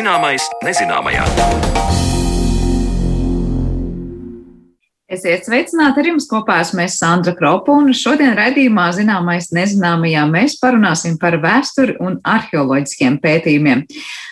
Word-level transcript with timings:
Zināmais 0.00 0.46
nezināmajā. 0.64 1.26
Esiet 5.10 5.44
sveicināti 5.44 6.00
ar 6.00 6.06
jums 6.08 6.24
kopā 6.30 6.60
esmu 6.62 6.84
es 6.86 6.94
Sandra 6.96 7.34
Kropa, 7.36 7.74
un 7.74 7.90
šodien 7.92 8.32
raidījumā 8.38 8.86
zināmais 8.96 9.50
nezināmajā 9.52 10.22
mēs 10.30 10.54
parunāsim 10.62 11.18
par 11.20 11.36
vēsturi 11.42 11.98
un 12.00 12.16
arheoloģiskiem 12.24 13.18
pētījumiem. 13.20 13.84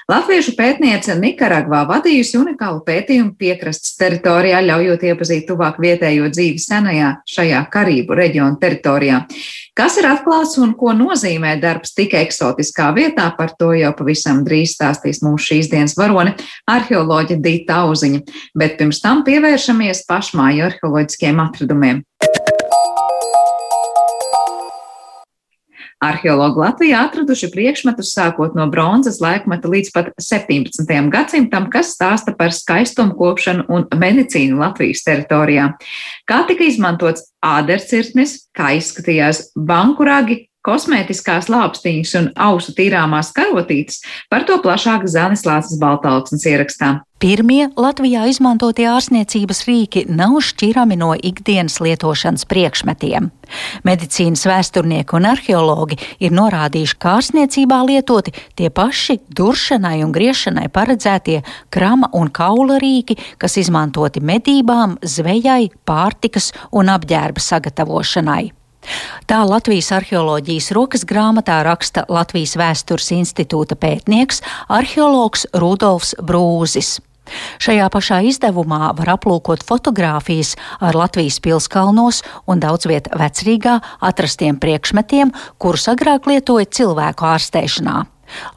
Latviešu 0.08 0.54
pētniece 0.56 1.18
Nikaragvā 1.20 1.82
vadījusi 1.90 2.38
unikālu 2.40 2.80
pētījumu 2.86 3.34
piekrastes 3.36 3.98
teritorijā, 4.00 4.62
ļaujot 4.70 5.04
iepazīt 5.10 5.44
tuvāk 5.50 5.82
vietējo 5.84 6.30
dzīvi 6.32 6.62
senajā 6.64 7.10
šajā 7.28 7.66
Karību 7.74 8.16
reģiona 8.22 8.56
teritorijā. 8.62 9.18
Kas 9.78 9.94
ir 10.00 10.08
atklāts 10.10 10.56
un 10.58 10.72
ko 10.74 10.90
nozīmē 10.90 11.52
darbs 11.62 11.92
tik 11.94 12.16
eksotiskā 12.18 12.88
vietā, 12.96 13.28
par 13.36 13.52
to 13.60 13.68
jau 13.78 13.92
pavisam 13.94 14.40
drīz 14.42 14.74
stāstīs 14.74 15.22
mūsu 15.22 15.52
šīs 15.52 15.70
dienas 15.70 15.94
varone 15.94 16.34
arheoloģa 16.66 17.38
Dīta 17.44 17.84
Auziņa, 17.84 18.24
bet 18.58 18.74
pirms 18.80 18.98
tam 19.04 19.22
pievēršamies 19.28 20.02
pašmāju 20.10 20.66
arheoloģiskiem 20.72 21.46
atradumiem. 21.46 22.02
Arheologi 25.98 26.60
Latvijā 26.62 27.00
atraduši 27.08 27.48
priekšmetus 27.50 28.12
sākot 28.14 28.54
no 28.54 28.68
bronzas 28.70 29.18
laikmeta 29.22 29.70
līdz 29.70 29.90
pat 29.94 30.10
17. 30.22 30.86
gadsimtam, 31.10 31.66
kas 31.72 31.90
stāsta 31.96 32.34
par 32.38 32.54
skaistumu 32.54 33.16
kopšanu 33.18 33.66
un 33.66 33.86
medicīnu 33.98 34.60
Latvijas 34.60 35.02
teritorijā. 35.06 35.72
Kā 36.28 36.44
tika 36.46 36.68
izmantots 36.70 37.26
ādercirtnis, 37.42 38.44
kā 38.54 38.76
izskatījās 38.78 39.48
bankuragi, 39.58 40.47
kosmētiskās 40.68 41.48
lāpstiņas 41.52 42.14
un 42.20 42.30
ausu 42.48 42.76
tīrāmās 42.76 43.32
karotītes, 43.36 44.02
par 44.28 44.44
to 44.48 44.60
plašāk 44.64 45.08
Zanis 45.08 45.46
Lācis 45.48 45.80
Baltalksnes 45.80 46.44
ierakstā. 46.48 46.98
Pirmie 47.18 47.64
Latvijā 47.74 48.28
izmantotie 48.30 48.84
ārstniecības 48.86 49.64
rīki 49.66 50.04
nav 50.06 50.36
šķirami 50.46 50.94
no 51.00 51.08
ikdienas 51.18 51.80
lietošanas 51.82 52.44
priekšmetiem. 52.46 53.32
Medicīnas 53.82 54.44
vēsturnieki 54.46 55.16
un 55.18 55.26
arheologi 55.26 55.98
ir 56.22 56.36
norādījuši, 56.36 56.94
ka 57.02 57.16
ārstniecībā 57.16 57.80
lietoti 57.88 58.36
tie 58.54 58.70
paši 58.70 59.18
duršanai 59.34 59.96
un 60.06 60.12
griešanai 60.14 60.68
paredzētie 60.70 61.40
krama 61.74 62.12
un 62.14 62.30
kaula 62.30 62.78
rīki, 62.78 63.18
kas 63.42 63.58
izmantoti 63.64 64.22
medībām, 64.22 65.00
zvejai, 65.02 65.72
pārtikas 65.90 66.52
un 66.70 66.94
apģērba 66.94 67.42
sagatavošanai. 67.42 68.57
Tā 69.28 69.42
Latvijas 69.48 69.90
arheoloģijas 69.96 70.70
rokas 70.76 71.04
grāmatā 71.08 71.60
raksta 71.66 72.06
Latvijas 72.08 72.56
vēstures 72.60 73.10
institūta 73.16 73.76
pētnieks 73.76 74.42
arheologs 74.68 75.46
Rudolfs 75.54 76.14
Brūzis. 76.22 76.98
Šajā 77.60 77.88
pašā 77.92 78.20
izdevumā 78.28 78.92
var 78.96 79.14
aplūkot 79.18 79.64
fotogrāfijas 79.68 80.54
ar 80.80 80.96
Latvijas 80.96 81.40
pilskalnos 81.44 82.22
un 82.48 82.62
daudz 82.62 82.88
viet 82.88 83.10
vecrīgā 83.12 83.78
atrastiem 84.00 84.60
priekšmetiem, 84.60 85.34
kurus 85.60 85.88
agrāk 85.92 86.30
lietoja 86.30 86.70
cilvēku 86.78 87.28
ārstēšanā. 87.28 88.06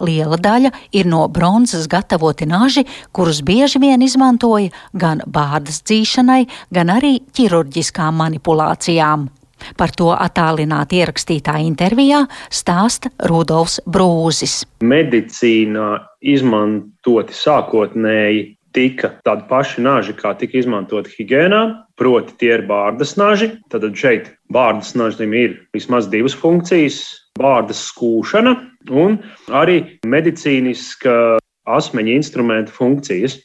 Liela 0.04 0.36
daļa 0.36 0.72
ir 1.00 1.08
no 1.08 1.26
bronzas 1.32 1.88
gatavoti 1.92 2.48
naži, 2.50 2.84
kurus 3.16 3.40
bieži 3.48 3.80
vien 3.80 4.04
izmantoja 4.04 4.72
gan 4.92 5.24
bārdas 5.28 5.80
dzīšanai, 5.88 6.44
gan 6.76 6.92
arī 6.92 7.20
ķirurģiskām 7.36 8.20
manipulācijām. 8.20 9.30
Par 9.78 9.94
to 9.98 10.12
attālināti 10.16 11.02
ierakstītā 11.02 11.58
intervijā 11.66 12.25
stāsta 12.50 13.12
Rudolfs 13.30 13.80
Brūzis. 13.85 14.62
Medicīnā 14.81 15.91
izmantoti 16.22 17.35
sākotnēji 17.35 18.44
tika 18.75 19.16
tādi 19.25 19.47
paši 19.50 19.84
naži, 19.84 20.16
kā 20.16 20.34
tika 20.40 20.59
izmantoti 20.62 21.12
higiēnā, 21.18 21.62
proti, 22.00 22.35
tie 22.40 22.53
ir 22.58 22.66
bārdas 22.69 23.16
naži. 23.19 23.52
Tad 23.72 23.85
šeit 23.97 24.31
bārdas 24.53 24.94
nažiem 24.96 25.35
ir 25.35 25.58
vismaz 25.75 26.08
divas 26.12 26.35
funkcijas- 26.38 27.03
bārdas 27.41 27.84
skūšana 27.91 28.56
un 28.90 29.19
arī 29.47 30.00
medicīniska 30.06 31.40
asmeņa 31.68 32.16
instrumenta 32.16 32.72
funkcijas. 32.72 33.40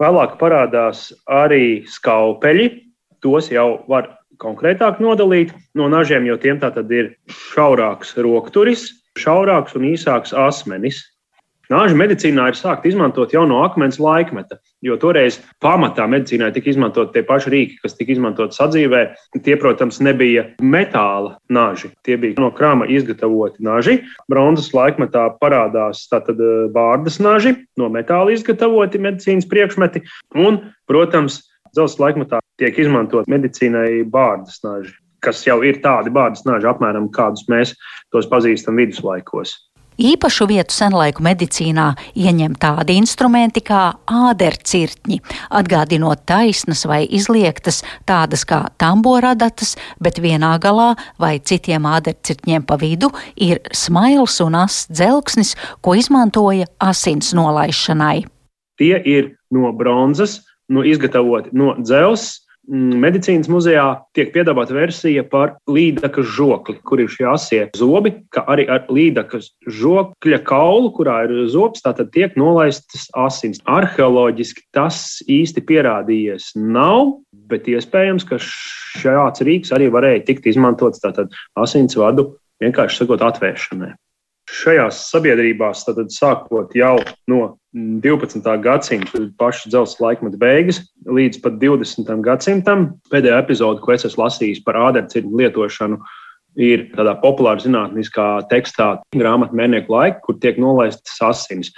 Vēlāk 0.00 0.38
parādās 0.38 1.12
arī 1.30 1.84
skalpeļi. 1.86 2.70
Tos 3.22 3.48
jau 3.48 3.84
var 3.88 4.18
konkrētāk 4.44 5.00
nodalīt 5.02 5.54
no 5.78 5.88
nažiem, 5.92 6.28
jo 6.28 6.36
tiem 6.40 6.60
tā 6.60 6.70
tad 6.74 6.92
ir 6.92 7.14
šaurāks 7.32 8.14
rokturis, 8.20 8.90
šaurāks 9.18 9.76
un 9.78 9.90
īsāks 9.94 10.36
asmenis. 10.36 11.02
Nāžu 11.72 11.96
medicīnā 11.96 12.50
ir 12.50 12.56
sākta 12.58 12.90
izmantot 12.90 13.32
jau 13.32 13.46
no 13.48 13.62
akmens 13.64 13.96
laikmeta, 13.96 14.58
jo 14.84 14.98
toreiz 15.00 15.38
pamatā 15.64 16.04
medicīnā 16.12 16.50
tika 16.52 16.68
izmantot 16.68 17.14
tie 17.14 17.22
paši 17.24 17.52
rīki, 17.54 17.78
kas 17.80 17.96
tika 17.96 18.12
izmantot 18.12 18.52
sadzīvē. 18.52 19.00
Tie, 19.46 19.54
protams, 19.56 19.96
nebija 20.04 20.44
metāla 20.60 21.38
naži, 21.48 21.88
tie 22.04 22.18
bija 22.20 22.36
no 22.42 22.50
krāma 22.52 22.84
izgatavoti 22.92 23.64
naži. 23.64 23.96
Bronzas 24.28 24.74
laikmetā 24.76 25.24
parādās 25.40 26.04
tātad 26.12 26.36
eh, 26.36 26.68
bārdas 26.74 27.16
naži, 27.24 27.56
no 27.80 27.88
metāla 27.88 28.36
izgatavoti 28.36 29.00
medicīnas 29.00 29.48
priekšmeti 29.48 30.04
un, 30.36 30.60
protams, 30.90 31.40
dzelzceļa 31.74 32.06
laikmetā 32.06 32.40
tiek 32.62 32.78
izmantot 32.78 33.28
medicīnai 33.30 34.04
bārdas 34.10 34.62
naži, 34.64 34.94
kas 35.24 35.44
jau 35.46 35.60
ir 35.66 35.82
tādi 35.84 36.12
bārdas 36.14 36.46
naži, 36.48 36.70
apmēram 36.70 37.10
kādus 37.14 37.46
mēs 37.50 37.74
tos 38.14 38.28
pazīstam 38.30 38.78
viduslaikos. 38.80 39.56
Īpašu 39.94 40.48
vietu 40.50 40.74
senlaiku 40.74 41.22
medicīnā 41.22 41.84
ieņem 42.18 42.56
tādi 42.58 42.96
instrumenti 42.98 43.60
kā 43.62 43.92
ādercirtņi, 44.10 45.20
atgādinot 45.54 46.24
taisnas 46.26 46.82
vai 46.90 47.04
izliektas, 47.06 47.84
tādas 48.02 48.42
kā 48.42 48.64
tamboradatas, 48.82 49.76
bet 50.02 50.18
vienā 50.18 50.56
galā 50.58 50.96
vai 51.22 51.36
citiem 51.38 51.86
ādercirtņiem 51.86 52.66
pa 52.66 52.78
vidu 52.80 53.12
ir 53.38 53.62
smails 53.70 54.40
un 54.42 54.58
ass 54.64 54.88
dzelksnis, 54.90 55.54
ko 55.78 55.94
izmantoja 55.94 56.66
asins 56.82 57.30
nolaišanai. 57.38 58.26
Tie 58.74 58.98
ir 58.98 59.36
no 59.54 59.70
bronzas, 59.70 60.40
no 60.72 60.84
izgatavoti 60.86 61.52
no 61.56 61.74
dzelzs, 61.80 62.44
Mm, 62.64 62.96
medicīnas 62.96 63.48
muzejā 63.52 63.84
tiek 64.16 64.30
piedāvāta 64.32 64.72
versija 64.72 65.20
par 65.28 65.58
līdakas 65.68 66.30
žokli, 66.32 66.78
kur 66.88 67.02
ir 67.02 67.10
šie 67.12 67.26
asie 67.28 67.58
zobi, 67.76 68.14
kā 68.32 68.40
arī 68.48 68.64
ar 68.72 68.86
līdakas 68.88 69.50
žokļa 69.68 70.38
kaulu, 70.48 70.88
kurā 70.96 71.18
ir 71.26 71.34
zobs, 71.52 71.84
tātad 71.84 72.08
tiek 72.14 72.38
nolaistas 72.40 73.04
asins. 73.20 73.60
Arheoloģiski 73.68 74.64
tas 74.72 75.20
īsti 75.28 75.64
pierādījies 75.68 76.54
nav, 76.56 77.18
bet 77.52 77.68
iespējams, 77.68 78.24
ka 78.30 78.40
šāds 78.40 79.44
rīks 79.44 79.74
arī 79.76 79.90
varēja 79.92 80.24
tikt 80.30 80.48
izmantots 80.48 81.04
tātad 81.04 81.36
asins 81.60 81.98
vadu 82.00 82.30
vienkārši 82.64 83.02
sakot 83.02 83.26
atvēršanai. 83.28 83.92
Šajās 84.48 85.04
sabiedrībās, 85.10 85.84
tad 85.84 86.00
sākot 86.16 86.72
jau 86.76 86.96
no 87.28 87.58
12. 87.74 88.44
gadsimta 88.62 89.20
paša 89.38 89.70
dzelzceļa 89.72 90.06
laikmeta 90.06 90.38
beigas 90.38 90.78
līdz 91.10 91.40
pat 91.42 91.56
20. 91.58 92.12
gadsimtam, 92.22 92.84
pēdējā 93.10 93.40
epizode, 93.42 93.82
ko 93.82 93.96
es 93.96 94.06
esmu 94.06 94.22
lasījis 94.22 94.62
par 94.66 94.78
ādercirkņu 94.78 95.40
lietošanu, 95.42 95.98
ir 96.54 96.84
tādā 96.94 97.16
populāra 97.18 97.58
zinātniskā 97.58 98.46
tekstā 98.50 98.92
grāmatā 99.16 99.58
Mēneša 99.58 99.90
laika, 99.90 100.20
kur 100.22 100.38
tiek 100.38 100.60
nolaistas 100.62 101.18
asins. 101.26 101.72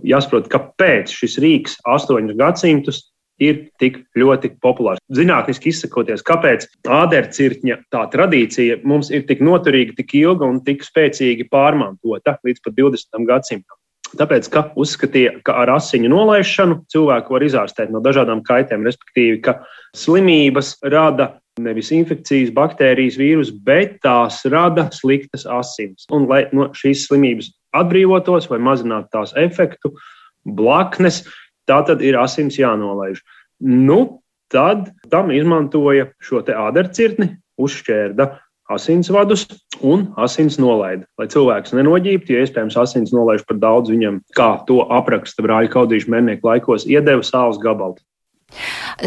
Jāsaprot, 0.00 0.48
kāpēc 0.52 1.12
šis 1.12 1.36
rīks 1.44 1.76
astoņus 1.92 2.40
gadsimtus 2.40 3.02
ir 3.42 3.66
tik 3.82 4.00
ļoti 4.16 4.54
populārs. 4.64 5.02
Zinātniski 5.12 5.72
izsakoties, 5.74 6.24
kāpēc 6.24 6.68
ādercirkņa 6.88 7.80
tā 7.92 8.06
tradīcija 8.12 8.80
mums 8.88 9.10
ir 9.12 9.26
tik 9.28 9.44
noturīga, 9.44 9.98
tik 10.00 10.16
ilga 10.22 10.48
un 10.48 10.62
tik 10.64 10.86
spēcīgi 10.86 11.50
pārmantota 11.52 12.38
līdz 12.46 12.64
pat 12.64 12.78
20. 12.80 13.26
gadsimtam. 13.28 13.76
Tāpēc, 14.18 14.48
ka 14.52 14.64
uzskatīja, 14.80 15.38
ka 15.46 15.56
ar 15.64 15.74
asiņu 15.76 16.10
nolaišanu 16.12 16.80
cilvēku 16.92 17.36
var 17.36 17.46
izārstēt 17.46 17.92
no 17.92 18.02
dažādām 18.04 18.44
kaitēm, 18.46 18.86
respektīvi, 18.86 19.40
ka 19.44 19.58
slimības 19.96 20.76
rada 20.86 21.34
nevis 21.62 21.92
infekcijas, 21.94 22.50
baktērijas, 22.54 23.18
vīrus, 23.20 23.52
bet 23.66 24.00
tās 24.02 24.40
rada 24.50 24.88
sliktas 24.94 25.46
asins. 25.46 26.08
Un, 26.10 26.26
lai 26.30 26.44
no 26.54 26.70
šīs 26.74 27.06
slimības 27.08 27.52
atbrīvotos 27.74 28.50
vai 28.50 28.58
mazinātu 28.62 29.12
tās 29.14 29.34
efektu, 29.38 29.92
blaknes, 30.44 31.22
Tā 31.68 31.80
tad 31.88 32.02
ir 32.04 32.18
asins 32.20 32.58
jānolaiž. 32.60 33.22
Nu, 33.64 34.20
tad 34.52 34.90
tam 35.12 35.32
izmantoja 35.32 36.10
šo 36.22 36.42
ādercirtni, 36.44 37.30
uzšķērda 37.60 38.28
asinsvadus 38.72 39.46
un 39.84 40.06
asins 40.16 40.56
nolaida. 40.60 41.04
Lai 41.20 41.28
cilvēks 41.30 41.74
nenoģībtu, 41.76 42.32
ja 42.32 42.44
iespējams 42.44 42.78
asins 42.80 43.12
nolaiž 43.14 43.44
par 43.48 43.60
daudz 43.60 43.92
viņam, 43.92 44.22
kā 44.36 44.54
to 44.68 44.80
apraksta 44.94 45.44
brāļa 45.44 45.72
kaudīšu 45.74 46.12
mēnešu 46.14 46.48
laikos, 46.48 46.88
iedeva 46.88 47.24
sāls 47.26 47.60
gabalu. 47.62 48.00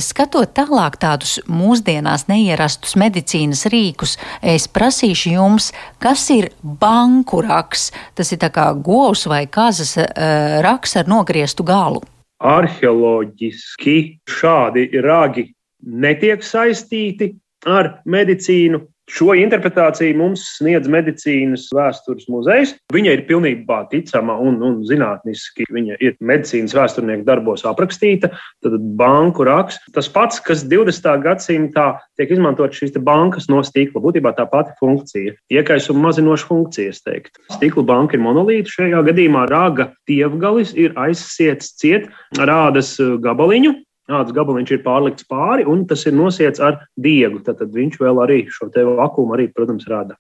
Skatot 0.04 0.52
tālāk 0.58 0.98
tādus 1.00 1.38
mūsdienās 1.48 2.26
neierastus 2.28 2.98
medicīnas 3.00 3.64
rīkus, 3.72 4.18
es 4.44 4.68
prasīšu 4.68 5.32
jums, 5.38 5.72
kas 6.04 6.26
ir 6.34 6.50
banku 6.62 7.40
raks. 7.46 7.90
Tas 8.18 8.34
ir 8.36 8.44
kā 8.44 8.68
govs 8.76 9.26
vai 9.32 9.46
kazas 9.48 9.96
uh, 10.02 10.60
raks 10.66 10.98
ar 11.00 11.08
nogrieztu 11.08 11.64
galu. 11.68 12.04
Arheoloģiski 12.44 13.98
šādi 14.30 14.90
ragi 15.02 15.48
netiek 15.82 16.44
saistīti 16.44 17.32
ar 17.66 17.98
medicīnu. 18.06 18.84
Šo 19.08 19.32
interpretāciju 19.40 20.18
mums 20.20 20.42
sniedz 20.58 20.90
medicīnas 20.92 21.70
vēstures 21.72 22.26
muzejs. 22.28 22.74
Viņa 22.92 23.14
ir 23.16 23.24
pilnībā 23.30 23.86
ticama 23.92 24.36
un, 24.44 24.58
un 24.60 24.82
zinātniski. 24.88 25.64
Viņa 25.72 25.96
ir 26.04 26.18
medicīnas 26.20 26.76
vēsturnieku 26.76 27.24
darbos 27.28 27.64
aprakstīta. 27.70 28.34
Tad 28.66 28.76
banku 29.00 29.48
raksts. 29.48 29.88
Tas 29.96 30.12
pats, 30.12 30.42
kas 30.44 30.66
20. 30.68 31.08
gadsimtā 31.24 31.88
tiek 32.20 32.36
izmantot 32.36 32.76
šīs 32.76 33.00
bankas 33.08 33.48
no 33.48 33.64
stikla, 33.64 34.04
būtībā 34.04 34.36
tā 34.36 34.44
pati 34.52 34.76
funkcija. 34.82 35.38
Iekaisuma 35.56 36.10
mazinoša 36.10 36.52
funkcija, 36.52 36.92
es 36.92 37.00
teiktu. 37.08 37.40
Stikla 37.56 37.88
banka 37.88 38.20
ir 38.20 38.26
monolīta. 38.28 38.76
Šajā 38.76 39.06
gadījumā 39.08 39.48
rāga 39.48 39.94
tievgalis 40.10 40.76
ir 40.76 40.98
aizsiets 41.00 41.72
ciet 41.80 42.12
rādas 42.36 42.98
gabaliņu 43.24 43.78
ādas 44.08 44.36
gabaliņš 44.36 44.76
ir 44.76 44.86
pārlikts 44.86 45.28
pāri, 45.28 45.66
un 45.68 45.86
tas 45.88 46.06
ir 46.08 46.16
nosiets 46.16 46.62
ar 46.64 46.80
diegu. 46.96 47.42
Tad 47.44 47.62
viņš 47.74 48.00
vēl 48.02 48.24
arī 48.24 48.40
šo 48.52 48.70
te 48.74 48.86
vakumu, 48.88 49.36
arī, 49.36 49.50
protams, 49.54 49.88
rada. 49.92 50.18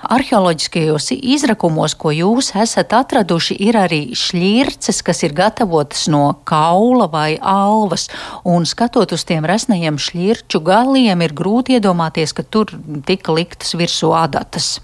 Arheoloģiskajos 0.00 1.10
izrakumos, 1.12 1.92
ko 1.92 2.08
jūs 2.14 2.54
esat 2.56 2.94
atraduši, 2.96 3.58
ir 3.60 3.76
arī 3.76 4.00
šķirces, 4.16 5.02
kas 5.04 5.20
ir 5.26 5.34
gatavotas 5.36 6.06
no 6.08 6.22
kaula 6.48 7.04
vai 7.12 7.34
alvas. 7.36 8.08
Un 8.48 8.64
skatot 8.64 9.12
uz 9.12 9.26
tiem 9.28 9.44
resnajiem 9.44 10.00
šķirču 10.00 10.62
galiem, 10.64 11.20
ir 11.20 11.36
grūti 11.36 11.76
iedomāties, 11.76 12.32
ka 12.32 12.46
tur 12.48 12.72
tika 13.04 13.36
liktas 13.36 13.76
virsū 13.76 14.14
adatas. 14.16 14.78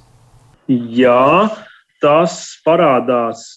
Jā, 0.68 1.48
tas 2.02 2.60
parādās 2.66 3.54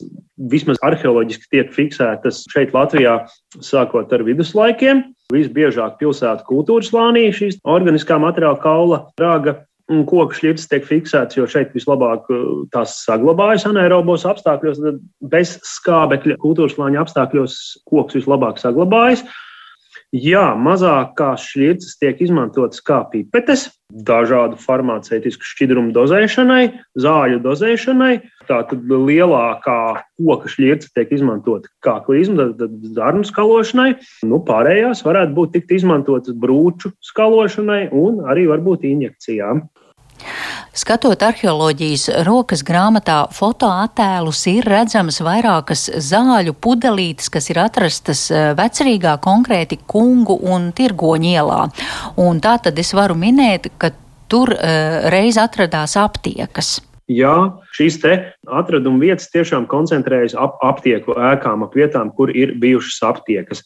vismaz 0.52 0.80
arheoloģiski 0.86 1.50
tiek 1.52 1.72
fiksētas 1.76 2.44
šeit 2.54 2.76
Latvijā, 2.76 3.20
sākot 3.64 4.12
ar 4.16 4.24
viduslaikiem. 4.28 5.04
Visbiežāk 5.34 6.00
pilsētu 6.00 6.48
kultūras 6.48 6.90
slānī 6.90 7.28
šīs 7.36 7.60
organiskā 7.68 8.18
materiāla 8.22 8.62
kaula 8.64 9.02
rāga 9.22 9.60
un 9.90 10.06
koku 10.06 10.38
šķirtas 10.38 10.70
tiek 10.70 10.86
fiksētas, 10.86 11.38
jo 11.38 11.48
šeit 11.50 11.74
vislabāk 11.74 12.30
uh, 12.30 12.64
tās 12.74 13.00
saglabājas 13.08 13.66
anaerobos 13.70 14.26
apstākļos, 14.30 14.82
bez 15.32 15.58
skābekļa 15.66 16.38
kultūras 16.42 16.78
slāņa 16.78 17.04
apstākļos 17.04 17.60
koks 17.90 18.20
vislabāk 18.20 18.62
saglabājas. 18.62 19.26
Jā, 20.10 20.56
mazākās 20.58 21.44
šķirtas 21.52 22.00
tiek 22.02 22.22
izmantotas 22.26 22.82
kā 22.82 23.04
pipetes, 23.12 23.68
dažādu 23.94 24.58
farmaceitisku 24.58 25.46
šķidrumu 25.46 25.94
dozēšanai, 25.94 26.64
zāļu 26.98 27.38
dozēšanai. 27.44 28.16
Tātad 28.50 28.90
lielākā 28.90 29.82
koka 30.18 30.50
šķirta 30.50 30.90
tiek 30.98 31.14
izmantota 31.14 31.70
kā 31.86 32.00
klizma, 32.08 32.48
tad 32.58 32.74
zarnu 32.98 33.22
skalošanai. 33.30 33.92
Nu, 34.26 34.42
pārējās 34.50 35.06
varētu 35.06 35.38
būt 35.38 35.60
izmantotas 35.78 36.34
brūču 36.34 36.90
skalošanai 37.12 37.92
un 37.94 38.24
arī 38.26 38.48
varbūt 38.50 38.90
injekcijām. 38.90 39.68
Skatot 40.70 41.24
arheoloģijas 41.26 42.06
rokas 42.28 42.62
grāmatā 42.66 43.24
fotoattēlus, 43.34 44.44
ir 44.52 44.68
redzamas 44.70 45.18
vairākas 45.26 45.88
zāļu 46.10 46.54
pudelītes, 46.62 47.32
kas 47.34 47.50
ir 47.50 47.62
atrastas 47.64 48.28
eh, 48.30 48.52
vecerīgā 48.58 49.16
konkrēti 49.24 49.80
kungu 49.90 50.38
un 50.46 50.70
tirgoņu 50.78 51.34
ielā. 51.34 51.64
Un 52.22 52.42
tā 52.44 52.60
tad 52.62 52.78
es 52.78 52.94
varu 52.94 53.18
minēt, 53.18 53.72
ka 53.82 53.92
tur 54.30 54.54
uh, 54.54 55.10
reiz 55.10 55.40
atradās 55.42 55.96
aptiekas. 55.98 56.76
Jā, 57.10 57.34
šīs 57.74 57.98
atraduma 58.06 59.02
vietas 59.02 59.32
tiešām 59.34 59.66
koncentrējas 59.72 60.36
ap 60.38 60.60
aptieku 60.62 61.16
ēkām, 61.18 61.66
ap 61.66 61.74
vietām, 61.74 62.12
kur 62.14 62.30
ir 62.30 62.54
bijušas 62.62 63.02
aptiekas. 63.10 63.64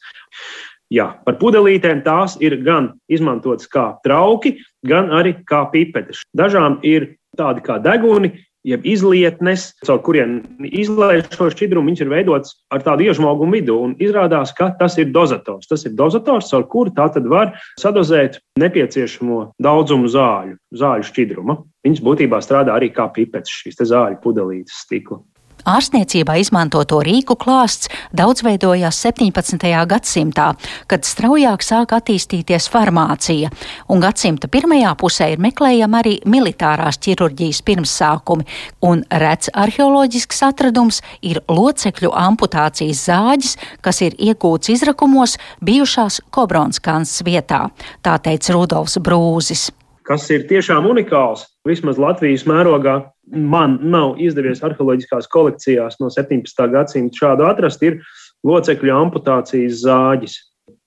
Jā, 0.94 1.08
par 1.26 1.38
pudelītēm 1.42 2.04
tās 2.06 2.36
ir 2.44 2.58
gan 2.66 2.92
izmantotas 3.12 3.70
kā 3.72 3.94
trauki, 4.06 4.58
gan 4.86 5.12
arī 5.16 5.38
kā 5.48 5.64
pipetes. 5.72 6.22
Dažām 6.38 6.80
ir 6.86 7.14
tādi 7.40 7.64
kā 7.66 7.80
deguni, 7.82 8.34
jeb 8.68 8.86
izlietnes, 8.88 9.72
caur 9.84 10.00
kuriem 10.04 10.38
izlaiž 10.64 11.28
šo 11.36 11.50
šķidrumu, 11.52 11.92
viņš 11.92 12.04
ir 12.06 12.12
veidots 12.12 12.56
ar 12.74 12.84
tādu 12.86 13.08
iežmogumu 13.08 13.58
vidū. 13.58 13.78
Izrādās, 14.04 14.54
ka 14.56 14.72
tas 14.80 14.96
ir 15.02 15.12
dozators. 15.16 15.68
Tas 15.70 15.84
ir 15.88 15.96
dozators, 16.00 16.52
caur 16.52 16.66
kuru 16.72 16.94
tā 16.96 17.10
tad 17.14 17.28
var 17.30 17.54
sadozēt 17.82 18.40
nepieciešamo 18.62 19.54
daudzumu 19.64 20.12
zāļu, 20.12 20.58
zāļu 20.80 21.10
šķidruma. 21.12 21.60
Viņš 21.84 22.04
būtībā 22.06 22.40
strādā 22.44 22.78
arī 22.78 22.94
kā 22.96 23.10
pipetes, 23.12 23.52
šīs 23.64 23.84
zāļu 23.84 24.22
pudelītes 24.24 24.84
stikla. 24.86 25.20
Ārstniecībā 25.64 26.36
izmantoto 26.42 26.98
rīku 27.06 27.38
klāsts 27.40 27.88
daudz 28.12 28.44
veidojās 28.44 28.98
17. 29.06 29.64
gadsimtā, 29.88 30.50
kad 30.92 31.08
straujāk 31.08 31.64
sāk 31.64 31.94
attīstīties 31.96 32.68
farmācija, 32.74 33.52
un 33.88 34.04
gadsimta 34.04 34.50
pirmajā 34.52 34.92
pusē 35.00 35.30
ir 35.32 35.44
meklējama 35.44 36.02
arī 36.04 36.18
militārās 36.28 37.00
ķirurģijas 37.06 37.62
pirmsākumi, 37.64 38.48
un 38.84 39.06
rets 39.24 39.54
arheoloģisks 39.54 40.44
atradums 40.50 41.00
ir 41.24 41.40
locekļu 41.48 42.12
amputācijas 42.12 43.06
zāģis, 43.08 43.56
kas 43.80 44.04
ir 44.04 44.20
iegūts 44.20 44.74
izrakumos 44.76 45.38
bijušās 45.64 46.20
Kobronskas 46.34 47.22
vietā, 47.24 47.70
tā 48.04 48.18
teica 48.20 48.58
Rudolfs 48.58 49.00
Brūzis 49.00 49.70
kas 50.04 50.26
ir 50.36 50.42
tiešām 50.50 50.84
unikāls. 50.92 51.46
Vismaz 51.64 51.96
Latvijas 51.96 52.44
mērogā 52.44 52.98
man 53.34 53.78
nav 53.82 54.18
izdevies 54.22 54.64
arheoloģiskās 54.64 55.28
kolekcijās 55.34 56.00
no 56.02 56.10
17. 56.14 56.66
gadsimta 56.74 57.22
šādu 57.24 57.48
atrast, 57.50 57.84
ir 57.84 58.00
locekļu 58.48 58.96
amputācijas 58.96 59.84
zāģis. 59.84 60.40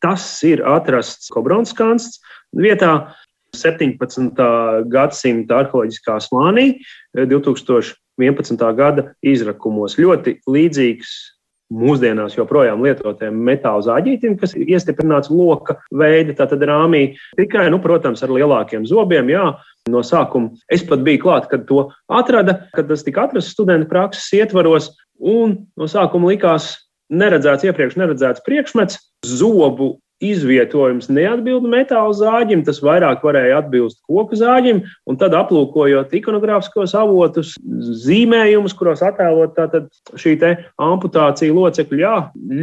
Tas 0.03 0.25
ir 0.47 0.65
atrasts 0.67 1.31
Kobronskas 1.33 2.17
vietā. 2.57 3.13
17. 3.57 4.37
gadsimta 4.93 5.61
arheoloģiskā 5.63 6.19
slānī 6.21 6.67
2011. 7.17 8.67
gada 8.77 9.07
izrakumos. 9.25 9.97
Ļoti 9.97 10.35
līdzīgs 10.51 11.15
mūsdienās 11.73 12.37
joprojām 12.37 12.83
lietotiem 12.85 13.39
metāla 13.47 13.83
zāģītim, 13.87 14.37
kas 14.39 14.55
ir 14.59 14.69
iestiprināts 14.77 15.33
loka 15.33 15.81
veida, 15.91 16.37
tātad 16.39 16.63
rāmī. 16.69 17.17
Tikai, 17.39 17.67
nu, 17.73 17.81
protams, 17.83 18.23
ar 18.23 18.35
lielākiem 18.35 18.87
zobiem, 18.87 19.33
jā. 19.33 19.49
No 19.91 20.03
sākuma. 20.03 20.51
Es 20.73 20.83
pat 20.87 21.05
biju 21.07 21.23
klāt, 21.23 21.47
kad 21.51 21.67
to 21.69 21.89
atrada, 22.11 22.59
kad 22.75 22.89
tas 22.91 23.05
tika 23.07 23.27
atrasts 23.27 23.55
studenta 23.55 23.89
prakses 23.91 24.27
ietvaros, 24.35 24.91
un 25.23 25.55
no 25.79 25.87
sākuma 25.91 26.33
likās 26.33 26.73
neredzēts 27.13 27.69
iepriekš 27.69 27.99
neredzēts 28.01 28.43
priekšmets, 28.47 28.99
zobu 29.27 29.97
izvietojums 30.25 31.11
neatbilda 31.13 31.69
metāla 31.69 32.15
zāģim, 32.17 32.63
tas 32.65 32.81
vairāk 32.85 33.25
varēja 33.25 33.61
atbilst 33.61 33.99
koku 34.09 34.39
zāģim, 34.39 34.81
un 35.09 35.19
tad 35.21 35.37
aplūkojot 35.37 36.15
ikonogrāfiskos 36.17 36.95
avotus, 36.97 37.53
zīmējumus, 38.07 38.75
kuros 38.79 39.05
attēlot 39.05 39.53
tātad 39.59 39.91
šī 40.17 40.37
te 40.41 40.53
amputācija 40.81 41.53
locekļu, 41.53 42.01
jā, 42.01 42.15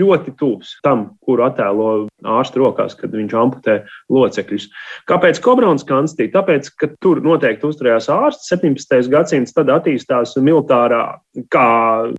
ļoti 0.02 0.36
tūs 0.40 0.74
tam, 0.86 1.12
kuru 1.26 1.46
attēlo 1.46 1.92
ārstu 2.40 2.64
rokās, 2.64 2.98
kad 2.98 3.14
viņš 3.14 3.38
amputē 3.38 3.80
locekļus. 4.14 4.70
Kāpēc 5.10 5.42
Kobrons 5.44 5.86
kanstī? 5.86 6.32
Tāpēc, 6.34 6.74
ka 6.80 6.90
tur 7.04 7.22
noteikti 7.26 7.70
uzturējās 7.70 8.10
ārsts 8.14 8.50
17. 8.54 9.12
gadsimts, 9.14 9.54
tad 9.54 9.70
attīstās 9.74 10.34
militārā, 10.42 11.20
kā 11.54 11.70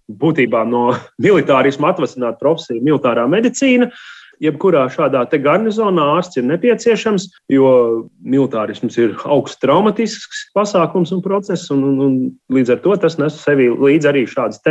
būtībā 0.07 0.63
no 0.69 0.93
militārisma 1.25 1.91
atvasināta 1.91 2.39
profesija, 2.39 2.85
militārā 2.85 3.27
medicīna 3.31 3.91
jebkurā 4.43 4.85
šādā 4.93 5.25
garnizonā 5.43 6.07
ārsts 6.19 6.41
ir 6.41 6.47
nepieciešams, 6.49 7.29
jo 7.53 7.71
militārisms 8.25 8.99
ir 8.99 9.15
augsts 9.25 9.61
traumatisks 9.63 10.49
pasākums 10.57 11.13
un 11.15 11.23
process, 11.23 11.71
un, 11.71 11.85
un, 11.85 12.01
un 12.01 12.19
līdz 12.55 12.77
ar 12.77 12.85
to 12.85 12.97
tas 12.97 13.19
nes 13.19 13.39
sevi 13.45 13.71
līdzi 13.71 14.11
arī 14.11 14.27
šādas 14.31 14.63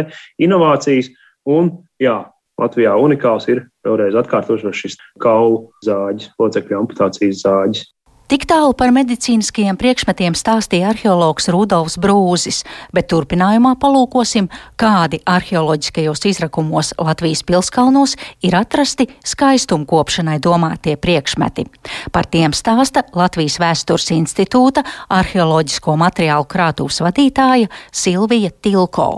inovācijas. 0.42 1.12
Un, 1.50 1.72
jā, 2.00 2.22
Latvijā 2.62 2.94
unikāls 3.02 3.48
ir 3.50 3.66
vēlreiz 3.86 4.16
atkārtošos 4.20 4.78
šis 4.78 5.00
kaulu 5.22 5.72
zāģis, 5.86 6.30
locekļu 6.40 6.80
amputācijas 6.84 7.42
zāģis. 7.44 7.88
Tik 8.32 8.46
tālu 8.48 8.72
par 8.72 8.94
medicīniskajiem 8.96 9.76
priekšmetiem 9.76 10.36
stāstīja 10.38 10.94
arheologs 10.94 11.50
Rudolfs 11.52 11.98
Brūzis, 12.00 12.62
bet 12.96 13.10
turpinājumā 13.12 13.74
palūkosim, 13.82 14.48
kādi 14.80 15.20
arheoloģiskajos 15.28 16.24
izrakumos 16.32 16.94
Latvijas 17.04 17.44
pilskalnos 17.44 18.16
ir 18.42 18.56
atrasti 18.56 19.10
skaistumkopšanai 19.28 20.38
domātie 20.40 20.96
priekšmeti. 20.96 21.68
Par 22.16 22.32
tiem 22.32 22.56
stāsta 22.56 23.04
Latvijas 23.12 23.60
vēstures 23.60 24.08
institūta 24.16 24.86
arheoloģisko 25.12 26.00
materiālu 26.00 26.48
krātuvs 26.48 27.04
vadītāja 27.04 27.68
Silvija 27.92 28.56
Tilko. 28.64 29.12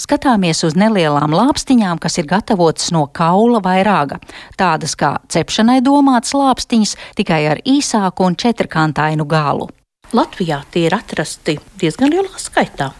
Skatāmies 0.00 0.64
uz 0.66 0.76
nelielām 0.78 1.34
lāpstiņām, 1.34 2.00
kas 2.02 2.18
ir 2.18 2.28
gatavotas 2.30 2.90
no 2.94 3.06
kaula 3.06 3.62
vai 3.64 3.82
raga. 3.86 4.20
Tādas 4.60 4.96
kā 4.98 5.16
cepšanai 5.28 5.80
domātas 5.84 6.34
lāpstiņas, 6.36 6.96
tikai 7.18 7.42
ar 7.52 7.62
īsāku 7.64 8.26
un 8.26 8.36
četrkantainu 8.36 9.26
galu. 9.28 9.68
Latvijā 10.14 10.62
tie 10.70 10.86
ir 10.88 10.94
atrasti 10.94 11.58
diezgan 11.80 12.12
lielā 12.12 12.38
skaitā. 12.38 12.92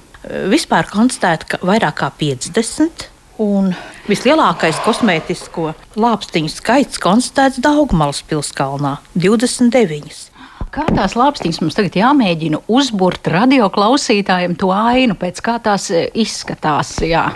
Vispār 0.50 0.88
konstatēta, 0.88 1.54
ka 1.54 1.66
vairāk 1.66 2.00
kā 2.00 2.09
50 2.18 3.11
Un 3.42 3.73
vislielākais 4.06 4.76
kosmētisko 4.85 5.73
lāpstiņu 5.99 6.52
skaits 6.52 7.00
konstatēts 7.02 7.59
Daugmalas 7.59 8.23
pilskalnā- 8.30 8.99
29. 9.25 10.30
Kā 10.75 10.83
tās 10.90 11.12
lāpstiņas 11.14 11.61
mums 11.62 11.76
tagad 11.78 11.95
jāmēģina 11.95 12.59
uzburt 12.75 13.28
radioklausītājiem 13.31 14.57
to 14.59 14.73
ainu, 14.75 15.14
pēc 15.14 15.38
kā 15.47 15.52
tās 15.62 15.85
e, 15.95 16.00
izskatās? 16.19 16.97
Jā. 17.07 17.28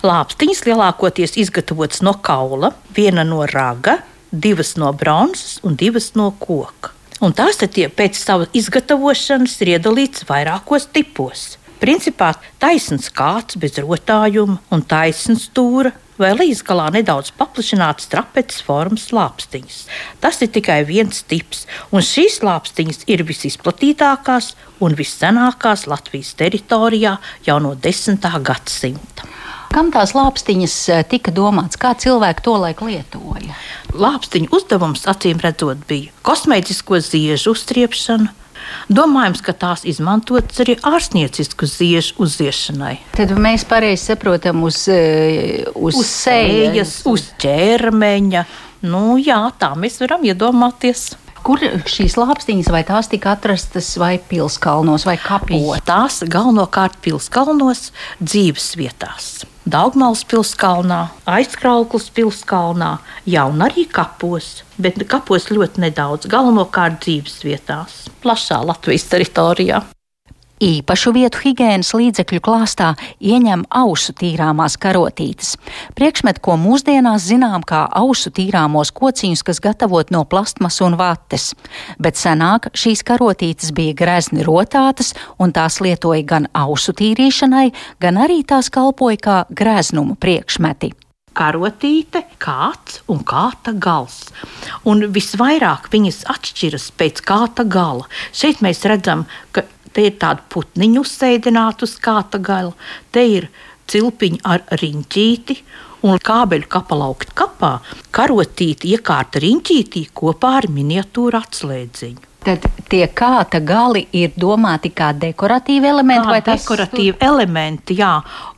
Lāpstiņas 0.00 0.62
lielākoties 0.64 1.36
izgatavotas 1.42 2.00
no 2.06 2.14
kaula, 2.24 2.70
viena 2.96 3.20
no 3.28 3.42
raga, 3.50 3.98
divas 4.32 4.78
no 4.80 4.94
bronzas 4.96 5.58
un 5.60 5.76
divas 5.76 6.14
no 6.16 6.30
koka. 6.40 6.94
Un 7.20 7.36
tās 7.36 7.60
tie 7.60 7.90
pēc 7.92 8.16
savas 8.16 8.56
izgatavošanas 8.56 9.60
ir 9.60 9.74
iedalītas 9.74 10.24
vairākos 10.28 10.88
tipos. 10.88 11.44
Principā 11.76 12.32
taisns 12.56 13.10
kāds 13.12 13.60
bez 13.60 13.76
rotājuma 13.76 14.56
un 14.72 14.88
taisns 14.88 15.50
stūra 15.50 15.92
vai 16.20 16.32
līdzgalā 16.36 16.88
nedaudz 16.96 17.32
paplašināts 17.38 18.08
trapeces 18.12 18.62
formas 18.66 19.08
lāpstiņas. 19.14 19.80
Tas 20.20 20.40
ir 20.44 20.52
tikai 20.54 20.80
viens 20.88 21.22
tips, 21.28 21.64
un 21.92 22.04
šīs 22.04 22.40
lāpstiņas 22.46 23.04
ir 23.12 23.24
visizplatītākās 23.28 24.54
un 24.84 24.96
vissenākās 24.98 25.86
Latvijas 25.90 26.34
teritorijā 26.38 27.16
jau 27.46 27.58
no 27.62 27.74
10. 27.74 28.30
gadsimta. 28.46 29.28
Kam 29.72 29.90
tās 29.92 30.14
lāpstiņas 30.16 30.74
eh, 30.94 31.04
tika 31.10 31.32
domāts, 31.34 31.76
kā 31.80 31.92
cilvēki 31.98 32.44
to 32.46 32.54
laiku 32.62 32.88
lietoja? 32.88 33.56
Lāpstiņu 33.92 34.48
uzdevums, 34.56 35.04
acīm 35.10 35.42
redzot, 35.42 35.82
bija 35.88 36.14
kosmētisko 36.24 37.02
ziežu 37.04 37.52
uztriepšana 37.52 38.45
Domājams, 38.92 39.42
ka 39.44 39.54
tās 39.56 39.84
izmantotas 39.88 40.62
arī 40.64 40.76
ārstniecisku 40.86 41.68
ziežu 41.70 42.16
uzziešanai. 42.22 42.94
Tad 43.16 43.34
mēs 43.40 43.66
pareizi 43.68 44.12
saprotam 44.12 44.62
uz, 44.66 44.84
eh, 44.92 45.66
uz, 45.74 45.98
uz 45.98 46.10
sejas, 46.10 47.00
uz 47.08 47.30
ķermeņa. 47.42 48.44
Nu, 48.86 49.16
jā, 49.18 49.40
tā 49.58 49.72
mēs 49.78 50.00
varam 50.02 50.26
iedomāties. 50.26 51.14
Kur 51.46 51.62
šīs 51.86 52.16
lāpstiņas, 52.18 52.70
vai 52.74 52.82
tās 52.86 53.06
tika 53.06 53.36
atrastas 53.36 53.92
vai 54.02 54.16
pilskalnos, 54.18 55.06
vai 55.06 55.14
kapos? 55.22 55.82
Tās 55.86 56.24
galvenokārt 56.26 56.98
pilskalnos, 57.04 57.92
dzīves 58.18 58.72
vietās. 58.80 59.46
Daugmālas 59.66 60.20
pilskalnā, 60.30 61.08
aizkrauklas 61.26 62.04
pilskalnā, 62.14 62.92
jau 63.26 63.46
un 63.50 63.64
arī 63.66 63.82
kapos, 63.90 64.60
bet 64.78 65.00
kapos 65.10 65.48
ļoti 65.50 65.82
nedaudz, 65.82 66.30
galvenokārt 66.30 67.00
dzīves 67.02 67.40
vietās, 67.42 67.96
plašā 68.22 68.60
Latvijas 68.62 69.08
teritorijā. 69.10 69.82
Īpašu 70.56 71.10
vietu 71.12 71.42
higiēnas 71.42 71.90
līdzekļu 71.92 72.40
klāstā 72.40 72.94
ieņem 73.20 73.66
ausu 73.76 74.14
tīrāmās 74.16 74.78
karotītes. 74.80 75.50
Priekšmet, 75.98 76.40
ko 76.40 76.56
mūsdienās 76.56 77.26
zinām 77.28 77.60
kā 77.60 77.82
ausu 78.00 78.32
tīrāmos 78.32 78.88
kociņus, 78.96 79.44
kas 79.44 79.60
gatavot 79.60 80.08
no 80.14 80.24
plastmas 80.24 80.80
un 80.80 80.96
vates. 80.96 81.50
Bet 82.00 82.16
senāk 82.16 82.70
šīs 82.72 83.04
karotītes 83.04 83.74
bija 83.76 83.98
grezni 84.00 84.46
rotātas, 84.48 85.12
un 85.36 85.52
tās 85.52 85.82
lietoja 85.84 86.24
gan 86.24 86.48
ausu 86.56 86.96
tīrīšanai, 86.96 87.68
gan 88.00 88.16
arī 88.24 88.40
tās 88.48 88.72
kalpoja 88.72 89.20
kā 89.20 89.40
greznuma 89.52 90.16
priekšmeti 90.16 90.94
karotīte, 91.36 92.22
kāds 92.40 93.02
un 93.12 93.20
kāta 93.28 93.74
gals. 93.76 94.30
Un 94.88 95.04
visvairāk 95.12 95.90
viņas 95.92 96.22
atšķiras 96.32 96.90
pēc 96.96 97.20
kāta 97.28 97.66
gala. 97.68 98.06
Šeit 98.32 98.62
mēs 98.64 98.80
redzam, 98.88 99.26
ka 99.52 99.66
Te 99.96 100.04
ir 100.10 100.18
tāda 100.20 100.44
putniņu 100.52 101.00
uzsēdināta 101.06 101.86
uz 101.88 101.96
kāta 102.02 102.40
gala, 102.42 102.74
te 103.14 103.24
ir 103.24 103.48
cilpiņi 103.88 104.42
ar 104.44 104.66
riņķīti. 104.82 105.60
Un 106.06 106.20
kābeļu 106.22 106.68
kapelaukt 106.70 107.32
kapā 107.34 107.78
karotīti 108.14 108.92
iekārta 108.94 109.40
riņķītī 109.42 110.04
kopā 110.14 110.52
ar 110.60 110.68
miniatūru 110.70 111.40
atslēdziņu. 111.40 112.26
Tad 112.46 112.68
tie 112.92 113.08
kāta 113.10 113.58
gali 113.64 114.04
ir 114.14 114.36
domāti 114.38 114.92
kā 114.94 115.08
dekoratīvi 115.16 115.88
elementi 115.90 116.28
kā 116.28 116.30
vai 116.36 116.42
tas? 116.46 116.62
Dekoratīvi 116.62 117.16
elementi, 117.26 117.96
jā, 117.98 118.12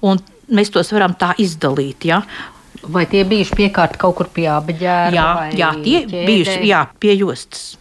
un 0.05 0.21
mēs 0.53 0.75
tos 0.75 0.93
varam 0.93 1.15
tā 1.17 1.31
izdalīt, 1.41 2.11
jā. 2.11 2.21
Vai 2.93 3.07
tie 3.09 3.25
bijuši 3.25 3.57
piekārt 3.63 3.97
kaut 4.03 4.19
kur 4.19 4.29
pie 4.35 4.45
abeģēra? 4.53 5.15
Jā, 5.15 5.29
jā 5.57 5.71
tie 5.81 6.03
ķēdē? 6.03 6.25
bijuši, 6.29 6.59
jā, 6.69 6.85
pie 7.01 7.17
jostas. 7.17 7.78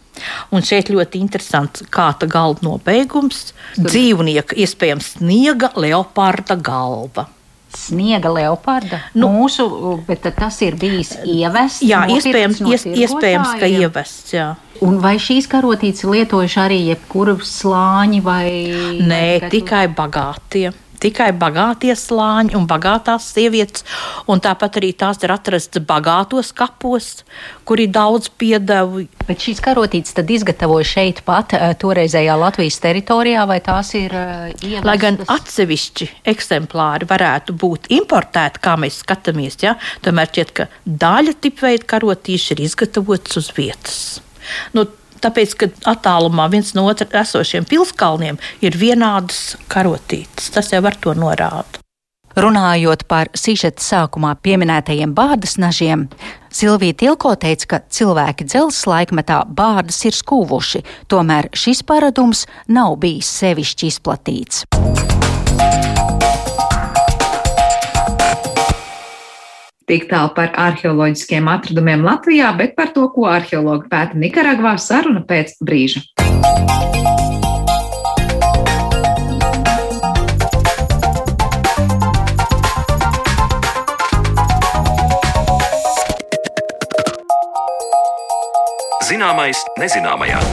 Un 0.54 0.64
šeit 0.66 0.92
ļoti 0.92 1.20
interesants 1.22 1.84
kāta 1.90 2.28
galda 2.30 2.66
nobeigums- 2.66 3.52
dzīvnieka, 3.88 4.56
iespējams, 4.56 5.16
sniega 5.18 5.72
leoparda 5.76 6.56
galva. 6.56 7.28
Sniega 7.68 8.30
leoparda. 8.32 9.02
Nu, 9.14 9.28
Mūsu, 9.28 9.66
bet 10.06 10.24
tas 10.36 10.62
ir 10.64 10.74
bijis 10.80 11.12
ievests. 11.24 11.84
Jā, 11.84 12.06
iespējams, 12.08 12.62
no 12.64 12.72
ies, 12.72 12.84
iespējams 12.88 13.60
ka 13.60 13.68
ievests. 13.68 14.32
Jā. 14.32 14.56
Un 14.80 14.98
vai 15.02 15.16
šīs 15.20 15.46
karotītes 15.50 16.06
lietojuši 16.08 16.60
arī 16.64 16.78
jebkuru 16.88 17.36
slāņi 17.44 18.22
vai? 18.22 18.48
Nē, 19.04 19.40
vai 19.40 19.50
tikai 19.52 19.86
bagātie 19.92 20.72
tikai 21.02 21.30
bagātie 21.36 21.94
slāņi 21.96 22.56
un 22.58 22.66
bagātās 22.68 23.30
sievietes, 23.34 23.84
un 24.30 24.42
tāpat 24.44 24.80
arī 24.80 24.92
tās 24.98 25.22
ir 25.24 25.32
atrastas 25.34 25.84
bagātos 25.88 26.52
kapos, 26.56 27.22
kur 27.68 27.80
ir 27.82 27.92
daudz 27.94 28.30
piedevu. 28.40 29.06
Bet 29.28 29.44
šīs 29.44 29.62
karotītes 29.64 30.16
tad 30.16 30.30
izgatavoja 30.32 30.88
šeit 30.88 31.22
pat 31.26 31.54
eh, 31.56 31.72
toreizējā 31.78 32.36
Latvijas 32.40 32.80
teritorijā, 32.84 33.46
vai 33.48 33.58
tās 33.64 33.92
ir 33.98 34.14
uh, 34.14 34.46
ievestas? 34.54 34.86
Lai 34.88 34.96
gan 35.00 35.18
atsevišķi 35.24 36.10
eksemplāri 36.32 37.08
varētu 37.08 37.56
būt 37.58 37.90
importēti, 37.98 38.62
kā 38.64 38.76
mēs 38.80 39.02
skatāmies, 39.04 39.58
ja, 39.64 39.76
tomēr 40.04 40.32
šķiet, 40.32 40.54
ka 40.56 40.68
daļa 40.84 41.36
tipveida 41.42 41.88
karotīši 41.94 42.54
ir 42.56 42.64
izgatavotas 42.68 43.40
uz 43.42 43.52
vietas. 43.56 43.98
Nu, 44.72 44.86
Tāpēc, 45.22 45.56
ka 45.58 45.68
attālumā 45.94 46.48
viens 46.52 46.74
no 46.78 46.86
otra 46.90 47.08
esošiem 47.22 47.66
pilskalniem 47.68 48.38
ir 48.64 48.78
vienādas 48.78 49.56
karotītes, 49.72 50.52
tas 50.54 50.72
jau 50.72 50.84
ar 50.86 50.96
to 50.98 51.14
norāda. 51.18 51.82
Runājot 52.38 53.02
par 53.10 53.30
sižeta 53.34 53.82
sākumā 53.82 54.36
pieminētajiem 54.44 55.10
bārdas 55.16 55.56
nažiem, 55.58 56.06
Silvija 56.54 56.94
Tilko 57.00 57.32
teica, 57.40 57.66
ka 57.72 57.80
cilvēki 57.90 58.46
dzelzs 58.46 58.84
laikmetā 58.86 59.40
bārdas 59.58 59.98
ir 60.06 60.14
skūvuši, 60.14 60.84
tomēr 61.10 61.50
šis 61.56 61.82
paradums 61.88 62.46
nav 62.70 62.94
bijis 63.02 63.32
sevišķi 63.40 63.90
izplatīts. 63.90 64.62
Tik 69.88 70.04
tālu 70.10 70.28
par 70.36 70.50
arheoloģiskiem 70.52 71.46
atradumiem 71.48 72.02
Latvijā, 72.04 72.50
bet 72.58 72.74
par 72.76 72.90
to, 72.92 73.06
ko 73.14 73.24
arheologi 73.32 73.88
pēta 73.88 74.20
Nikaragvā, 74.20 74.74
saruna 74.76 75.22
pēc 75.24 75.56
brīža. 75.64 76.04
Zināmais 89.08 89.64
nezināmajā. 89.80 90.44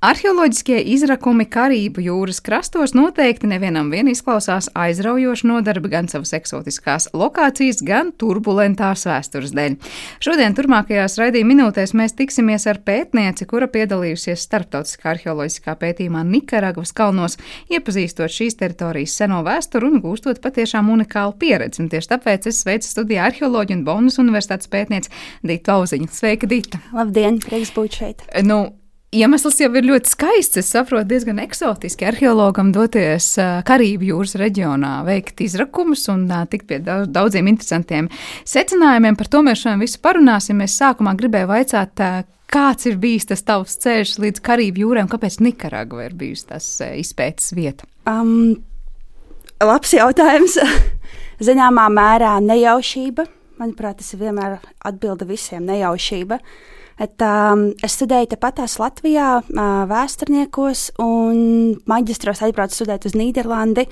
Arheoloģiskie 0.00 0.78
izrakumi 0.94 1.44
Karību 1.44 2.00
jūras 2.00 2.38
krastos 2.40 2.94
noteikti 2.96 3.44
nevienam 3.50 3.90
vien 3.92 4.08
izklausās 4.08 4.70
aizraujoši 4.72 5.50
nodarbi 5.50 5.90
gan 5.92 6.08
savas 6.08 6.32
eksotiskās 6.38 7.10
lokācijas, 7.12 7.82
gan 7.84 8.08
turbulentās 8.16 9.04
vēstures 9.04 9.52
dēļ. 9.58 9.76
Šodien 10.24 10.56
turmākajās 10.56 11.18
raidījuma 11.20 11.52
minūtēs 11.52 11.92
mēs 12.00 12.16
tiksimies 12.16 12.64
ar 12.72 12.80
pētnieci, 12.88 13.44
kura 13.50 13.68
piedalījusies 13.68 14.46
starptautiskā 14.48 15.12
arheoloģiskā 15.12 15.76
pētījumā 15.84 16.24
Nikaragvas 16.30 16.96
kalnos, 16.96 17.36
iepazīstot 17.68 18.32
šīs 18.32 18.56
teritorijas 18.56 19.20
seno 19.20 19.44
vēsturi 19.44 19.92
un 19.92 20.00
gūstot 20.00 20.40
patiešām 20.40 20.88
unikālu 20.96 21.36
pieredzi. 21.36 21.84
Un 21.84 21.92
tieši 21.92 22.14
tāpēc 22.16 22.48
es 22.48 22.64
sveicu 22.64 22.88
studijā 22.88 23.28
arheoloģiju 23.28 23.82
un 23.82 23.86
Bonas 23.92 24.16
universitātes 24.24 24.72
pētnieci 24.72 25.12
Dītu 25.44 25.76
Auziņu. 25.76 26.08
Sveika, 26.08 26.48
Dīta! 26.48 26.80
Labdien, 26.96 27.42
prieks 27.44 27.76
būt 27.76 28.00
šeit! 28.00 28.30
Nu, 28.48 28.62
Iemesls 29.10 29.56
jau 29.58 29.72
ir 29.74 29.86
ļoti 29.88 30.06
skaists. 30.06 30.60
Es 30.60 30.68
saprotu, 30.70 31.08
diezgan 31.10 31.40
eksotiski 31.42 32.06
arheologam 32.06 32.68
doties 32.70 33.32
Karību 33.66 34.06
jūras 34.12 34.36
reģionā, 34.38 35.00
veikt 35.06 35.42
izrakumus 35.42 36.04
un 36.12 36.28
tikt 36.50 36.68
pie 36.70 36.78
daudziem 36.86 37.50
interesantiem 37.50 38.06
secinājumiem. 38.46 39.18
Par 39.18 39.30
to 39.32 39.42
mēs 39.42 39.64
šodien 39.64 39.82
visu 39.82 39.98
parunāsim. 40.04 40.62
Es 40.62 40.78
sākumā 40.78 41.16
gribēju 41.18 41.50
vaicāt, 41.50 42.04
Kāds 42.50 42.88
ir 42.90 42.96
bijis 42.98 43.28
tas 43.30 43.44
tavs 43.46 43.76
ceļš 43.78 44.16
līdz 44.24 44.40
Karību 44.42 44.80
jūrai, 44.82 45.04
un 45.06 45.10
kāpēc 45.12 45.36
Nikaragva 45.38 46.08
ir 46.08 46.16
bijusi 46.18 46.48
tas 46.48 46.64
izpētes 46.82 47.52
vieta? 47.54 47.86
Um, 48.10 48.56
labs 49.62 49.92
jautājums. 49.94 50.56
Zināmā 51.46 51.84
mērā 51.94 52.32
nejaušība. 52.42 53.28
Manuprāt, 53.62 54.00
tas 54.00 54.10
ir 54.16 54.24
vienmēr 54.24 54.58
atbilde 54.82 55.28
visiem- 55.30 55.62
nejaušība. 55.70 56.40
Et, 57.00 57.22
um, 57.24 57.62
es 57.80 57.94
studēju 57.96 58.28
tepatās 58.34 58.74
Latvijā, 58.80 59.28
uh, 59.40 59.68
vēsturniekos, 59.88 60.82
un 61.00 61.38
maģistros 61.88 62.42
aizbraucu 62.44 62.76
studēt 62.76 63.06
uz 63.08 63.16
Nīderlandi. 63.16 63.86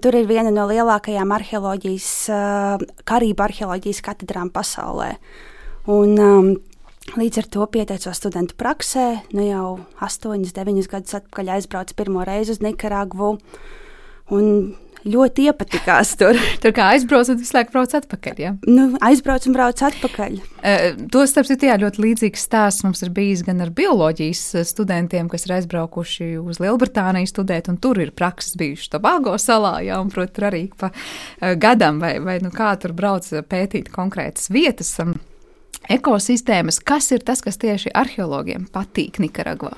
Tur 0.00 0.16
ir 0.16 0.30
viena 0.30 0.48
no 0.54 0.64
lielākajām 0.70 1.34
arheoloģijas, 1.36 2.08
uh, 2.32 2.86
karību 3.04 3.44
arheoloģijas 3.44 4.00
katedrām 4.08 4.48
pasaulē. 4.54 5.12
Un, 5.92 6.16
um, 6.16 6.56
Līdz 7.14 7.38
ar 7.38 7.46
to 7.54 7.66
pieteicos 7.70 8.18
studentu 8.18 8.56
praksē. 8.58 9.04
Nu 9.30 9.44
jau 9.46 9.66
8, 10.02 10.48
9 10.50 10.88
gadus 10.90 11.14
atpakaļ 11.14 11.52
aizbraucu 11.54 11.94
pirmo 11.94 12.24
reizi 12.26 12.56
uz 12.56 12.58
Nikaragvu. 12.64 13.28
Un 14.34 14.48
ļoti 15.06 15.46
iepatikās 15.50 16.14
tur. 16.20 16.38
tur 16.62 16.74
kā 16.76 16.90
aizbrauc 16.94 17.30
un 17.32 17.38
visu 17.40 17.56
laiku 17.56 17.74
brauc 17.74 17.94
atpakaļ. 17.98 18.40
Ja? 18.42 18.52
Nu, 18.68 18.88
aizbrauc 19.06 19.46
un 19.48 19.56
brauc 19.56 19.82
atpakaļ. 19.88 20.38
Uh, 20.56 20.86
to 21.12 21.22
starp 21.30 21.50
citu, 21.50 21.68
jā, 21.70 21.76
ļoti 21.82 22.02
līdzīgs 22.02 22.46
stāsts 22.48 22.84
mums 22.86 23.04
ir 23.06 23.12
bijis 23.16 23.44
gan 23.46 23.62
ar 23.64 23.70
bioloģijas 23.76 24.42
studentiem, 24.68 25.30
kas 25.32 25.46
ir 25.46 25.56
aizbraukuši 25.60 26.32
uz 26.42 26.60
Lielbritāniju 26.62 27.30
studēt, 27.30 27.70
un 27.72 27.78
tur 27.82 28.00
ir 28.02 28.12
prakses 28.16 28.58
bijušas 28.58 28.92
Tobago 28.96 29.36
salā, 29.40 29.78
jā, 29.86 30.00
un, 30.02 30.10
protams, 30.12 30.48
arī 30.50 30.66
pa 30.76 30.90
uh, 30.90 31.54
gadam, 31.60 32.02
vai, 32.02 32.16
vai 32.22 32.40
nu, 32.44 32.52
kā 32.54 32.74
tur 32.82 32.96
brauc 32.96 33.28
pētīt 33.50 33.92
konkrētas 33.94 34.50
vietas. 34.52 34.92
Um, 35.02 35.16
ekosistēmas, 35.92 36.80
kas 36.82 37.10
ir 37.14 37.22
tas, 37.26 37.42
kas 37.44 37.60
tieši 37.62 37.92
arheologiem 37.94 38.66
patīk 38.72 39.20
Nikaragvā? 39.22 39.74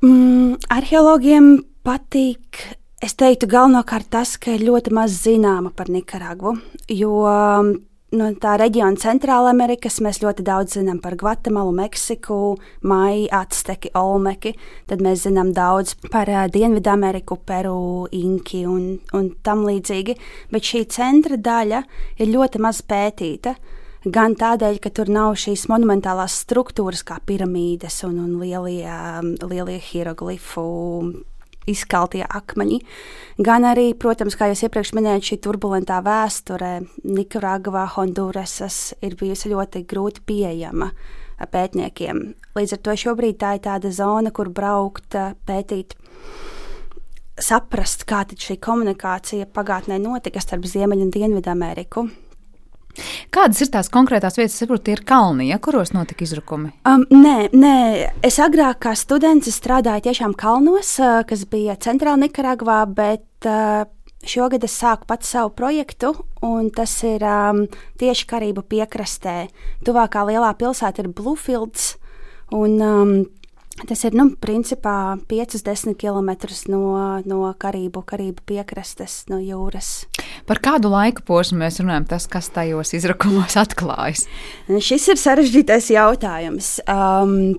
Mm, 0.00 0.56
arheologiem 0.72 1.58
patīk 1.84 2.62
Es 3.00 3.14
teiktu, 3.16 3.46
galvenokārt 3.48 4.10
tas, 4.12 4.34
ka 4.36 4.52
ir 4.52 4.66
ļoti 4.66 4.92
maz 4.92 5.14
zināma 5.22 5.70
par 5.72 5.88
Nikaragvu. 5.88 6.50
Jo 6.92 7.22
um, 7.24 7.70
no 8.12 8.26
tā 8.36 8.58
reģiona 8.60 9.00
Centrāla 9.00 9.54
Amerikas 9.54 10.02
mēs 10.04 10.18
ļoti 10.20 10.44
daudz 10.44 10.76
zinām 10.76 10.98
par 11.00 11.16
Gvatemalu, 11.16 11.72
Meksiku, 11.78 12.58
Maiju, 12.84 13.30
Azteki, 13.38 13.94
Olmeki. 13.96 14.52
Tad 14.92 15.00
mēs 15.00 15.24
zinām 15.24 15.54
daudz 15.56 15.94
par 16.12 16.28
uh, 16.28 16.42
Dienvidameriku, 16.52 17.40
Peru, 17.48 18.04
Inki 18.12 18.66
un, 18.68 18.84
un 19.16 19.32
tam 19.48 19.64
līdzīgi. 19.64 20.18
Bet 20.52 20.68
šī 20.68 20.84
centra 20.92 21.40
daļa 21.40 21.80
ir 22.20 22.32
ļoti 22.36 22.60
maz 22.60 22.84
pētīta. 22.84 23.56
Gan 24.04 24.36
tādēļ, 24.36 24.76
ka 24.84 24.92
tur 24.92 25.08
nav 25.08 25.40
šīs 25.40 25.70
monumentālās 25.72 26.36
struktūras, 26.44 27.00
kā 27.08 27.16
piramīdas 27.24 28.02
un, 28.04 28.20
un 28.28 28.38
lielie, 28.44 28.84
um, 28.92 29.34
lielie 29.48 29.80
hieroglifu 29.88 30.68
izkaltie 31.68 32.22
akmeņi, 32.24 32.80
gan 33.44 33.66
arī, 33.68 33.90
protams, 33.98 34.36
kā 34.38 34.50
jūs 34.50 34.64
iepriekš 34.66 34.94
minējāt, 34.96 35.26
šī 35.28 35.40
turbulentā 35.44 36.00
vēsture 36.04 36.72
Nikaragvā, 37.04 37.86
Hondurasas 37.96 38.94
ir 39.04 39.16
bijusi 39.20 39.52
ļoti 39.52 39.84
grūti 39.90 40.24
pieejama 40.26 40.90
pētniekiem. 41.50 42.24
Līdz 42.56 42.76
ar 42.76 42.80
to 42.84 42.96
šobrīd 43.04 43.38
tā 43.40 43.54
ir 43.56 43.64
tāda 43.64 43.92
zona, 43.94 44.32
kur 44.34 44.50
braukt, 44.52 45.16
pētīt 45.48 45.96
saprast, 47.40 48.04
kā 48.08 48.24
šī 48.28 48.58
komunikācija 48.60 49.48
pagātnē 49.54 50.00
notika 50.02 50.42
starp 50.42 50.68
Ziemeļu 50.68 51.08
un 51.08 51.14
Dienvidu 51.14 51.52
Ameriku. 51.52 52.08
Kādas 53.34 53.60
ir 53.64 53.70
tās 53.72 53.90
konkrētās 53.92 54.38
vietas, 54.38 54.58
saprotu, 54.60 54.88
tie 54.88 54.96
ir 54.98 55.04
kalni, 55.06 55.50
ja, 55.50 55.60
kuros 55.62 55.94
notika 55.96 56.26
izrukumi? 56.26 56.72
Um, 56.88 57.06
nē, 57.10 57.50
nē, 57.54 57.76
es 58.26 58.40
agrāk 58.42 58.82
kā 58.86 58.94
students 58.98 59.50
strādāju 59.54 60.08
tiešām 60.10 60.34
kalnos, 60.38 60.96
uh, 61.02 61.22
kas 61.28 61.46
bija 61.50 61.78
centrāla 61.80 62.24
Nikaragvā, 62.24 62.82
bet 62.94 63.48
uh, 63.48 63.86
šogad 64.26 64.64
es 64.66 64.76
sāku 64.76 65.08
pats 65.08 65.32
savu 65.32 65.52
projektu, 65.56 66.12
un 66.44 66.70
tas 66.74 66.92
ir 67.06 67.24
um, 67.24 67.64
tieši 68.00 68.28
Karību 68.30 68.64
piekrastē. 68.68 69.48
Tuvākā 69.86 70.26
lielā 70.28 70.52
pilsēta 70.60 71.04
ir 71.04 71.12
Bluefields. 71.14 71.94
Un, 72.50 72.80
um, 72.82 73.12
Tas 73.78 74.02
ir 74.04 74.12
nu, 74.18 74.26
principā 74.36 75.16
5-10 75.30 75.94
km 75.96 76.30
no, 76.68 76.82
no 77.24 77.38
Karību, 77.56 78.02
Karību 78.04 78.44
piekrastes, 78.50 79.22
no 79.30 79.38
jūras. 79.40 80.04
Par 80.48 80.60
kādu 80.60 80.90
laika 80.92 81.24
posmu 81.24 81.62
mēs 81.62 81.80
runājam, 81.80 82.08
tas, 82.10 82.26
kas 82.28 82.50
tajos 82.52 82.92
izrakumos 82.98 83.56
atklājas? 83.62 84.26
Šis 84.68 85.08
ir 85.14 85.20
sarežģītais 85.22 85.88
jautājums. 85.94 86.74
Um, 86.90 87.56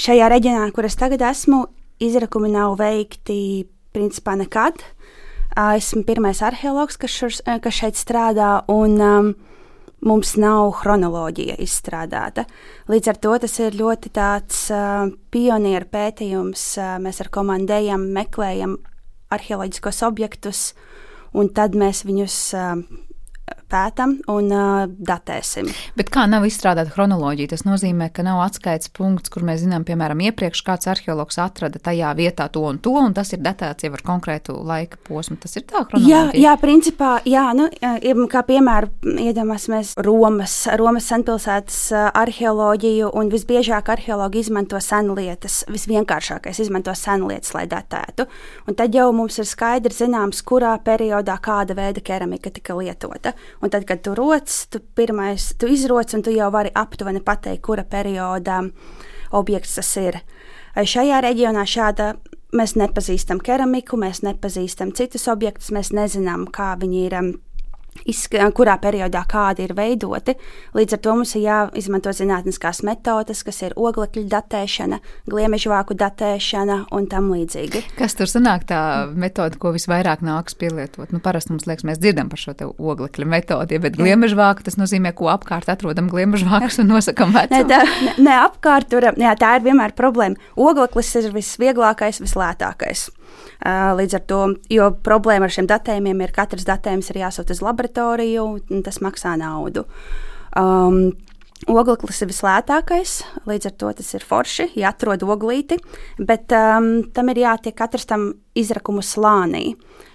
šajā 0.00 0.32
reģionā, 0.32 0.66
kur 0.74 0.88
es 0.88 0.98
tagad 0.98 1.22
esmu, 1.28 1.66
izrakumi 2.02 2.50
nav 2.56 2.78
veikti 2.80 3.38
principā 3.94 4.34
nekad. 4.40 4.82
Uh, 5.54 5.76
esmu 5.76 6.02
pirmais 6.08 6.40
arheologs, 6.42 6.98
kas, 6.98 7.14
šur, 7.14 7.36
kas 7.62 7.78
šeit 7.78 8.00
strādā. 8.00 8.64
Un, 8.72 8.98
um, 8.98 9.34
mums 10.04 10.34
nav 10.40 10.70
chronoloģija 10.80 11.56
izstrādāta. 11.64 12.44
Līdz 12.92 13.12
ar 13.12 13.20
to 13.24 13.36
tas 13.44 13.56
ir 13.62 13.78
ļoti 13.78 14.12
tāds 14.14 14.66
uh, 14.74 15.08
pionieru 15.32 15.88
pētījums. 15.92 16.66
Uh, 16.78 16.96
mēs 17.02 17.22
ar 17.24 17.32
komandējam, 17.34 18.06
meklējam 18.14 18.78
arheoloģiskos 19.34 20.02
objektus, 20.06 20.68
un 21.34 21.50
tad 21.56 21.76
mēs 21.78 22.04
viņus 22.06 22.38
uh, 22.58 22.76
pētam 23.74 24.16
un 24.30 24.50
uh, 24.54 24.86
datēsim. 24.88 25.68
Bet 25.98 26.10
kā 26.14 26.24
nav 26.30 26.46
izstrādāta 26.46 26.94
chronoloģija? 26.94 27.52
Tas 27.54 27.66
nozīmē, 27.66 28.10
ka 28.14 28.24
nav 28.26 28.40
atskaites 28.44 28.92
punkts, 28.94 29.32
kur 29.34 29.44
mēs 29.46 29.64
zinām, 29.64 29.86
piemēram, 29.86 30.22
iepriekš 30.28 30.62
kāds 30.66 30.90
arheologs 30.90 31.40
atrada 31.42 31.80
tajā 31.82 32.12
vietā 32.18 32.48
to 32.54 32.64
un 32.68 32.78
to, 32.82 32.94
un 33.00 33.16
tas 33.16 33.32
ir 33.34 33.42
datēts 33.44 33.86
jau 33.86 33.92
ar 33.96 34.04
konkrētu 34.06 34.56
laika 34.64 35.00
posmu. 35.08 35.36
Tas 35.42 35.56
ir 35.58 35.66
tā 35.66 35.82
chronoloģija. 35.82 36.22
Jā, 36.34 36.44
jā 36.46 36.54
principā, 36.62 37.10
jā, 37.28 37.44
nu, 37.56 37.68
kā 38.30 38.44
piemēram, 38.46 38.92
iedomāsimies 39.24 39.94
Romas, 40.04 40.56
Romas 40.78 41.08
senpilsētas 41.10 41.80
arheoloģiju, 42.14 43.10
un 43.18 43.32
visbiežāk 43.32 43.90
arheologi 43.94 44.44
izmanto 44.44 44.80
senlietas, 44.82 45.62
visvienkāršākais 45.72 46.62
izmanto 46.64 46.94
senlietas, 46.98 47.54
lai 47.56 47.66
datētu. 47.70 48.28
Un 48.68 48.78
tad 48.78 48.94
jau 48.94 49.10
mums 49.16 49.38
ir 49.40 49.48
skaidrs 49.48 50.02
zināms, 50.02 50.42
kurā 50.46 50.74
periodā 50.84 51.36
kāda 51.42 51.76
veida 51.78 52.02
keramika 52.04 52.52
tika 52.54 52.76
lietota. 52.78 53.34
Un 53.64 53.72
tad, 53.72 53.86
kad 53.88 54.02
tu 54.04 54.12
roc, 54.12 54.50
tu 54.68 54.80
pirmais 54.94 55.40
tu 55.56 55.70
izroc, 55.72 56.12
un 56.12 56.22
tu 56.22 56.32
jau 56.34 56.50
vari 56.52 56.72
aptuveni 56.76 57.22
pateikt, 57.24 57.62
kura 57.64 57.84
periodā 57.88 58.60
objekts 59.32 59.78
tas 59.78 59.92
ir. 60.02 60.20
Šajā 60.76 61.22
reģionā 61.24 61.64
šāda 61.64 62.10
mēs 62.52 62.74
nepazīstam 62.76 63.40
keramiku, 63.40 63.96
mēs 63.96 64.20
nepazīstam 64.26 64.92
citus 64.92 65.24
objektus, 65.32 65.72
mēs 65.72 65.94
nezinām, 65.96 66.44
kā 66.52 66.74
viņi 66.76 67.06
ir 67.06 67.16
kurā 68.54 68.76
periodā 68.82 69.24
kādi 69.28 69.64
ir 69.64 69.74
veidoti. 69.74 70.34
Līdz 70.74 70.96
ar 70.96 71.00
to 71.00 71.14
mums 71.14 71.34
ir 71.36 71.44
jāizmanto 71.44 72.12
zinātniskās 72.12 72.82
metodes, 72.84 73.42
kas 73.46 73.62
ir 73.62 73.74
oglekļa 73.76 74.26
datēšana, 74.28 75.00
gliemežvāku 75.30 75.96
datēšana 75.98 76.78
un 76.92 77.06
tam 77.06 77.30
līdzīgi. 77.32 77.84
Kas 77.98 78.14
tur 78.18 78.30
sanāk 78.30 78.66
tā 78.68 79.06
metode, 79.14 79.58
ko 79.58 79.72
visvairāk 79.74 80.24
nāks 80.24 80.58
pielietot? 80.58 81.12
Nu, 81.14 81.22
parasti 81.24 81.54
mums 81.54 81.66
liekas, 81.66 81.86
mēs 81.86 82.02
dzirdam 82.02 82.30
par 82.32 82.42
šo 82.42 82.54
oglekļa 82.78 83.28
metodi, 83.30 83.80
bet 83.82 83.98
gliemežvāku 83.98 84.66
tas 84.66 84.78
nozīmē, 84.80 85.14
ko 85.16 85.30
apkārt 85.32 85.70
atrodam 85.72 86.10
gliemežvākus 86.12 86.80
un 86.82 86.92
nosakam 86.92 87.34
vecumu. 87.34 87.62
Ne, 87.62 87.68
tā, 87.70 87.82
ne, 88.04 88.14
ne 88.28 88.38
apkārt 88.42 88.90
tur, 88.92 89.10
jā, 89.16 89.34
tā 89.40 89.56
ir 89.58 89.66
vienmēr 89.66 89.96
problēma. 89.96 90.40
Ogleklis 90.60 91.14
ir 91.20 91.30
visvieglākais, 91.34 92.22
vislētākais. 92.24 93.08
Līdz 93.64 94.16
ar 94.18 94.22
to, 94.28 94.40
jo 94.72 94.90
problēma 95.06 95.48
ar 95.48 95.52
šiem 95.54 95.66
datējumiem 95.70 96.20
ir, 96.26 96.32
ka 96.34 96.44
katrs 96.44 96.66
datējums 96.68 97.08
ir 97.10 97.22
jāsūta 97.22 97.54
uz 97.56 97.62
laboratoriju, 97.64 97.83
un 98.68 98.82
tas 98.82 99.00
maksā 99.00 99.36
naudu. 99.40 99.84
Um, 100.56 101.12
Ogleklis 101.70 102.20
ir 102.20 102.28
vislētākais, 102.28 103.12
līdz 103.48 103.68
ar 103.70 103.74
to 103.80 103.90
tas 103.96 104.10
ir 104.12 104.24
forši, 104.26 104.66
ja 104.76 104.90
atrod 104.92 105.22
oglīti, 105.24 105.78
bet 106.18 106.52
um, 106.52 107.06
tam 107.14 107.30
ir 107.32 107.40
jātiek 107.40 107.76
katrs 107.78 108.04
tam 108.10 108.32
izrakumu 108.58 109.00
slānī. 109.00 109.72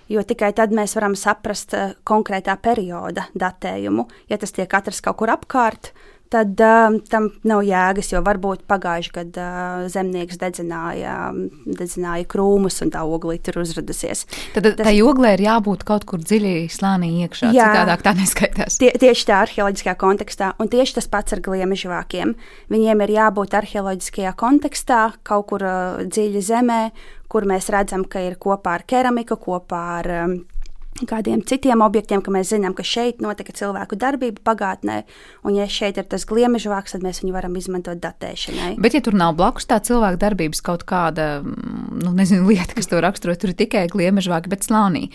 Jo 0.10 0.22
tikai 0.26 0.52
tad 0.58 0.74
mēs 0.76 0.94
varam 0.98 1.16
saprast 1.18 1.74
uh, 1.78 1.96
konkrētā 2.06 2.54
perioda 2.62 3.26
datējumu. 3.34 4.06
Ja 4.30 4.38
tas 4.38 4.54
tiek 4.54 4.70
atrasts 4.70 5.02
kaut 5.06 5.18
kur 5.22 5.34
apkārt, 5.34 5.92
tad 6.32 6.62
uh, 6.64 6.98
tam 7.12 7.30
nav 7.48 7.64
jēgas, 7.68 8.12
jo 8.14 8.22
varbūt 8.26 8.66
pagājuši 8.70 9.14
gadu 9.16 9.44
uh, 9.44 9.86
zemnieks 9.92 10.40
dedzināja, 10.42 11.16
dedzināja 11.66 12.28
krūmus 12.30 12.80
un 12.86 12.94
tā 12.94 13.04
oglī 13.08 13.40
tur 13.44 13.62
uzradusies. 13.64 14.26
Tad 14.56 14.70
Tas, 14.70 14.78
tai 14.86 14.96
oglē 15.06 15.34
ir 15.38 15.46
jābūt 15.48 15.86
kaut 15.88 16.06
kur 16.10 16.22
dziļi 16.22 16.68
slānī 16.74 17.12
iekšā, 17.26 17.52
jā, 17.56 17.70
citādāk 17.70 18.04
tā 18.06 18.14
neskaitās. 18.18 18.78
Tie, 18.82 18.92
tieši 19.02 19.28
tā 19.30 19.42
arheoloģiskajā 19.46 19.96
kontekstā, 20.00 20.52
un 20.62 20.70
tieši 20.72 21.00
tas 21.00 21.10
pats 21.12 21.36
ar 21.36 21.44
gliemežvākiem. 21.46 22.36
Viņiem 22.74 23.06
ir 23.06 23.16
jābūt 23.18 23.58
arheoloģiskajā 23.60 24.36
kontekstā, 24.40 25.02
kaut 25.28 25.50
kur 25.52 25.66
uh, 25.66 26.04
dziļi 26.06 26.46
zemē, 26.52 26.82
kur 27.30 27.46
mēs 27.50 27.70
redzam, 27.74 28.06
ka 28.10 28.22
ir 28.26 28.38
kopā 28.42 28.80
ar 28.80 28.86
keramiku, 28.90 29.38
kopā 29.42 29.84
ar 30.00 30.12
um, 30.24 30.40
kādiem 31.10 31.42
citiem 31.48 31.82
objektiem, 31.86 32.22
ka 32.24 32.32
mēs 32.34 32.52
zinām, 32.54 32.74
ka 32.76 32.84
šeit 32.84 33.22
notika 33.24 33.54
cilvēku 33.56 33.98
darbība 34.00 34.42
pagātnē, 34.50 35.02
un 35.48 35.56
ja 35.56 35.68
šeit 35.70 36.00
ir 36.02 36.08
tas 36.10 36.26
gliemežu 36.28 36.72
vāks, 36.74 36.96
tad 36.96 37.06
mēs 37.06 37.22
viņu 37.24 37.36
varam 37.36 37.56
izmantot 37.60 38.02
datēšanai. 38.04 38.74
Bet, 38.82 38.98
ja 38.98 39.04
tur 39.06 39.18
nav 39.20 39.38
blakus 39.40 39.70
tā 39.70 39.80
cilvēka 39.86 40.20
darbības 40.26 40.64
kaut 40.66 40.86
kāda, 40.90 41.30
mm, 41.44 42.02
nu, 42.04 42.14
nezinu, 42.18 42.48
lieta, 42.50 42.76
kas 42.78 42.92
to 42.92 43.02
raksturo, 43.04 43.36
tur 43.40 43.54
ir 43.54 43.60
tikai 43.60 43.88
gliemežu 43.92 44.34
vāki, 44.34 44.52
bet 44.52 44.68
slānī, 44.68 45.08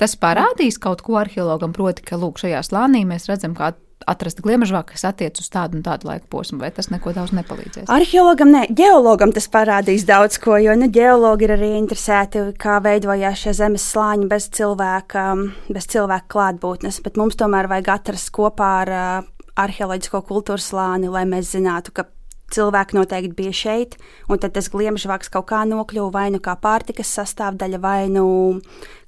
tas 0.00 0.14
parādīs 0.20 0.78
kaut 0.82 1.02
ko 1.06 1.18
arheologam, 1.22 1.74
proti, 1.74 2.06
ka, 2.06 2.20
lūk, 2.20 2.42
šajā 2.42 2.62
slānī 2.68 3.06
mēs 3.08 3.28
redzam, 3.30 3.56
kā 3.58 3.72
atrast 4.10 4.42
gliemežvāku, 4.44 4.94
kas 4.94 5.04
attiecas 5.08 5.44
uz 5.44 5.50
tādu 5.52 5.78
un 5.78 5.84
tādu 5.86 6.08
laika 6.08 6.26
posmu, 6.32 6.60
vai 6.62 6.70
tas 6.74 6.90
neko 6.92 7.14
daudz 7.16 7.34
nepalīdzēs? 7.36 7.90
Arheologam, 7.92 8.52
ne, 8.54 8.64
geologam 8.70 9.34
tas 9.34 9.48
parādīs 9.52 10.06
daudz 10.08 10.38
ko, 10.42 10.56
jo 10.62 10.76
nu, 10.78 10.88
geologi 10.92 11.48
ir 11.48 11.56
arī 11.56 11.72
interesēti, 11.78 12.44
kā 12.60 12.78
veidojās 12.84 13.44
šie 13.44 13.56
zemes 13.62 13.86
slāņi 13.92 14.30
bez 14.30 14.48
cilvēka, 14.58 15.26
bez 15.72 15.90
cilvēka 15.92 16.30
klātbūtnes, 16.36 17.02
bet 17.04 17.20
mums 17.20 17.38
tomēr 17.40 17.70
vajag 17.72 17.92
atrast 17.96 18.32
kopā 18.34 18.72
ar 18.82 18.92
uh, 18.96 19.30
arheoloģisko 19.62 20.22
kultūras 20.28 20.70
slāni, 20.72 21.10
lai 21.12 21.24
mēs 21.28 21.52
zinātu, 21.54 21.94
ka 21.96 22.06
cilvēki 22.52 22.98
noteikti 22.98 23.36
bija 23.38 23.52
šeit, 23.56 23.98
un 24.28 24.40
tad 24.42 24.54
tas 24.56 24.70
gliemežvāks 24.72 25.32
kaut 25.32 25.48
kā 25.52 25.62
nokļuva 25.68 26.10
vai 26.14 26.26
nu 26.34 26.42
kā 26.42 26.56
pārtikas 26.60 27.12
sastāvdaļa, 27.18 27.80
vai 27.82 28.00
nu 28.12 28.26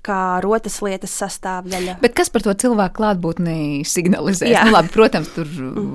kā 0.04 0.38
rotas 0.44 0.76
lietas 0.84 1.14
sastāvdaļa. 1.16 1.96
Bet 2.02 2.14
kas 2.16 2.30
par 2.32 2.44
to 2.44 2.52
cilvēku 2.60 2.98
klātbūtni 2.98 3.84
signalizē? 3.88 4.50
Nu, 4.66 4.74
labi, 4.74 4.90
protams, 4.92 5.30
tur 5.34 5.48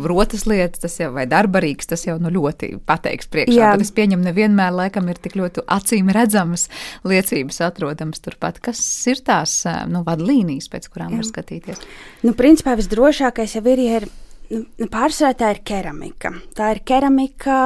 rotas 0.09 0.47
lietas, 0.49 0.81
tas 0.81 0.97
jau 1.01 1.11
vai 1.15 1.27
darbarīgs, 1.29 1.91
tas 1.91 2.05
jau 2.07 2.17
nu 2.21 2.31
ļoti 2.33 2.71
pateiks 2.89 3.29
priekšā. 3.31 3.57
Jā. 3.59 3.73
Bet 3.77 3.85
es 3.85 3.93
pieņemu, 3.95 4.25
nevienmēr 4.29 4.73
laikam 4.75 5.11
ir 5.11 5.21
tik 5.21 5.37
ļoti 5.39 5.65
acīm 5.77 6.09
redzamas 6.15 6.67
liecības 7.07 7.61
atrodamas 7.69 8.23
turpat. 8.25 8.61
Kas 8.65 8.81
ir 9.11 9.21
tās 9.25 9.61
nu, 9.91 10.01
vadlīnijas, 10.07 10.71
pēc 10.73 10.89
kurām 10.89 11.13
Jā. 11.13 11.21
var 11.21 11.29
skatīties? 11.29 11.85
Nu, 12.25 12.33
principā 12.37 12.73
visdrošākais 12.79 13.59
jau 13.59 13.65
ir, 13.69 13.85
ja 13.85 14.01
ir 14.01 14.09
pārsvarā 14.49 15.35
tā 15.37 15.51
ir 15.53 15.61
keramika. 15.65 16.33
Tā 16.57 16.73
ir 16.73 16.81
keramika, 16.87 17.59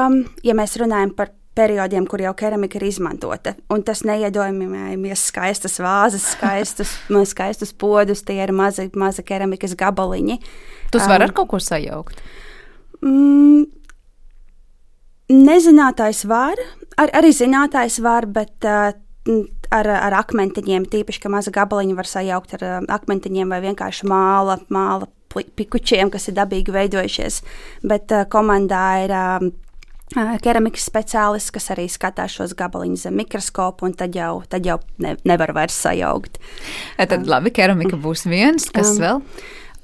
ja 0.43 0.55
mēs 0.57 0.75
runājam 0.81 1.13
par 1.15 1.31
periodiem, 1.55 2.05
kur 2.09 2.21
jau 2.23 2.33
keramika 2.37 2.79
ir 2.79 2.87
izmantota. 2.89 3.53
Un 3.71 3.83
tas 3.85 4.01
neiedomājamies 4.07 5.27
skaistas 5.29 5.77
vāzes, 5.83 6.25
skaistus, 6.33 6.95
skaistus 7.33 7.73
podus, 7.73 8.23
tie 8.25 8.39
ir 8.43 8.53
mazi, 8.55 8.89
mazi 8.99 9.25
keramikas 9.25 9.77
gabaliņi. 9.79 10.39
Tas 10.93 11.07
var 11.07 11.21
um, 11.21 11.27
ar 11.27 11.35
kaut 11.37 11.51
ko 11.53 11.61
sajaukt. 11.61 12.19
Mm, 13.03 13.67
nezinātājs 15.31 16.25
var, 16.29 16.59
ar, 16.97 17.13
arī 17.21 17.33
zinātājs 17.35 17.99
var, 18.03 18.27
bet 18.33 18.67
uh, 18.67 18.91
ar, 19.73 19.89
ar 19.93 20.19
akmentiņiem, 20.23 20.89
tīpaši, 20.89 21.21
ka 21.21 21.31
maza 21.31 21.53
gabaliņa 21.53 21.97
var 21.97 22.09
sajaukt 22.09 22.57
ar 22.57 22.65
akmentiņiem 22.91 23.53
vai 23.53 23.61
vienkārši 23.69 24.09
māla, 24.09 24.57
māla 24.73 25.07
pikučiem, 25.33 26.11
kas 26.13 26.29
ir 26.29 26.37
dabīgi 26.37 26.73
veidojušies. 26.75 27.41
Bet 27.89 28.13
uh, 28.13 28.27
komandā 28.31 28.85
ir 29.05 29.13
uh, 29.17 29.49
keramikas 30.43 30.85
speciālists, 30.89 31.51
kas 31.53 31.71
arī 31.73 31.87
skatās 31.91 32.35
šos 32.37 32.53
gabaliņus 32.57 33.07
zem 33.07 33.17
mikroskopu, 33.21 33.87
un 33.87 33.97
tad 33.97 34.15
jau, 34.17 34.43
tad 34.49 34.65
jau 34.67 34.79
ne, 35.01 35.15
nevar 35.27 35.53
vairs 35.55 35.75
sajaukt. 35.85 36.39
E, 36.97 37.07
tad 37.09 37.27
labi, 37.29 37.53
keramika 37.55 37.97
būs 37.99 38.27
viens, 38.29 38.69
kas 38.73 38.95
um, 38.95 39.03
vēl? 39.03 39.21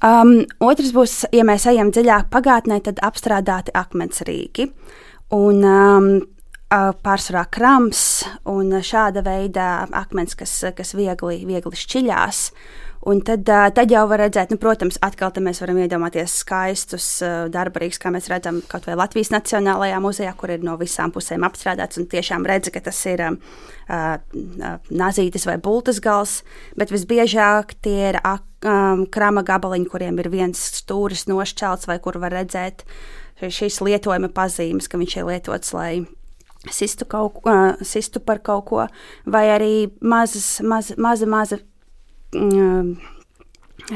Um, 0.00 0.34
otrs 0.64 0.92
būs, 0.96 1.16
ja 1.36 1.44
mēs 1.46 1.66
ejam 1.68 1.90
dziļāk 1.92 2.30
pagātnē, 2.32 2.80
tad 2.86 3.02
apstrādāti 3.04 3.74
akmensrīki. 3.76 4.70
Un, 5.36 5.64
um, 5.64 6.12
Pārsvarā 6.70 7.48
krams 7.50 8.22
un 8.46 8.68
šāda 8.86 9.24
veida 9.26 9.88
akmens, 9.90 10.36
kas, 10.38 10.52
kas 10.78 10.92
viegli, 10.94 11.40
viegli 11.42 11.74
šķiļās. 11.74 12.42
Un 13.08 13.22
tad, 13.24 13.48
tad 13.48 13.88
jau 13.88 14.02
var 14.10 14.20
redzēt, 14.20 14.50
nu, 14.52 14.58
protams, 14.60 14.98
atkal 15.00 15.32
mēs 15.40 15.62
varam 15.62 15.78
iedomāties 15.80 16.34
skaistus 16.42 17.06
darbarīgus, 17.48 17.96
kā 18.02 18.10
mēs 18.12 18.28
redzam 18.28 18.58
kaut 18.68 18.84
vai 18.84 18.96
Latvijas 19.00 19.30
Nacionālajā 19.32 20.00
muzejā, 20.04 20.34
kur 20.36 20.52
ir 20.52 20.66
no 20.66 20.74
visām 20.76 21.12
pusēm 21.14 21.46
apstrādāts 21.48 21.96
un 21.96 22.10
tiešām 22.12 22.44
redz, 22.44 22.68
ka 22.74 22.82
tas 22.84 22.98
ir 23.08 23.22
uh, 23.24 23.40
nazītis 24.92 25.48
vai 25.48 25.56
bultas 25.64 26.02
gals, 26.04 26.42
bet 26.76 26.92
visbiežāk 26.92 27.72
tie 27.80 28.10
ir 28.10 28.20
um, 28.20 29.06
krama 29.08 29.46
gabaliņi, 29.48 29.88
kuriem 29.88 30.20
ir 30.20 30.28
viens 30.28 30.60
stūris 30.82 31.24
nošķelts 31.30 31.88
vai 31.88 31.96
kur 32.04 32.20
var 32.20 32.36
redzēt 32.36 32.84
šīs 33.40 33.80
lietojuma 33.80 34.28
pazīmes, 34.28 34.92
ka 34.92 35.00
viņš 35.00 35.16
ir 35.16 35.30
lietots, 35.30 35.72
lai 35.72 36.04
sistu, 36.68 37.08
kaut, 37.08 37.40
uh, 37.48 37.80
sistu 37.80 38.20
par 38.20 38.44
kaut 38.44 38.68
ko, 38.68 38.86
vai 39.24 39.46
arī 39.56 39.74
mazas, 40.04 40.58
maz, 40.60 40.92
maza, 41.00 41.24
maza 41.24 41.62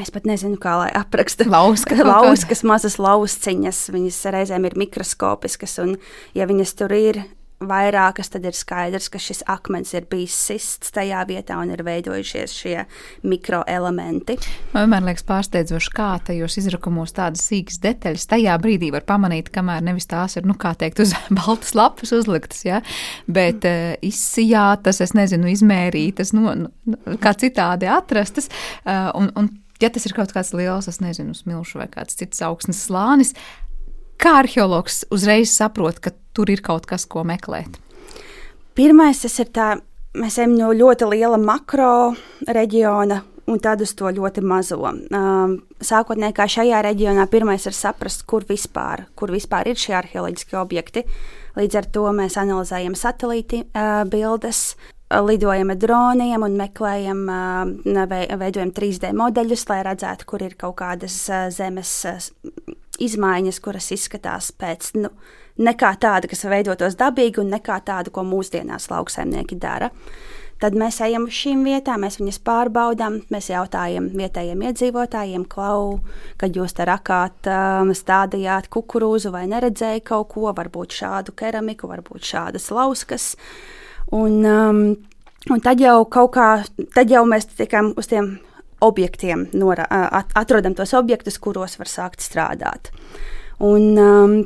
es 0.01 0.11
pat 0.11 0.27
nezinu, 0.27 0.59
kā 0.61 0.75
lai 0.81 0.89
apraksta. 0.97 1.47
Lauska, 1.49 1.97
lauskas, 2.13 2.65
mazas 2.67 2.99
lausciņas, 3.01 3.85
viņas 3.95 4.19
reizēm 4.35 4.67
ir 4.67 4.77
mikroskopiskas, 4.85 5.77
un 5.83 5.95
ja 6.37 6.47
viņas 6.49 6.75
tur 6.81 6.95
ir, 6.97 7.23
vairākas, 7.69 8.29
tad 8.33 8.45
ir 8.47 8.55
skaidrs, 8.57 9.09
ka 9.11 9.19
šis 9.21 9.43
akmens 9.51 9.93
ir 9.95 10.07
bijis 10.09 10.35
sists 10.47 10.93
tajā 10.95 11.23
vietā 11.29 11.57
un 11.61 11.73
ir 11.73 11.83
veidojušies 11.85 12.55
šie 12.55 12.77
mikroelementi. 13.25 14.37
Man 14.73 14.85
vienmēr 14.85 15.09
liekas 15.09 15.27
pārsteidzoši, 15.27 15.93
kā 15.95 16.09
tajos 16.29 16.59
izrakumos 16.61 17.15
tādas 17.15 17.45
sīkas 17.49 17.81
detaļas 17.83 18.29
tajā 18.31 18.55
brīdī 18.61 18.91
var 18.95 19.05
pamanīt, 19.07 19.51
kamēr 19.55 19.83
nevis 19.85 20.09
tās 20.11 20.37
ir, 20.39 20.47
nu, 20.49 20.57
kā 20.59 20.75
teikt, 20.79 21.03
uz 21.03 21.15
baltas 21.39 21.75
lapas 21.77 22.15
uzliktas, 22.15 22.63
ja? 22.67 22.81
bet 23.27 23.67
uh, 23.67 23.93
izsijātas, 24.05 25.01
es 25.03 25.15
nezinu, 25.17 25.49
izmērītas, 25.51 26.33
nu, 26.37 26.55
nu, 26.65 26.97
kā 27.21 27.35
citādi 27.39 27.89
atrastas. 27.91 28.49
Uh, 28.85 29.11
un, 29.17 29.31
un, 29.39 29.51
ja 29.81 29.89
tas 29.91 30.05
ir 30.07 30.15
kaut 30.15 30.33
kāds 30.35 30.53
liels, 30.55 30.89
es 30.91 31.01
nezinu, 31.03 31.35
smilšu 31.35 31.81
vai 31.81 31.87
kāds 31.91 32.17
cits 32.19 32.43
augsnes 32.45 32.85
slānis, 32.87 33.35
kā 34.21 34.39
arheologs 34.41 35.03
uzreiz 35.13 35.53
saprot, 35.53 35.99
ka 35.99 36.13
tur 36.35 36.51
ir 36.51 36.63
kaut 36.65 36.87
kas, 36.89 37.07
ko 37.09 37.23
meklēt? 37.27 37.79
Pirmais, 38.75 39.21
tas 39.23 39.37
ir 39.39 39.51
tā, 39.55 39.69
mēs 40.19 40.39
ejam 40.39 40.57
no 40.57 40.73
ļoti 40.75 41.07
liela 41.13 41.39
makro 41.39 42.13
reģiona. 42.47 43.21
Un 43.45 43.59
tad 43.61 43.83
uz 43.85 43.91
to 43.93 44.09
ļoti 44.09 44.41
mazo. 44.41 44.79
Um, 44.81 45.51
sākotnēji, 45.77 46.33
kā 46.33 46.47
šajā 46.49 46.79
reģionā, 46.81 47.27
pirmais 47.29 47.67
ir 47.69 47.75
saprast, 47.77 48.23
kur 48.25 48.41
vispār, 48.49 49.03
kur 49.13 49.29
vispār 49.29 49.69
ir 49.69 49.77
šie 49.77 49.93
arheoloģiskie 49.99 50.57
objekti. 50.57 51.03
Līdz 51.53 51.77
ar 51.77 51.87
to 51.93 52.07
mēs 52.17 52.39
analizējam 52.41 52.97
satelīti 52.97 53.61
uh, 53.67 54.01
bildes, 54.09 54.63
lidojam 55.13 55.75
ar 55.75 55.77
droniem 55.77 56.47
un 56.47 56.57
meklējam, 56.57 57.21
uh, 57.29 58.33
veidojam 58.41 58.73
3D 58.73 59.13
modeļus, 59.13 59.67
lai 59.69 59.83
redzētu, 59.91 60.25
kur 60.25 60.41
ir 60.41 60.57
kaut 60.57 60.79
kādas 60.81 61.19
uh, 61.29 61.45
zemes 61.53 61.93
izmaiņas, 63.01 63.59
kuras 63.63 63.91
izskatās 63.95 64.51
pēc 64.55 64.93
nu, 64.99 65.11
nekā 65.57 65.91
tāda, 66.01 66.29
kas 66.31 66.45
veidotos 66.49 66.97
dabīgi, 66.99 67.41
un 67.43 67.53
nekā 67.55 67.79
tāda, 67.87 68.11
ko 68.13 68.25
mūsdienās 68.27 68.89
lauksaimnieki 68.91 69.59
dara. 69.59 69.91
Tad 70.55 70.75
mēs 70.79 71.01
ejam 71.03 71.25
uz 71.27 71.35
šīm 71.35 71.65
vietām, 71.67 72.05
mēs 72.05 72.15
viņas 72.21 72.37
pārbaudām, 72.47 73.17
mēs 73.33 73.49
jautājam 73.51 74.07
vietējiem 74.15 74.61
iedzīvotājiem, 74.69 75.43
klau, 75.51 75.97
kad 76.39 76.55
jūs 76.55 76.77
te 76.77 76.85
rakāt, 76.87 77.49
um, 77.51 77.91
stādījāt 77.91 78.69
kukurūzu 78.71 79.33
vai 79.35 79.43
neredzēja 79.51 80.05
kaut 80.07 80.29
ko, 80.31 80.47
varbūt 80.55 80.95
šādu 80.95 81.35
keramiku, 81.35 81.91
varbūt 81.91 82.31
šādas 82.31 82.69
lauskas. 82.71 83.33
Un, 84.15 84.39
um, 84.47 84.81
un 85.51 85.65
tad 85.65 85.83
jau 85.83 85.97
kaut 86.07 86.31
kā, 86.37 86.49
tad 86.95 87.11
jau 87.11 87.25
mēs 87.27 87.51
tiekam 87.51 87.91
uz 87.99 88.07
tiem 88.07 88.37
objektiem, 88.83 89.47
nora, 89.53 89.85
atrodam 90.35 90.75
tos 90.75 90.93
objektus, 90.97 91.39
kuros 91.39 91.77
var 91.79 91.89
sākt 91.89 92.23
strādāt. 92.25 92.91
Un, 93.63 93.93
um, 93.95 94.37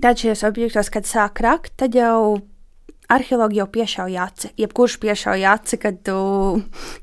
tad 0.00 0.20
šajos 0.20 0.44
objektos, 0.48 0.90
kad 0.92 1.08
sāk 1.08 1.42
rakt, 1.44 1.74
tad 1.80 1.96
jau 1.96 2.38
arheologi 3.12 3.60
jau 3.60 3.66
piešauja 3.70 4.26
aci. 4.26 4.50
Jebkurš 4.58 4.96
piešauja 5.02 5.52
aci, 5.56 5.78
kad 5.82 6.00
tu, 6.06 6.18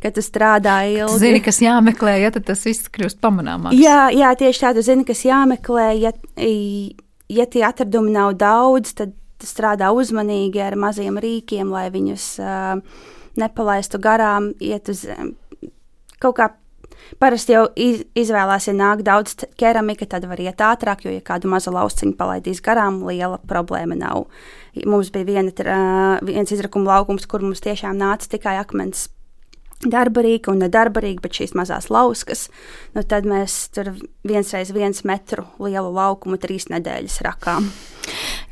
kad 0.03 0.15
tu 0.15 0.23
strādā 0.25 0.81
ilgi. 0.89 1.13
Tu 1.13 1.23
zini, 1.23 1.41
kas 1.43 1.61
jāmeklē, 1.63 2.17
ja 2.25 2.31
tas 2.35 2.65
viss 2.67 2.91
kļūst 2.93 3.21
pamanāmāks. 3.23 3.79
Jā, 3.79 4.09
jā, 4.15 4.33
tieši 4.39 4.65
tā, 4.65 4.73
tu 4.75 4.83
zini, 4.85 5.07
kas 5.07 5.23
jāmeklē. 5.27 5.87
Ja, 6.01 6.13
ja 7.31 7.47
tie 7.47 7.63
atradumi 7.67 8.13
nav 8.15 8.35
daudz, 8.41 8.95
tad 8.99 9.15
strādā 9.43 9.91
uzmanīgi 9.95 10.61
ar 10.63 10.75
maziem 10.79 11.19
rīkiem, 11.19 11.71
lai 11.71 11.87
viņus 11.93 12.27
uh, 12.43 13.07
nepalaistu 13.39 13.99
garām, 14.03 14.51
iet 14.63 14.91
uz 14.91 15.05
kaut 16.23 16.37
kā 16.39 16.51
Parasti 17.21 17.55
jau 17.55 17.65
iz, 17.79 18.03
izvēlās, 18.17 18.67
ja 18.69 18.73
nāk 18.77 19.03
daudz 19.05 19.45
keramika, 19.59 20.07
tad 20.09 20.27
var 20.29 20.41
iet 20.41 20.61
ātrāk, 20.63 21.05
jo, 21.05 21.13
ja 21.13 21.23
kādu 21.25 21.51
mazu 21.51 21.73
lauciņu 21.73 22.15
palaidīs 22.19 22.61
garām, 22.63 23.01
liela 23.07 23.39
problēma 23.49 23.97
nav. 23.99 24.27
Mums 24.89 25.11
bija 25.13 25.27
viena, 25.27 26.19
viens 26.25 26.53
izrakuma 26.53 26.95
laukums, 26.95 27.27
kur 27.29 27.45
mums 27.45 27.61
tiešām 27.63 27.99
nāca 27.99 28.31
tikai 28.31 28.57
akmens 28.61 29.09
darbarīgi 29.89 30.51
un 30.51 30.61
nedarbarīgi, 30.63 31.21
bet 31.23 31.39
šīs 31.39 31.53
mazās 31.57 31.89
lauskas. 31.93 32.47
Nu, 32.95 33.03
tad 33.07 33.27
mēs 33.29 33.55
tur 33.75 33.93
viens 34.27 34.53
reiz 34.55 34.71
viens 34.75 35.03
metru 35.07 35.45
lielu 35.63 35.91
laukumu 35.93 36.39
trīs 36.41 36.69
nedēļas 36.71 37.19
rakām. 37.25 37.67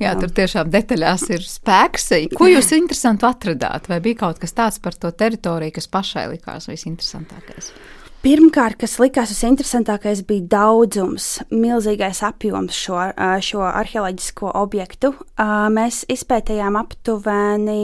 Jā, 0.01 0.15
tur 0.19 0.31
tiešām 0.33 0.71
detaļās 0.73 1.27
ir 1.35 1.45
spēks. 1.45 2.11
Ko 2.35 2.49
jūs 2.49 2.71
interesantu 2.75 3.27
atradāt? 3.29 3.89
Vai 3.91 4.01
bija 4.03 4.23
kaut 4.25 4.41
kas 4.41 4.55
tāds 4.57 4.81
par 4.83 4.97
to 4.97 5.11
teritoriju, 5.13 5.75
kas 5.77 5.89
pašai 5.91 6.27
likās 6.33 6.69
visinteresantākais? 6.71 7.73
Pirmkārt, 8.21 8.77
kas 8.77 8.99
likās 9.01 9.31
visinteresantākais, 9.33 10.19
bija 10.29 10.45
daudzums, 10.51 11.39
milzīgais 11.49 12.19
apjoms 12.27 12.77
šo, 12.77 12.99
šo 13.41 13.63
arheoloģisko 13.65 14.51
objektu. 14.59 15.09
Mēs 15.73 16.03
izpētījām 16.13 16.77
aptuveni 16.77 17.79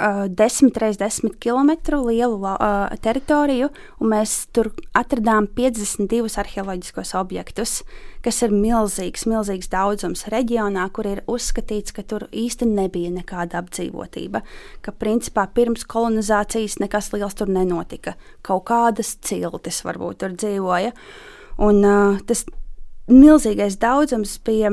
10 0.00 0.70
x 0.74 0.96
10 0.98 1.36
km 1.40 1.70
lielu 2.06 2.38
uh, 2.40 2.88
teritoriju, 3.02 3.68
un 4.00 4.12
mēs 4.12 4.46
tur 4.54 4.70
atradām 4.96 5.46
52 5.56 6.38
arheoloģiskos 6.40 7.12
objektus, 7.18 7.80
kas 8.24 8.40
ir 8.42 8.54
milzīgs, 8.54 9.26
milzīgs 9.28 9.70
daudzums 9.72 10.26
reģionā, 10.32 10.86
kur 10.96 11.08
ir 11.08 11.22
uzskatīts, 11.30 11.94
ka 11.96 12.02
tur 12.02 12.26
īsti 12.32 12.68
nebija 12.68 13.12
nekāda 13.14 13.60
apdzīvotība, 13.60 14.42
ka 14.80 14.96
principā 14.96 15.46
pirms 15.54 15.84
kolonizācijas 15.84 16.80
nekas 16.80 17.12
liels 17.12 17.36
tur 17.36 17.52
nenotika. 17.52 18.16
Kaut 18.42 18.66
kādas 18.72 19.16
ciltis 19.20 19.84
varbūt 19.86 20.22
tur 20.24 20.34
dzīvoja, 20.36 20.94
un 21.60 21.84
uh, 21.84 22.18
tas 22.26 22.46
milzīgais 23.10 23.78
daudzums 23.80 24.38
bija. 24.46 24.72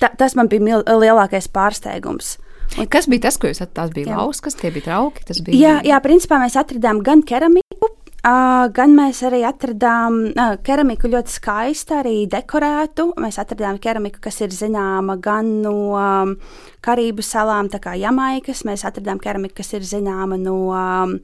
Ta, 0.00 0.10
tas 0.18 0.34
man 0.36 0.48
bija 0.50 0.60
mil, 0.60 0.82
lielākais 0.84 1.48
pārsteigums. 1.48 2.36
Un 2.78 2.86
kas 2.90 3.08
bija 3.10 3.26
tas, 3.26 3.38
ko 3.40 3.50
jūs 3.50 3.62
atradāt? 3.64 3.94
Bija 3.96 4.18
lauskas, 4.18 4.54
tie 4.58 4.70
bija 4.74 4.86
trauki. 4.90 5.24
Bija... 5.46 5.56
Jā, 5.56 5.72
jā, 5.90 5.98
principā 6.04 6.38
mēs 6.42 6.56
atradām 6.60 7.00
gan 7.06 7.24
keramiku, 7.26 7.88
uh, 7.90 8.66
gan 8.76 8.94
mēs 8.96 9.22
arī 9.26 9.42
atradām 9.48 10.20
uh, 10.30 10.54
keramiku 10.66 11.10
ļoti 11.10 11.34
skaistu, 11.34 11.96
arī 11.98 12.14
dekorētu. 12.30 13.10
Mēs 13.20 13.40
atradām 13.42 13.80
keramiku, 13.82 14.22
kas 14.28 14.40
ir 14.44 14.54
zināma 14.54 15.18
gan 15.22 15.56
no 15.64 15.74
um, 15.98 16.36
Karību 16.84 17.24
salām, 17.26 17.72
tā 17.72 17.82
kā 17.82 17.96
Jamaikas. 17.98 18.62
Mēs 18.68 18.86
atradām 18.88 19.18
keramiku, 19.22 19.58
kas 19.62 19.74
ir 19.78 19.88
zināma 19.88 20.38
no. 20.40 20.60
Um, 20.70 21.18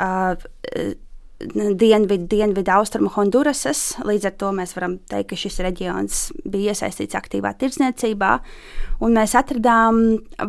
uh, 0.00 0.50
dienvidu, 1.40 2.26
dienvidu 2.28 2.72
austrumu 2.74 3.10
Hondurasas. 3.14 3.96
Līdz 4.04 4.28
ar 4.28 4.34
to 4.40 4.50
mēs 4.56 4.74
varam 4.76 4.98
teikt, 5.10 5.30
ka 5.32 5.38
šis 5.40 5.60
reģions 5.64 6.18
bija 6.44 6.74
iesaistīts 6.74 7.16
aktīvā 7.16 7.54
tirdzniecībā. 7.60 8.32
Un 9.00 9.16
mēs 9.16 9.32
atradām 9.38 10.00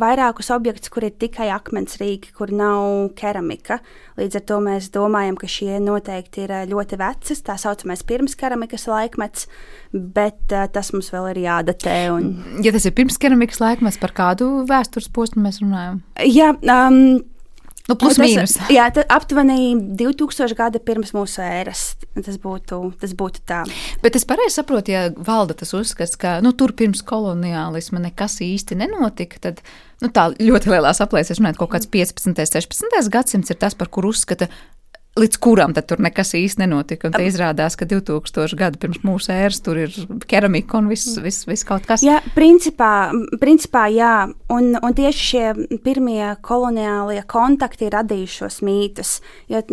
vairākus 0.01 0.51
objektus, 0.51 0.91
kur 0.91 1.05
ir 1.07 1.15
tikai 1.15 1.47
akmens 1.55 1.95
rīki, 2.01 2.33
kur 2.35 2.51
nav 2.51 3.13
keramika. 3.19 3.79
Līdz 4.19 4.41
ar 4.41 4.45
to 4.51 4.59
mēs 4.65 4.91
domājam, 4.91 5.39
ka 5.39 5.47
šie 5.47 5.79
noteikti 5.83 6.45
ir 6.45 6.55
ļoti 6.71 6.99
veci, 6.99 7.39
tā 7.47 7.55
saucamais 7.61 8.03
pirms 8.07 8.35
keramikas 8.39 8.89
laikmets, 8.91 9.47
bet 9.91 10.51
uh, 10.51 10.67
tas 10.71 10.91
mums 10.91 11.11
vēl 11.13 11.31
ir 11.31 11.43
jādatē. 11.45 11.97
Un... 12.11 12.31
Ja 12.65 12.75
tas 12.75 12.85
ir 12.87 12.95
pirms 12.97 13.19
keramikas 13.21 13.63
laikmets, 13.63 13.99
par 14.01 14.15
kādu 14.17 14.65
vēstures 14.69 15.07
posmu 15.15 15.47
mēs 15.47 15.63
runājam? 15.63 16.01
Jā, 16.27 16.51
um, 16.59 17.21
Nu, 17.91 17.97
plus 17.99 18.15
tas, 18.15 18.23
mīnus. 18.23 18.55
Jā, 18.77 18.87
aptuveni 19.11 19.75
2000 19.99 20.55
gadi 20.57 20.81
pirms 20.83 21.11
mūsu 21.15 21.43
ēras. 21.43 21.83
Tas 22.15 22.37
būtu, 22.41 22.81
tas 23.01 23.15
būtu 23.17 23.43
tā. 23.47 23.61
Bet 24.03 24.17
es 24.19 24.27
pareizi 24.27 24.57
saprotu, 24.57 24.93
ja 24.95 25.05
valda 25.15 25.57
tas 25.59 25.73
uzskats, 25.75 26.17
ka 26.19 26.37
nu, 26.43 26.53
tur 26.55 26.73
pirms 26.77 27.03
koloniālisma 27.07 28.01
nekas 28.07 28.39
īsti 28.45 28.79
nenotika, 28.79 29.41
tad 29.43 29.63
nu, 30.03 30.11
tā 30.13 30.29
ļoti 30.39 30.71
lielās 30.71 31.03
aplēsēs 31.03 31.41
runājot, 31.41 31.59
kaut 31.59 31.75
kāds 31.75 31.91
15. 31.91 32.31
un 32.31 32.39
16. 32.39 33.11
gadsimts 33.11 33.51
ir 33.51 33.59
tas, 33.59 33.75
par 33.77 33.91
kur 33.91 34.07
uzskata 34.09 34.47
līdz 35.19 35.39
kuram 35.43 35.73
tur 35.75 35.99
nekas 35.99 36.31
īsti 36.37 36.63
nenotika. 36.63 37.09
Un 37.09 37.25
izrādās, 37.25 37.75
ka 37.75 37.85
2000 37.89 38.55
gadu 38.59 38.79
pirms 38.79 39.01
mūsu 39.03 39.33
ēras 39.35 39.59
tur 39.63 39.81
ir 39.83 39.95
keramika 40.29 40.79
un 40.79 40.87
viss 40.91 41.17
vis, 41.19 41.41
vis 41.49 41.65
kaut 41.67 41.85
kas. 41.89 42.03
Jā, 42.05 42.21
principā, 42.35 43.11
principā 43.41 43.87
jā. 43.91 44.29
Un, 44.51 44.71
un 44.79 44.95
tieši 44.95 45.27
šie 45.27 45.43
pirmie 45.83 46.31
koloniālie 46.45 47.21
kontakti 47.27 47.89
ir 47.89 47.95
radījuši 47.97 48.39
šos 48.39 48.61
mītus. 48.67 49.13
Jo 49.51 49.63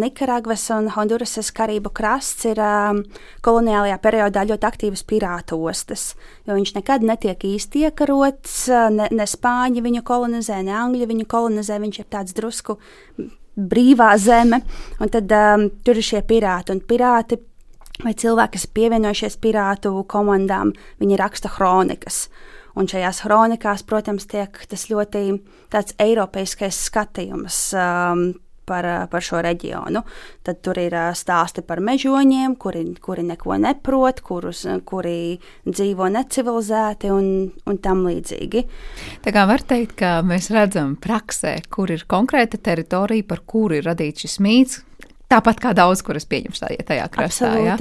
Nikaragvas 0.00 0.64
un 0.76 0.88
Hondurasas 0.96 1.52
karību 1.56 1.92
krasts 1.96 2.48
ir 2.48 2.60
um, 2.64 3.04
koloniālajā 3.44 4.00
periodā 4.00 4.46
ļoti 4.48 4.68
aktīvas 4.68 5.04
pirātu 5.08 5.60
ostas. 5.60 6.14
Jo 6.48 6.56
viņš 6.56 6.76
nekad 6.78 7.04
netiek 7.04 7.44
īsti 7.44 7.88
iekarots, 7.90 8.62
ne, 8.96 9.10
ne 9.12 9.28
spāņi 9.28 9.84
viņu 9.84 10.04
kolonizē, 10.08 10.62
ne 10.64 10.76
angļi 10.76 11.10
viņu 11.12 11.28
kolonizē. 11.28 11.80
Viņš 11.84 12.00
ir 12.00 12.14
tāds 12.16 12.36
drusku 12.36 12.80
brīvā 13.56 14.12
zeme, 14.20 14.60
un 15.00 15.12
tad 15.12 15.32
um, 15.32 15.68
tur 15.84 15.98
ir 15.98 16.06
šie 16.06 16.22
pirāti. 16.28 16.74
Un 16.76 16.82
pirāti 16.84 17.38
vai 18.04 18.12
cilvēki, 18.12 18.58
kas 18.58 18.68
pievienojušies 18.76 19.38
pirātu 19.40 19.94
komandām, 20.10 20.74
viņi 21.00 21.20
raksta 21.20 21.50
kronikas. 21.52 22.26
Un 22.76 22.88
šajās 22.90 23.22
kronikās, 23.24 23.86
protams, 23.88 24.26
tiek 24.28 24.58
tas 24.68 24.88
ļoti 24.90 25.38
tāds 25.72 25.96
eiropeiskais 26.02 26.82
skatījums 26.90 27.60
um, 27.72 28.26
par, 28.66 28.88
par 29.12 29.24
šo 29.24 29.40
reģionu. 29.46 30.02
Tad 30.46 30.60
tur 30.64 30.80
ir 30.80 30.96
stāsti 31.16 31.64
par 31.66 31.82
mežoņiem, 31.84 32.56
kuri, 32.60 32.84
kuri 33.02 33.26
neko 33.30 33.58
neprot, 33.62 34.22
kurus, 34.26 34.64
kuri 34.88 35.36
dzīvo 35.66 36.10
necivilizēti 36.16 37.12
un, 37.14 37.30
un 37.66 37.80
tam 37.82 38.04
līdzīgi. 38.08 38.66
Tā 39.24 39.34
kā 39.34 39.46
var 39.48 39.64
teikt, 39.66 39.96
ka 40.02 40.18
mēs 40.26 40.50
redzam 40.54 40.96
praksē, 41.00 41.58
kur 41.72 41.94
ir 41.94 42.06
konkrēta 42.10 42.60
teritorija, 42.60 43.26
par 43.28 43.44
kuru 43.46 43.80
ir 43.80 43.88
radīts 43.88 44.26
šis 44.26 44.38
mīts. 44.42 44.82
Tāpat 45.26 45.58
kā 45.58 45.72
daudz, 45.74 46.04
kuras 46.06 46.22
pieņems 46.30 46.60
tajā, 46.86 47.06
krastā. 47.10 47.48
Ja? 47.58 47.74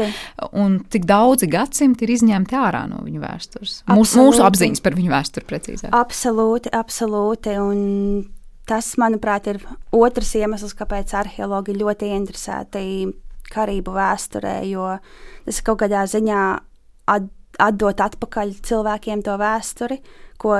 Un 0.58 0.80
cik 0.90 1.04
daudzi 1.06 1.46
gadsimti 1.52 2.08
ir 2.08 2.16
izņemti 2.16 2.58
ārā 2.58 2.88
no 2.90 3.04
viņu 3.06 3.22
vēstures. 3.22 3.76
Mūsu, 3.92 4.18
mūsu 4.24 4.42
apziņas 4.48 4.82
par 4.82 4.98
viņu 4.98 5.14
vēsturi 5.14 5.46
precīzāk. 5.52 5.94
Absolūti, 5.94 6.74
absolūti. 6.74 7.54
Un 7.62 7.84
tas, 8.70 8.94
manuprāt, 9.02 9.50
ir 9.52 9.62
otrs 9.96 10.36
iemesls, 10.40 10.76
kāpēc 10.78 11.14
arheologi 11.18 11.78
ļoti 11.78 12.12
interesēti 12.16 12.84
karību 13.54 13.94
vēsturē, 13.96 14.58
jo 14.70 14.96
tas 15.46 15.62
kaut 15.66 15.84
kādā 15.84 16.06
ziņā 16.10 16.42
at, 17.14 17.28
atdot 17.62 18.02
atpakaļ 18.08 18.56
cilvēkiem 18.66 19.22
to 19.26 19.36
vēsturi, 19.42 20.00
ko 20.42 20.58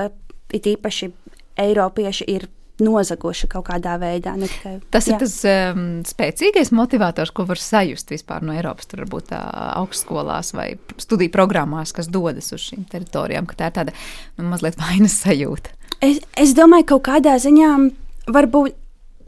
it 0.54 0.70
īpaši 0.76 1.12
Eiropieši 1.56 2.26
ir 2.34 2.50
nozaguši 2.84 3.48
kaut 3.52 3.70
kādā 3.70 3.96
veidā. 4.00 4.34
Tikai, 4.40 4.74
tas 4.92 5.08
jā. 5.08 5.16
ir 5.16 5.22
tas 5.22 5.36
um, 5.48 5.86
spēcīgais 6.08 6.74
motivators, 6.76 7.32
ko 7.36 7.46
var 7.48 7.62
sajust 7.62 8.12
vispār 8.12 8.44
no 8.44 8.56
Eiropas, 8.56 8.90
tur 8.92 9.06
varbūt 9.06 9.30
tā, 9.32 9.40
augstskolās 9.80 10.52
vai 10.58 10.74
studiju 11.00 11.32
programmās, 11.32 11.96
kas 11.96 12.12
dodas 12.12 12.52
uz 12.56 12.68
šīm 12.68 12.84
teritorijām, 12.92 13.48
ka 13.48 13.60
tā 13.62 13.72
ir 13.72 13.78
tāda 13.80 13.96
nu, 13.96 14.50
mazliet 14.52 14.80
vainas 14.82 15.16
sajūta. 15.24 15.72
Es, 16.04 16.20
es 16.36 16.56
domāju, 16.58 16.88
ka 16.88 16.96
kaut 16.96 17.06
kādā 17.10 17.38
ziņā 17.42 17.70
varbūt. 18.34 18.82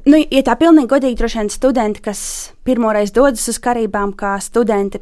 Nu, 0.07 0.19
ja 0.31 0.41
tā 0.47 0.55
pilnīgi 0.55 0.87
godīgi, 0.87 1.17
droši 1.19 1.41
vien 1.41 1.49
studenti, 1.51 2.01
kas 2.03 2.19
pirmoreiz 2.63 3.11
dodas 3.11 3.43
uz 3.51 3.57
karībām, 3.59 4.13
kā 4.15 4.37
studenti, 4.39 5.01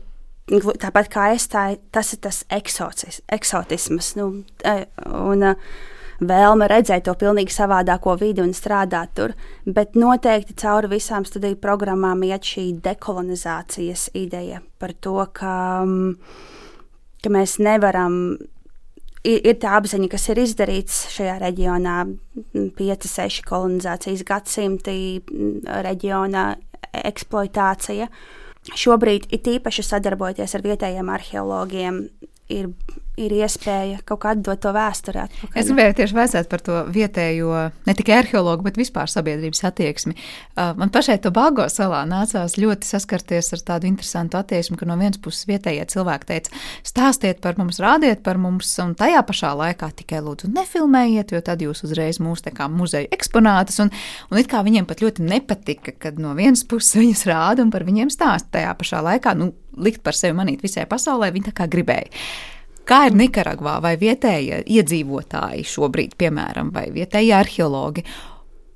tāpat 0.49 1.12
kā 1.13 1.28
es, 1.36 1.45
tā, 1.51 1.75
tas 1.93 2.13
ir 2.15 2.23
tas 2.25 2.41
eksotis, 2.49 3.21
eksotisms. 3.30 4.15
Nu, 4.17 4.32
e, 4.65 4.80
un, 5.13 5.45
vēlme 6.19 6.67
redzēt 6.71 7.06
to 7.06 7.13
pilnīgi 7.19 7.54
savādāko 7.54 8.15
vidi 8.19 8.43
un 8.43 8.54
strādāt 8.56 9.13
tur. 9.17 9.36
Bet 9.65 9.95
noteikti 9.99 10.56
cauri 10.58 10.95
visām 10.95 11.25
studiju 11.28 11.60
programmām 11.62 12.23
iet 12.23 12.47
šī 12.47 12.69
dekolonizācijas 12.86 14.10
ideja 14.15 14.62
par 14.80 14.93
to, 14.93 15.17
ka, 15.34 15.84
ka 17.23 17.34
mēs 17.34 17.58
nevaram 17.60 18.38
ir, 19.26 19.58
tā 19.62 19.76
apziņa, 19.80 20.10
kas 20.12 20.30
ir 20.32 20.42
izdarīts 20.44 21.02
šajā 21.16 21.36
reģionā, 21.42 21.98
5, 22.54 23.10
6 23.10 23.46
kolonizācijas 23.50 24.24
gadsimti 24.28 24.98
reģiona 25.88 26.48
eksploatācija. 27.06 28.10
Šobrīd 28.76 29.28
ir 29.36 29.52
īpaši 29.58 29.86
sadarbojoties 29.86 30.56
ar 30.58 30.64
vietējiem 30.66 31.12
arheologiem, 31.14 32.00
ir 32.50 32.72
ir 33.20 33.34
iespēja 33.36 34.02
kaut 34.08 34.22
kā 34.24 34.34
atdot 34.36 34.60
to 34.62 34.72
vēsturē. 34.76 35.26
Atpakaļ. 35.26 35.60
Es 35.60 35.70
gribēju 35.70 35.96
tieši 36.00 36.18
vēstīt 36.18 36.50
par 36.52 36.64
to 36.66 36.82
vietējo, 36.92 37.52
ne 37.88 37.96
tikai 37.98 38.20
arheologu, 38.20 38.66
bet 38.68 38.80
vispār 38.80 39.12
sabiedrības 39.12 39.64
attieksmi. 39.70 40.16
Uh, 40.16 40.74
man 40.80 40.92
pašai 40.94 41.18
to 41.24 41.32
Bāgo 41.36 41.68
salā 41.72 42.04
nācās 42.10 42.58
ļoti 42.60 42.90
saskarties 42.90 43.54
ar 43.56 43.64
tādu 43.72 43.90
interesantu 43.90 44.40
attieksmi, 44.40 44.78
ka 44.80 44.88
no 44.90 44.98
vienas 45.00 45.20
puses 45.24 45.48
vietējie 45.50 45.88
cilvēki 45.96 46.30
teica, 46.32 46.64
stāstiet 46.88 47.42
par 47.44 47.60
mums, 47.60 47.80
rādiet 47.84 48.24
par 48.26 48.40
mums, 48.42 48.74
un 48.84 48.96
tajā 49.00 49.24
pašā 49.28 49.54
laikā 49.64 49.92
tikai 50.04 50.22
lūdzu 50.26 50.52
nefilmējiet, 50.52 51.36
jo 51.36 51.44
tad 51.46 51.64
jūs 51.64 51.86
uzreiz 51.88 52.20
mūs 52.24 52.44
tā 52.46 52.54
kā 52.56 52.68
muzeja 52.72 53.10
eksponātus, 53.16 53.80
un, 53.84 53.94
un 54.32 54.42
it 54.42 54.52
kā 54.52 54.64
viņiem 54.66 54.88
pat 54.90 55.04
ļoti 55.06 55.24
nepatika, 55.26 55.96
kad 56.08 56.20
no 56.22 56.36
vienas 56.38 56.66
puses 56.68 57.00
viņas 57.00 57.28
rāda 57.32 57.64
un 57.64 57.72
par 57.72 57.88
viņiem 57.88 58.12
stāsta 58.14 58.60
tajā 58.60 58.76
pašā 58.80 59.04
laikā, 59.06 59.38
nu, 59.40 59.54
likt 59.78 60.04
par 60.06 60.18
sevi 60.18 60.38
manīt 60.38 60.64
visai 60.66 60.86
pasaulē, 60.90 61.32
viņi 61.36 61.50
tā 61.50 61.56
kā 61.58 61.70
gribēja. 61.72 62.12
Kā 62.86 63.08
ir 63.10 63.16
Nikaragvā 63.18 63.80
vai 63.82 63.96
vietējie 63.98 64.62
iedzīvotāji 64.70 65.66
šobrīd, 65.66 66.14
piemēram, 66.22 66.70
vai 66.74 66.92
vietējie 66.94 67.34
arheologi? 67.34 68.04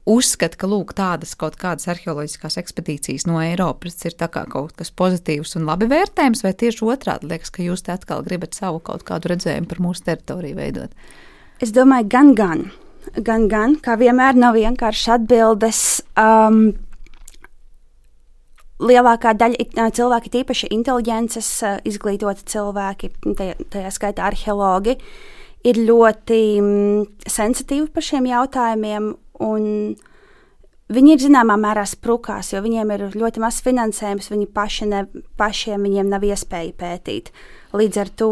Uzskata, 0.10 0.58
ka 0.58 0.66
lūk, 0.66 0.96
tādas 0.98 1.36
kaut 1.38 1.60
kādas 1.62 1.86
arheoloģiskās 1.92 2.58
ekspedīcijas 2.58 3.28
no 3.30 3.38
Eiropas 3.44 4.00
ir 4.10 4.16
kaut 4.18 4.74
kas 4.80 4.90
pozitīvs 4.90 5.54
un 5.60 5.70
labi 5.70 5.86
vērtējams, 5.92 6.42
vai 6.42 6.56
tieši 6.58 6.88
otrādi 6.90 7.30
liekas, 7.30 7.54
ka 7.54 7.62
jūs 7.62 7.86
te 7.86 7.94
atkal 7.94 8.26
gribat 8.26 8.58
savu 8.58 8.82
kaut 8.82 9.06
kādu 9.06 9.30
redzējumu 9.36 9.70
par 9.70 9.84
mūsu 9.86 10.08
teritoriju 10.08 10.58
veidot? 10.58 10.96
Es 11.62 11.76
domāju, 11.76 12.10
gan, 12.10 12.34
gan. 12.34 12.66
Gan, 13.14 13.46
gan, 13.52 13.78
kā 13.78 13.94
vienmēr, 14.00 14.34
nav 14.40 14.58
vienkārši 14.58 15.14
atbildes. 15.20 15.84
Um, 16.18 16.72
lielākā 18.80 19.34
daļa 19.38 19.90
cilvēki, 19.96 20.32
tīpaši 20.34 20.70
inteliģences, 20.76 21.50
izglītoti 21.90 22.48
cilvēki, 22.50 23.12
tajā, 23.38 23.58
tajā 23.74 23.92
skaitā 23.96 24.28
arheologi, 24.30 24.96
ir 25.68 25.82
ļoti 25.84 26.42
sensitīvi 27.28 27.90
par 27.94 28.06
šiem 28.06 28.30
jautājumiem. 28.30 29.12
Viņi 30.90 31.12
ir 31.14 31.22
zināmā 31.22 31.54
mērā 31.62 31.84
sprukās, 31.86 32.54
jo 32.56 32.64
viņiem 32.66 32.94
ir 32.96 33.04
ļoti 33.14 33.42
maz 33.44 33.60
finansējums, 33.66 34.32
viņi 34.32 34.48
paši 34.56 34.88
ne, 34.90 35.04
pašiem 35.38 35.84
viņiem 35.86 36.10
nav 36.10 36.26
iespēja 36.26 36.74
pētīt. 36.80 37.34
Līdz 37.78 38.06
ar 38.06 38.16
to 38.18 38.32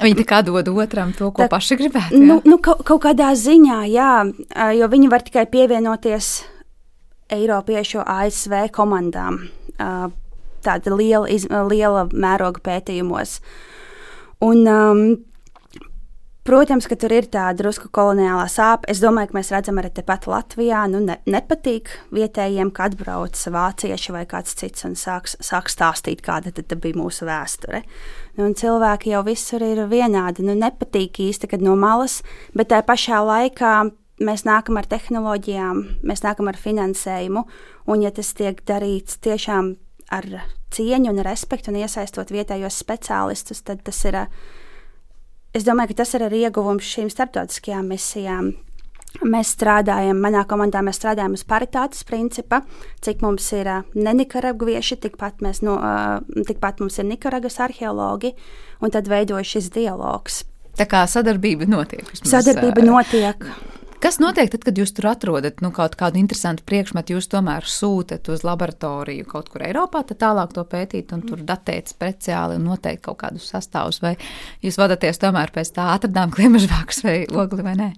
Viņi 0.00 0.16
tā 0.16 0.24
kā 0.24 0.38
dod 0.40 0.68
otram 0.72 1.10
to, 1.12 1.28
ko 1.28 1.44
tā, 1.44 1.50
paši 1.52 1.76
gribētu. 1.76 2.16
Jā? 2.16 2.24
Nu, 2.24 2.38
nu, 2.48 2.56
kaut, 2.62 2.80
kaut 2.88 3.02
kādā 3.04 3.34
ziņā, 3.36 3.82
jā, 3.92 4.12
jo 4.78 4.86
viņi 4.88 5.10
var 5.12 5.26
tikai 5.26 5.44
pievienoties 5.50 6.30
Eiropiešu 7.34 8.04
ASV 8.04 8.68
komandām. 8.74 9.44
Tāda 10.60 10.92
liela, 10.92 11.28
iz, 11.32 11.46
liela 11.48 12.04
mēroga 12.12 12.62
pētījumos. 12.66 13.38
Un, 14.44 14.64
um, 14.68 15.04
Protams, 16.40 16.86
ka 16.88 16.96
tur 16.96 17.12
ir 17.12 17.26
tāda 17.28 17.60
drusku 17.60 17.90
koloniālā 17.92 18.46
sāpe. 18.48 18.88
Es 18.90 18.98
domāju, 19.02 19.28
ka 19.30 19.36
mēs 19.36 19.50
redzam 19.52 19.76
arī 19.78 19.90
tepat 19.94 20.24
Latvijā. 20.26 20.80
Nu, 20.88 21.02
ne, 21.04 21.18
nepatīk 21.28 21.92
vietējiem, 22.16 22.72
kad 22.74 22.96
atbrauc 22.96 23.36
vācieši 23.36 24.14
vai 24.16 24.24
kāds 24.26 24.56
cits 24.56 24.86
un 24.88 24.96
sāk, 24.98 25.28
sāk 25.28 25.68
stāstīt, 25.70 26.24
kāda 26.24 26.50
tad 26.56 26.72
bija 26.80 26.96
mūsu 26.96 27.28
vēsture. 27.28 27.82
Nu, 28.40 28.48
cilvēki 28.56 29.12
jau 29.12 29.20
visur 29.28 29.62
ir 29.62 29.84
vienādi. 29.92 30.42
Nu, 30.48 30.56
nepatīk 30.58 31.20
īsti, 31.28 31.52
kad 31.52 31.62
no 31.62 31.76
malas, 31.78 32.22
bet 32.56 32.72
tajā 32.72 32.88
pašā 32.88 33.20
laikā 33.30 33.74
mēs 34.20 34.44
nākam 34.48 34.78
ar 34.80 34.88
tehnoloģijām, 34.90 35.82
mēs 36.06 36.24
nākam 36.24 36.50
ar 36.50 36.58
finansējumu, 36.60 37.44
un 37.90 38.04
ja 38.04 38.12
tas 38.14 38.32
tiek 38.36 38.60
darīts 38.68 39.20
tiešām 39.24 39.74
ar 40.10 40.26
cieņu 40.74 41.12
un 41.12 41.22
respektu 41.26 41.72
un 41.72 41.80
iesaistot 41.82 42.32
vietējos 42.34 42.80
speciālistus, 42.82 43.62
tad 43.66 43.84
tas 43.86 44.00
ir 44.08 44.18
es 45.54 45.66
domāju, 45.66 45.92
ka 45.92 46.02
tas 46.02 46.14
ir 46.18 46.26
arī 46.26 46.44
ieguvums 46.46 46.86
šīm 46.86 47.10
starptautiskajām 47.12 47.88
misijām. 47.90 48.52
Mēs 49.26 49.56
strādājam, 49.56 50.20
manā 50.22 50.44
komandā 50.46 50.84
mēs 50.86 51.00
strādājam 51.00 51.34
uz 51.34 51.42
paritātes 51.42 52.04
principa, 52.06 52.60
cik 53.02 53.24
mums 53.24 53.48
ir 53.58 53.66
nenikaraguieši, 53.98 55.00
tikpat, 55.02 55.42
no, 55.66 55.74
tikpat 56.46 56.78
mums 56.78 57.00
ir 57.02 57.08
Nikaragas 57.08 57.58
arheologi, 57.64 58.30
un 58.78 58.94
tad 58.94 59.10
veidojas 59.10 59.50
šis 59.50 59.72
dialogs. 59.74 60.44
Tā 60.78 60.86
kā 60.86 61.02
sadarbība 61.10 61.66
notiek. 61.66 62.06
Sadarbība 62.22 62.86
notiek. 62.86 63.42
Kas 64.00 64.16
notiek 64.16 64.48
tad, 64.48 64.62
kad 64.64 64.78
jūs 64.80 64.94
tur 64.96 65.10
atrodat 65.10 65.58
nu, 65.60 65.68
kaut 65.76 65.92
kādu 66.00 66.16
interesantu 66.16 66.64
priekšmetu, 66.64 67.18
jūs 67.18 67.26
tomēr 67.28 67.66
sūtat 67.68 68.30
uz 68.32 68.40
laboratoriju 68.48 69.26
kaut 69.28 69.50
kur 69.52 69.60
Eiropā, 69.66 70.00
tad 70.08 70.22
tālāk 70.22 70.54
to 70.56 70.64
pētīt 70.64 71.12
un 71.12 71.20
tur 71.26 71.42
datēt 71.44 71.92
speciāli 71.92 72.56
un 72.56 72.64
noteikt 72.70 73.02
kaut 73.04 73.18
kādus 73.20 73.50
sastāvus, 73.52 73.98
vai 74.00 74.14
jūs 74.64 74.80
vadāties 74.80 75.20
tomēr 75.20 75.52
pēc 75.52 75.74
tā 75.76 75.90
atradām 75.98 76.32
klimažvāks 76.32 77.04
vai 77.04 77.18
ogli 77.28 77.66
vai 77.66 77.76
nē? 77.76 77.90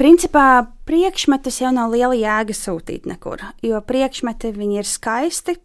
Principā 0.00 0.46
priekšmetus 0.88 1.60
jau 1.60 1.74
nav 1.76 1.92
liela 1.92 2.16
jēga 2.16 2.56
sūtīt 2.56 3.04
nekur, 3.12 3.44
jo 3.60 3.84
priekšmeti 3.84 4.54
viņi 4.56 4.80
ir 4.80 4.88
skaisti, 4.88 5.58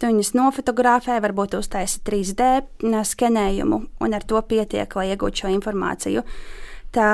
Tu 0.00 0.08
viņus 0.08 0.32
nofotografē, 0.34 1.20
varbūt 1.22 1.54
uztaisa 1.54 2.00
3D 2.02 2.46
skenējumu, 3.06 3.76
un 4.02 4.16
ar 4.16 4.24
to 4.26 4.40
pietiek, 4.42 4.96
lai 4.98 5.12
iegūtu 5.12 5.44
šo 5.44 5.52
informāciju 5.54 6.24
tā, 6.94 7.12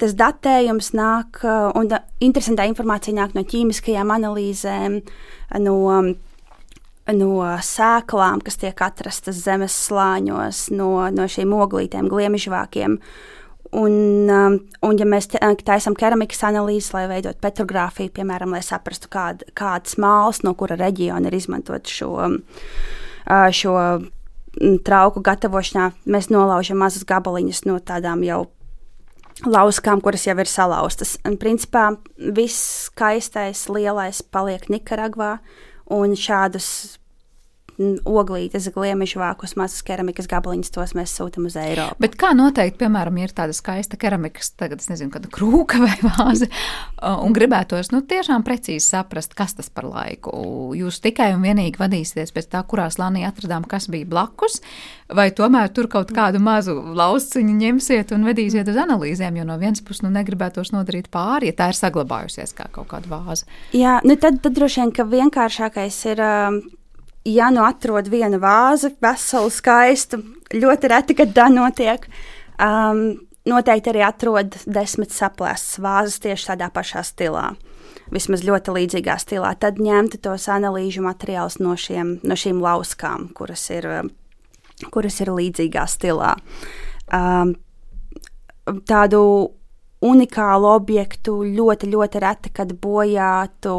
tas 0.00 0.14
datējums 0.16 0.92
nāk, 0.96 1.42
un 1.76 1.90
da, 1.90 2.02
interesantā 2.24 2.66
informācija 2.68 3.16
nāk 3.16 3.36
no 3.36 3.44
ķīmiskajām 3.46 4.12
analīzēm, 4.16 5.00
no, 5.64 5.78
no 7.16 7.30
sēklām, 7.70 8.42
kas 8.44 8.60
tiek 8.62 8.82
atrastas 8.86 9.40
zemes 9.44 9.76
slāņos, 9.86 10.66
no, 10.76 10.90
no 11.14 11.28
šīm 11.30 11.54
oglītēm, 11.56 12.10
gliemežvākiem. 12.12 13.00
Un, 13.76 13.94
un, 14.30 14.96
ja 14.96 15.06
mēs 15.08 15.26
taisām 15.66 15.96
keramikas 15.98 16.44
analīzes, 16.46 16.92
lai 16.94 17.08
veidotu 17.10 17.42
petrogrāfiju, 17.42 18.14
piemēram, 18.14 18.54
lai 18.54 18.62
saprastu, 18.64 19.10
kād, 19.12 19.42
kādas 19.58 19.98
mākslas, 20.00 20.44
no 20.46 20.54
kura 20.56 20.78
reģiona 20.80 21.28
ir 21.28 21.36
izmantot 21.36 21.90
šo, 21.90 22.12
šo 23.52 23.74
trauku 24.86 25.20
gatavošanā, 25.20 25.90
mēs 26.08 26.30
nolaužam 26.32 26.78
mazus 26.80 27.04
gabaliņus 27.08 27.66
no 27.66 27.80
tādām 27.82 28.22
jau 28.24 28.44
lauskām, 29.44 30.00
kuras 30.00 30.26
jau 30.26 30.36
ir 30.40 30.48
salauztas. 30.48 31.16
Un, 31.26 31.36
principā 31.40 31.90
viss 32.16 32.88
skaistais, 32.88 33.66
lielais 33.72 34.22
paliek 34.22 34.68
Nikaragvā, 34.72 35.36
un 35.92 36.16
šādus 36.18 36.98
oglītes, 37.78 38.70
gliemežu 38.72 39.20
vākus, 39.20 39.54
mazas 39.58 39.82
keramikas 39.86 40.28
gabaliņus, 40.30 40.72
tos 40.72 40.94
mēs 40.96 41.12
sūtām 41.18 41.48
uz 41.50 41.56
Eiropu. 41.60 41.98
Bet 42.00 42.16
kā 42.20 42.32
noteikti, 42.36 42.78
piemēram, 42.80 43.18
ir 43.20 43.34
tāda 43.36 43.52
skaista 43.56 43.98
keramikas, 44.00 44.52
tagad 44.56 44.80
es 44.80 44.88
nezinu, 44.88 45.12
kāda 45.12 45.30
krūka 45.32 45.80
vai 45.84 45.94
vāze, 46.00 46.48
un 47.04 47.36
gribētos, 47.36 47.92
nu, 47.92 48.00
tiešām 48.08 48.44
precīzi 48.46 48.86
saprast, 48.86 49.36
kas 49.36 49.56
tas 49.58 49.68
par 49.72 49.88
laiku. 49.90 50.32
Jūs 50.76 51.02
tikai 51.04 51.32
un 51.36 51.44
vienīgi 51.44 51.80
vadīsieties 51.80 52.32
pēc 52.36 52.48
tā, 52.54 52.62
kurā 52.68 52.88
slānī 52.92 53.26
atradām, 53.28 53.66
kas 53.68 53.90
bija 53.92 54.08
blakus, 54.08 54.62
vai 55.12 55.28
tomēr 55.36 55.68
tur 55.76 55.90
kaut 55.92 56.14
kādu 56.16 56.40
mazu 56.42 56.78
lausciņu 56.96 57.58
ņemsiet 57.60 58.14
un 58.16 58.24
vedīsiet 58.26 58.72
uz 58.72 58.80
analīzēm, 58.86 59.36
jo 59.40 59.46
no 59.48 59.58
vienas 59.60 59.84
puses 59.84 60.06
nu, 60.06 60.14
negribētos 60.16 60.72
nodarīt 60.72 61.10
pāri, 61.12 61.52
ja 61.52 61.58
tā 61.60 61.70
ir 61.72 61.78
saglabājusies 61.78 62.56
kā 62.56 62.70
kaut 62.72 62.88
kāda 62.94 63.12
vāze. 63.12 63.44
Jā, 63.76 64.00
nu 64.06 64.16
tad, 64.20 64.40
tad 64.44 64.56
droši 64.56 64.82
vien, 64.82 64.96
ka 64.96 65.08
vienkāršākais 65.12 66.02
ir. 66.14 66.26
Ja 67.26 67.50
nu 67.50 67.64
atrod 67.66 68.08
vienu 68.12 68.38
vāzi, 68.42 68.92
veselu, 69.02 69.50
skaistu, 69.50 70.20
ļoti 70.54 70.90
reti, 70.92 71.16
kad 71.18 71.32
tā 71.34 71.48
notiek. 71.50 72.06
Um, 72.62 73.08
noteikti 73.48 73.90
arī 73.92 74.04
atrod 74.06 74.54
desmit 74.66 75.14
saplēstas 75.14 75.80
vāzes 75.82 76.20
tieši 76.22 76.52
tādā 76.52 76.70
pašā 76.74 77.02
stilā. 77.06 77.48
Vismaz 78.14 78.44
ļoti 78.46 78.76
līdzīgā 78.76 79.16
stilā. 79.18 79.50
Tad 79.58 79.82
ņemtu 79.82 80.22
tos 80.22 80.46
analīžu 80.52 81.02
materiālus 81.02 81.58
no, 81.58 81.74
šiem, 81.74 82.20
no 82.22 82.38
šīm 82.38 82.62
lauskām, 82.62 83.26
kuras 83.34 83.66
ir 83.74 83.90
um, 83.90 84.12
kuras 84.92 85.20
ir 85.24 85.32
līdzīgā 85.34 85.84
stilā. 85.88 86.34
Um, 87.14 87.54
tādu 88.88 89.22
unikālu 90.06 90.70
objektu 90.74 91.38
ļoti, 91.46 91.90
ļoti 91.92 92.22
reti, 92.22 92.52
kad 92.54 92.74
bojātu. 92.82 93.76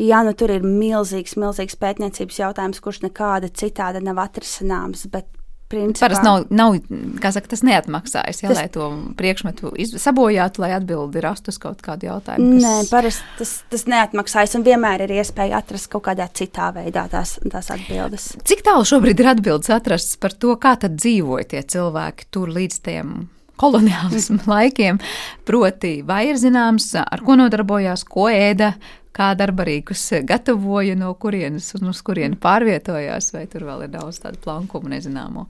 Jā, 0.00 0.22
nu 0.24 0.32
tur 0.38 0.52
ir 0.54 0.64
milzīgs, 0.64 1.36
milzīgs 1.40 1.76
pētniecības 1.80 2.40
jautājums, 2.40 2.80
kurš 2.80 3.02
nekāda 3.04 3.50
citāda 3.52 4.00
nav 4.04 4.22
atrisināms, 4.22 5.04
bet 5.12 5.28
Principā. 5.70 6.08
Parasti 6.08 6.26
nav, 6.26 6.44
nav 6.50 7.30
saka, 7.30 7.46
tas 7.52 7.60
neatmaksājas, 7.62 8.40
ja, 8.42 8.48
tas, 8.50 8.58
lai 8.58 8.64
to 8.74 8.88
priekšmetu 9.14 9.70
sabojātu, 10.02 10.64
lai 10.64 10.72
atbildi 10.74 11.22
rastu 11.22 11.52
uz 11.54 11.60
kaut 11.62 11.78
kādu 11.86 12.08
jautājumu. 12.08 12.56
Kas... 12.56 12.64
Nē, 12.64 12.72
parasti 12.90 13.36
tas, 13.38 13.52
tas 13.70 13.86
neatmaksājas, 13.92 14.56
un 14.58 14.66
vienmēr 14.66 15.04
ir 15.06 15.14
iespēja 15.20 15.60
atrast 15.62 15.86
kaut 15.92 16.08
kādā 16.08 16.26
citā 16.34 16.72
veidā 16.74 17.06
tās, 17.12 17.36
tās 17.54 17.70
atbildes. 17.70 18.32
Cik 18.50 18.66
tālu 18.66 18.88
šobrīd 18.90 19.22
ir 19.22 19.30
atbildes 19.36 19.70
atrasts 19.70 20.18
par 20.18 20.34
to, 20.34 20.56
kā 20.58 20.74
tad 20.74 20.98
dzīvoja 20.98 21.46
tie 21.54 21.62
cilvēki 21.76 22.26
tur 22.34 22.50
līdz 22.50 22.82
tiem 22.90 23.14
koloniālismu 23.62 24.42
laikiem? 24.50 24.98
Proti, 25.46 26.00
vai 26.02 26.24
ir 26.32 26.42
zināms, 26.42 26.96
ar 26.98 27.22
ko 27.22 27.38
nodarbojās, 27.38 28.02
ko 28.10 28.26
ēda, 28.26 28.72
kā 29.16 29.32
darbarīgus 29.38 30.02
gatavoja, 30.28 30.96
no 30.98 31.12
kurienes 31.18 31.72
un 31.78 31.90
uz 31.90 32.02
kurieni 32.06 32.38
pārvietojās, 32.40 33.32
vai 33.34 33.46
tur 33.50 33.66
vēl 33.68 33.86
ir 33.86 33.94
daudz 33.94 34.22
tādu 34.22 34.40
plankumu 34.44 34.92
nezināmo? 34.92 35.46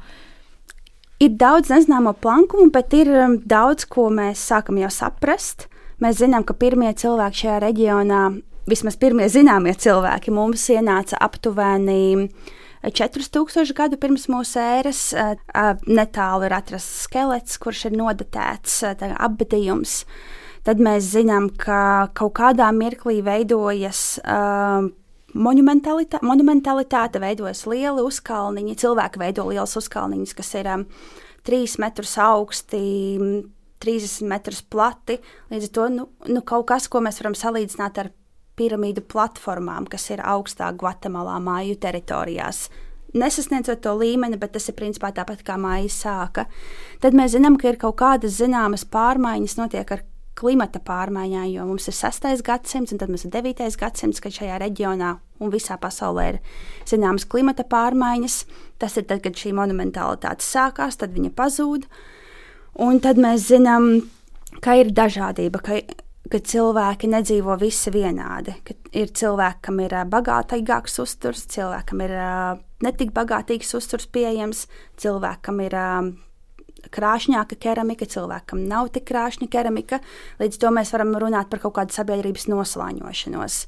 Ir 1.21 1.35
daudz 1.37 1.69
nezināmo 1.69 2.15
plankumu, 2.17 2.71
bet 2.73 2.95
ir 2.97 3.11
um, 3.13 3.37
daudz, 3.45 3.85
ko 3.85 4.09
mēs 4.15 4.41
sākam 4.53 4.81
jau 4.81 4.89
saprast. 4.95 5.67
Mēs 6.01 6.23
zinām, 6.23 6.47
ka 6.49 6.57
pirmie 6.57 6.95
cilvēki 6.97 7.43
šajā 7.43 7.59
reģionā, 7.67 8.23
vismaz 8.71 8.97
pirmie 9.01 9.27
zināmie 9.29 9.75
cilvēki, 9.77 10.33
mums 10.33 10.65
ienāca 10.73 11.21
aptuveni 11.21 12.31
4000 12.81 13.77
gadu 13.77 14.01
pirms 14.01 14.25
mūsu 14.33 14.63
ēras. 14.63 15.03
Netālu 15.85 16.49
ir 16.49 16.57
atrasts 16.57 17.05
skelets, 17.05 17.61
kurš 17.61 17.91
ir 17.91 17.99
nodatēts, 18.01 18.81
apbedījums 19.13 20.01
tad 20.67 20.83
mēs 20.83 21.13
zinām, 21.15 21.51
ka 21.51 22.11
kaut 22.17 22.35
kādā 22.41 22.71
mirklī 22.77 23.21
veidojas. 23.27 24.19
Uh, 24.25 24.91
Monumentalitāte, 25.31 26.27
monumentalitāte 26.27 27.21
veidojas 27.23 27.61
lieli 27.71 28.03
uzkalniņi, 28.03 28.73
cilvēki 28.83 29.21
veido 29.21 29.45
liels 29.47 29.77
uzkalniņus, 29.79 30.33
kas 30.35 30.49
ir 30.59 30.67
um, 30.73 30.83
3 31.47 31.77
metrus 31.79 32.17
augsti, 32.19 32.81
30 33.81 34.27
metrus 34.27 34.61
plati. 34.67 35.21
Līdz 35.53 35.69
ar 35.69 35.75
to 35.77 35.87
nu, 35.95 36.09
nu, 36.29 36.43
kaut 36.43 36.67
kas, 36.73 36.89
ko 36.91 37.03
mēs 37.05 37.23
varam 37.23 37.39
salīdzināt 37.39 38.03
ar 38.03 38.11
piramīdu 38.61 39.05
platformām, 39.09 39.89
kas 39.89 40.11
ir 40.13 40.23
augstāk 40.27 40.81
Gvatemalā 40.83 41.39
māju 41.43 41.79
teritorijās. 41.81 42.67
Nesasniedzot 43.17 43.81
to 43.83 43.95
līmeni, 43.99 44.39
bet 44.39 44.53
tas 44.55 44.69
ir 44.71 44.77
principā 44.79 45.11
tāpat 45.15 45.41
kā 45.47 45.57
māja 45.59 45.91
sāka. 45.91 46.45
Tad 47.03 47.17
mēs 47.17 47.35
zinām, 47.35 47.57
ka 47.59 47.73
ir 47.73 47.81
kaut 47.81 47.97
kādas 48.03 48.37
zināmas 48.39 48.85
pārmaiņas 48.87 49.57
notiek 49.59 49.95
ar 49.97 50.05
klimata 50.41 50.81
pārmaiņām, 50.83 51.49
jo 51.53 51.67
mums 51.69 51.89
ir 51.91 51.97
6. 51.97 52.29
gadsimts, 52.47 52.95
un 52.95 53.01
tad 53.01 53.13
mums 53.13 53.27
ir 53.27 53.33
9. 53.35 53.67
gadsimts, 53.81 54.23
kad 54.25 54.35
šajā 54.35 54.57
reģionā 54.63 55.15
un 55.41 55.53
visā 55.53 55.77
pasaulē 55.81 56.27
ir 56.33 56.39
zināmas 56.89 57.27
klimata 57.29 57.67
pārmaiņas. 57.69 58.39
Tas 58.81 58.97
ir 58.97 59.07
tad, 59.11 59.23
kad 59.25 59.37
šī 59.37 59.53
monumentalitāte 59.57 60.47
sākās, 60.47 60.97
tad 61.01 61.13
viņa 61.17 61.35
pazūd. 61.37 61.85
Un 62.81 63.03
tad 63.05 63.21
mēs 63.21 63.49
zinām, 63.51 63.91
ka 64.65 64.79
ir 64.81 64.93
dažādība, 64.97 65.61
ka, 65.65 65.81
ka 66.31 66.41
cilvēki 66.53 67.11
nedzīvo 67.13 67.59
visi 67.61 67.93
vienādi. 67.93 68.57
Ir 68.97 69.13
cilvēki, 69.21 69.63
kam 69.69 69.85
ir 69.85 69.95
bagātīgāks 70.11 70.99
uzturs, 71.05 71.45
cilvēkam 71.53 72.03
ir 72.07 72.17
netik 72.85 73.13
bagātīgs 73.17 73.77
uzturs 73.77 74.09
pieejams, 74.11 74.67
cilvēkam 75.01 75.61
ir 75.67 75.77
krāšņāka 76.95 77.59
keramika, 77.61 78.09
cilvēkam 78.09 78.65
nav 78.69 78.91
tik 78.95 79.07
krāšņa 79.11 79.49
keramika. 79.53 80.01
Līdz 80.41 80.61
to 80.63 80.73
mēs 80.75 80.93
varam 80.95 81.15
runāt 81.21 81.51
par 81.53 81.63
kaut 81.63 81.77
kādu 81.79 81.97
sabiedrības 81.97 82.49
noslāņošanos. 82.51 83.65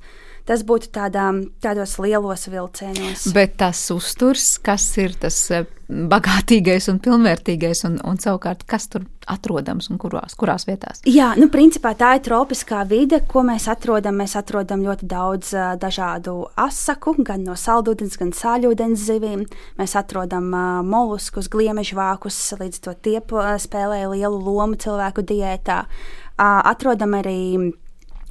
Tas 0.48 0.64
būtu 0.66 0.90
tādā, 0.94 1.28
tādos 1.62 1.98
lielos 2.02 2.48
vilcienos. 2.50 3.28
Bet 3.34 3.54
tas 3.60 3.78
uzturs, 3.94 4.56
kas 4.62 4.86
ir 4.98 5.14
tas 5.22 5.36
eh, 5.54 5.68
bagātīgais 5.86 6.88
un 6.90 6.98
pilnvērtīgais, 7.02 7.84
un, 7.86 7.98
un 8.08 8.18
savukārt, 8.18 8.64
kas 8.66 8.88
tur 8.90 9.04
atrodams 9.30 9.86
un 9.92 10.00
kurās, 10.02 10.34
kurās 10.38 10.66
vietās? 10.66 11.02
Jā, 11.06 11.32
nu, 11.38 11.46
principā 11.52 11.92
tā 11.98 12.16
ir 12.16 12.24
tropiskā 12.26 12.82
vide, 12.90 13.20
ko 13.30 13.44
mēs 13.46 13.68
atrodam. 13.70 14.18
Mēs 14.18 14.34
atrodam 14.38 14.82
ļoti 14.82 15.08
daudz 15.10 15.52
uh, 15.54 15.68
dažādu 15.80 16.34
asaku, 16.58 17.14
gan 17.22 17.46
no 17.46 17.54
saldūdens, 17.58 18.18
gan 18.18 18.34
sāļūdens 18.36 19.06
zivīm. 19.06 19.46
Mēs 19.78 19.94
atrodam 20.00 20.50
uh, 20.50 20.82
moluskus, 20.86 21.50
gliemežvākus, 21.52 22.40
līdz 22.58 22.82
to 22.82 22.96
tie 22.98 23.20
spēlē 23.22 24.02
lielu 24.10 24.42
lomu 24.42 24.80
cilvēku 24.80 25.22
diētā. 25.28 25.84
Uh, 26.32 26.58
atrodam 26.72 27.14
arī 27.20 27.38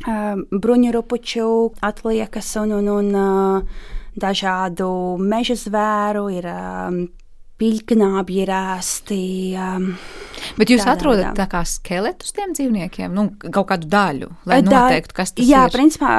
bruņurupuču 0.05 1.47
atliekas 1.81 2.55
un, 2.61 2.71
un, 2.79 2.87
un 2.89 3.67
dažādu 4.17 5.17
meža 5.17 5.55
zvēru, 5.55 6.27
ir 6.33 6.47
piļķinābi 7.61 8.41
ir 8.43 8.51
ēsti. 8.57 9.21
Um, 9.61 9.93
Bet 10.57 10.71
jūs 10.71 10.83
atrodat 10.89 11.31
veidā. 11.31 11.33
tā 11.37 11.45
kā 11.51 11.61
skeletus 11.67 12.33
tiem 12.35 12.53
dzīvniekiem, 12.57 13.13
nu, 13.13 13.27
kaut 13.53 13.67
kādu 13.69 13.89
daļu, 13.91 14.29
lai 14.49 14.59
da, 14.65 14.71
noteiktu, 14.87 15.15
kas 15.17 15.33
tas 15.35 15.45
jā, 15.45 15.65
ir. 15.67 15.69
Jā, 15.69 15.73
principā 15.75 16.13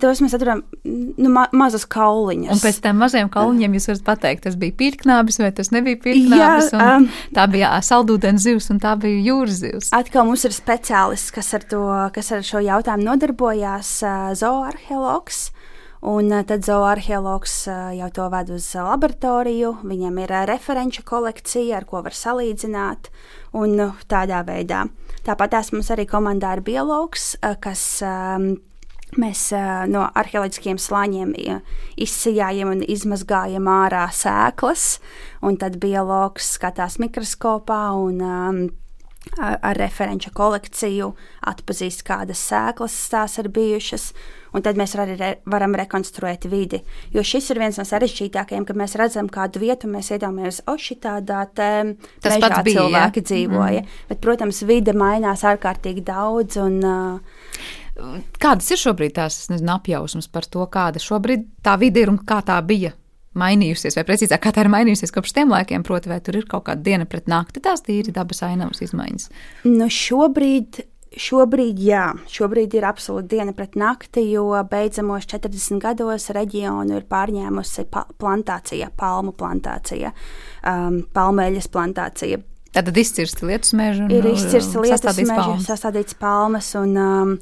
tos 0.00 0.22
mēs 0.24 0.36
atrodam 0.38 0.62
nu, 0.86 1.30
ma 1.32 1.46
mazas 1.56 1.84
kauliņas. 1.92 2.54
Un 2.54 2.62
pēc 2.62 2.80
tam 2.84 3.00
mazajiem 3.02 3.30
kauliņiem 3.34 3.76
jūs 3.76 3.90
varat 3.92 4.06
pateikt, 4.06 4.46
tas 4.46 4.56
bija 4.60 4.76
pirknābis 4.80 5.40
vai 5.42 5.52
tas 5.56 5.72
nebija 5.74 6.00
pirknābis. 6.06 6.72
Jā, 6.72 6.92
um, 6.96 7.08
tā 7.36 7.46
bija 7.52 7.74
saldūdens 7.84 8.46
zivs 8.46 8.70
un 8.72 8.80
tā 8.82 8.96
bija 9.02 9.20
jūras 9.28 9.60
zivs. 9.60 9.92
Atkal 9.96 10.26
mums 10.28 10.46
ir 10.48 10.56
speciālists, 10.56 11.34
kas 11.34 11.52
ar, 11.58 11.68
to, 11.68 11.84
kas 12.16 12.32
ar 12.36 12.46
šo 12.46 12.64
jautājumu 12.64 13.10
nodarbojās, 13.10 13.98
zooarheologs. 14.40 15.50
Un 16.04 16.28
eh, 16.32 16.44
tad 16.44 16.64
zooarheologs 16.66 17.54
eh, 17.72 17.96
jau 18.00 18.10
to 18.12 18.28
ved 18.32 18.50
uz 18.52 18.68
laboratoriju, 18.76 19.72
viņam 19.88 20.20
ir 20.20 20.34
eh, 20.34 20.44
referenču 20.50 21.04
kolekcija, 21.08 21.78
ar 21.78 21.86
ko 21.88 22.02
var 22.04 22.16
salīdzināt, 22.16 23.08
un 23.56 23.80
tādā 24.04 24.42
veidā. 24.44 24.84
Tāpat 25.24 25.56
mums 25.72 25.90
arī 25.90 26.04
komandā 26.06 26.52
ir 26.56 26.64
biologs, 26.66 27.34
kas 27.60 28.02
ehm, 28.04 28.56
Mēs 29.16 29.52
no 29.88 30.00
arheoloģiskiem 30.18 30.80
slāņiem 30.82 31.30
izsijājam 32.02 32.72
un 32.72 32.80
izmazgājam 32.82 33.68
ārā 33.70 34.02
sēklas, 34.12 34.98
un 35.46 35.56
tad 35.56 35.78
biologs 35.80 36.50
skatās 36.58 36.98
mikroskopā 37.00 37.78
un 37.96 38.18
um, 38.20 38.58
ar, 39.36 39.76
referenču 39.76 40.30
kolekciju 40.34 41.10
atpazīst, 41.50 42.04
kādas 42.06 42.40
sēklas 42.48 42.94
tās 43.12 43.36
ir 43.40 43.48
bijušas, 43.52 44.08
un 44.56 44.64
tad 44.64 44.78
mēs 44.80 44.96
arī 44.96 45.16
re, 45.20 45.30
varam 45.50 45.76
rekonstruēt 45.76 46.48
vidi. 46.50 46.80
Jo 47.14 47.24
šis 47.26 47.50
ir 47.52 47.60
viens 47.62 47.78
no 47.80 47.86
sarežģītākajiem, 47.88 48.66
kad 48.68 48.78
mēs 48.78 48.96
redzam 48.98 49.30
kādu 49.32 49.62
vietu, 49.62 49.90
mēs 49.92 50.12
iedomājamies, 50.16 50.62
o, 50.70 50.76
šī 50.80 50.98
tādā 51.04 51.44
bija, 52.66 52.82
cilvēki 52.82 53.22
ja? 53.22 53.28
dzīvoja. 53.32 53.82
Mm. 53.82 54.04
Bet, 54.10 54.22
protams, 54.24 54.62
vide 54.68 54.96
mainās 54.96 55.44
ārkārtīgi 55.46 56.06
daudz. 56.06 56.60
Un, 56.62 56.78
uh, 56.84 58.22
Kādas 58.40 58.68
ir 58.72 58.80
šobrīd 58.80 59.16
tās 59.16 59.46
nezinu, 59.48 59.72
apjausmas 59.78 60.28
par 60.28 60.48
to, 60.48 60.64
kāda 60.72 61.00
šobrīd 61.00 61.48
tā 61.64 61.78
vide 61.80 62.04
ir 62.04 62.12
un 62.12 62.20
kā 62.28 62.42
tā 62.44 62.58
bija 62.64 62.92
mainījusies, 63.38 63.96
vai 63.98 64.06
precīzāk, 64.08 64.42
kā 64.42 64.52
tā 64.54 64.64
ir 64.64 64.72
mainījusies 64.72 65.14
kopš 65.14 65.36
tiem 65.36 65.54
laikiem, 65.54 65.84
proti, 65.86 66.10
vai 66.12 66.20
tur 66.24 66.40
ir 66.40 66.48
kaut 66.50 66.66
kāda 66.68 66.84
diena 66.86 67.06
pret 67.08 67.30
nakti, 67.30 67.62
tās 67.64 67.84
tīri 67.86 68.14
dabas 68.14 68.42
ainavas 68.46 68.82
izmaiņas? 68.86 69.30
Nu, 69.68 69.88
šobrīd 69.92 70.84
Šobrīd, 71.16 71.78
jā, 71.80 72.10
šobrīd 72.28 72.74
ir 72.76 72.84
absolūti 72.84 73.38
diena 73.38 73.54
pret 73.56 73.76
nakti, 73.78 74.20
jo 74.34 74.50
beidzamos 74.68 75.24
40 75.30 75.80
gados 75.80 76.28
reģionu 76.36 76.98
ir 76.98 77.06
pārņēmusi 77.08 77.86
pa 77.88 78.02
plantācija, 78.20 78.90
palmu 79.00 79.32
plantācija, 79.38 80.10
um, 80.68 80.98
palmeļas 81.16 81.70
plantācija. 81.72 82.42
Tad 82.76 82.98
izcirsti 83.00 83.48
lietus 83.48 83.72
mežu. 83.78 84.10
Ir 84.12 84.28
izcirsti 84.28 84.82
lietus 84.82 85.22
mežu, 85.22 85.56
sastādīts 85.64 86.18
palmas, 86.20 86.68
un 86.76 86.92
um, 87.00 87.32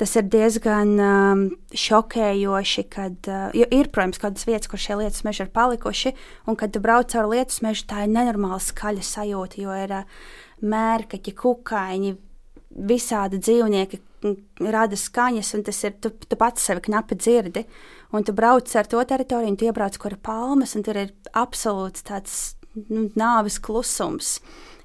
tas 0.00 0.14
ir 0.18 0.26
diezgan 0.30 0.94
um, 0.98 1.42
šokējoši, 1.78 2.84
kad 2.90 3.28
uh, 3.30 3.54
ir, 3.54 3.90
protams, 3.94 4.20
kādas 4.22 4.46
vietas, 4.48 4.70
kur 4.70 4.82
šie 4.82 4.98
lietus 4.98 5.24
meži 5.26 5.44
ir 5.44 5.52
palikuši, 5.54 6.14
un 6.50 6.58
kad 6.58 6.74
tu 6.74 6.82
brauc 6.82 7.12
caur 7.12 7.30
lietus 7.30 7.62
mežu, 7.64 7.86
tā 7.90 8.04
ir 8.04 8.14
nenormāla 8.14 8.60
skaļa 8.62 9.04
sajūta, 9.06 9.60
jo 9.62 9.76
ir 9.84 9.94
uh, 10.00 10.24
mērkaķi, 10.64 11.36
kukaiņi, 11.38 12.16
visādi 12.74 13.38
dzīvnieki 13.38 14.00
rada 14.72 14.96
skaņas, 14.98 15.52
un 15.56 15.62
tas 15.66 15.78
ir 15.84 15.94
tu, 16.02 16.10
tu 16.10 16.38
pats 16.40 16.64
sevi 16.64 16.82
knapi 16.86 17.18
dzirdi. 17.18 17.64
Un 18.14 18.24
tu 18.24 18.34
brauc 18.36 18.70
ar 18.78 18.88
to 18.88 19.02
teritoriju, 19.02 19.52
un 19.52 19.58
tu 19.58 19.68
iebrauc, 19.68 19.98
kur 20.00 20.14
ir 20.14 20.22
palmas, 20.22 20.74
un 20.78 20.84
tur 20.86 20.98
ir 21.00 21.12
absolūts 21.34 22.06
tāds 22.06 22.36
nu, 22.88 23.08
nāves 23.18 23.58
klusums. 23.62 24.38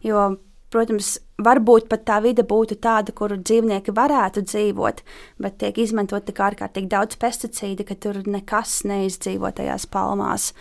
Jo, 0.05 0.31
protams, 0.73 1.17
varbūt 1.39 1.87
pat 1.91 2.05
tā 2.07 2.19
vide 2.23 2.43
būtu 2.47 2.77
tāda, 2.83 3.13
kur 3.15 3.33
dzīvnieki 3.37 3.95
varētu 3.95 4.43
dzīvot, 4.47 5.01
bet 5.41 5.57
tiek 5.61 5.79
izmantot 5.81 6.27
tik 6.27 6.41
ārkārtīgi 6.43 6.91
daudz 6.91 7.19
pesticīdu, 7.19 7.87
ka 7.87 7.95
tur 7.95 8.21
nekas 8.27 8.81
neizdzīvo 8.89 9.51
tajās 9.55 9.87
palmās. 9.89 10.51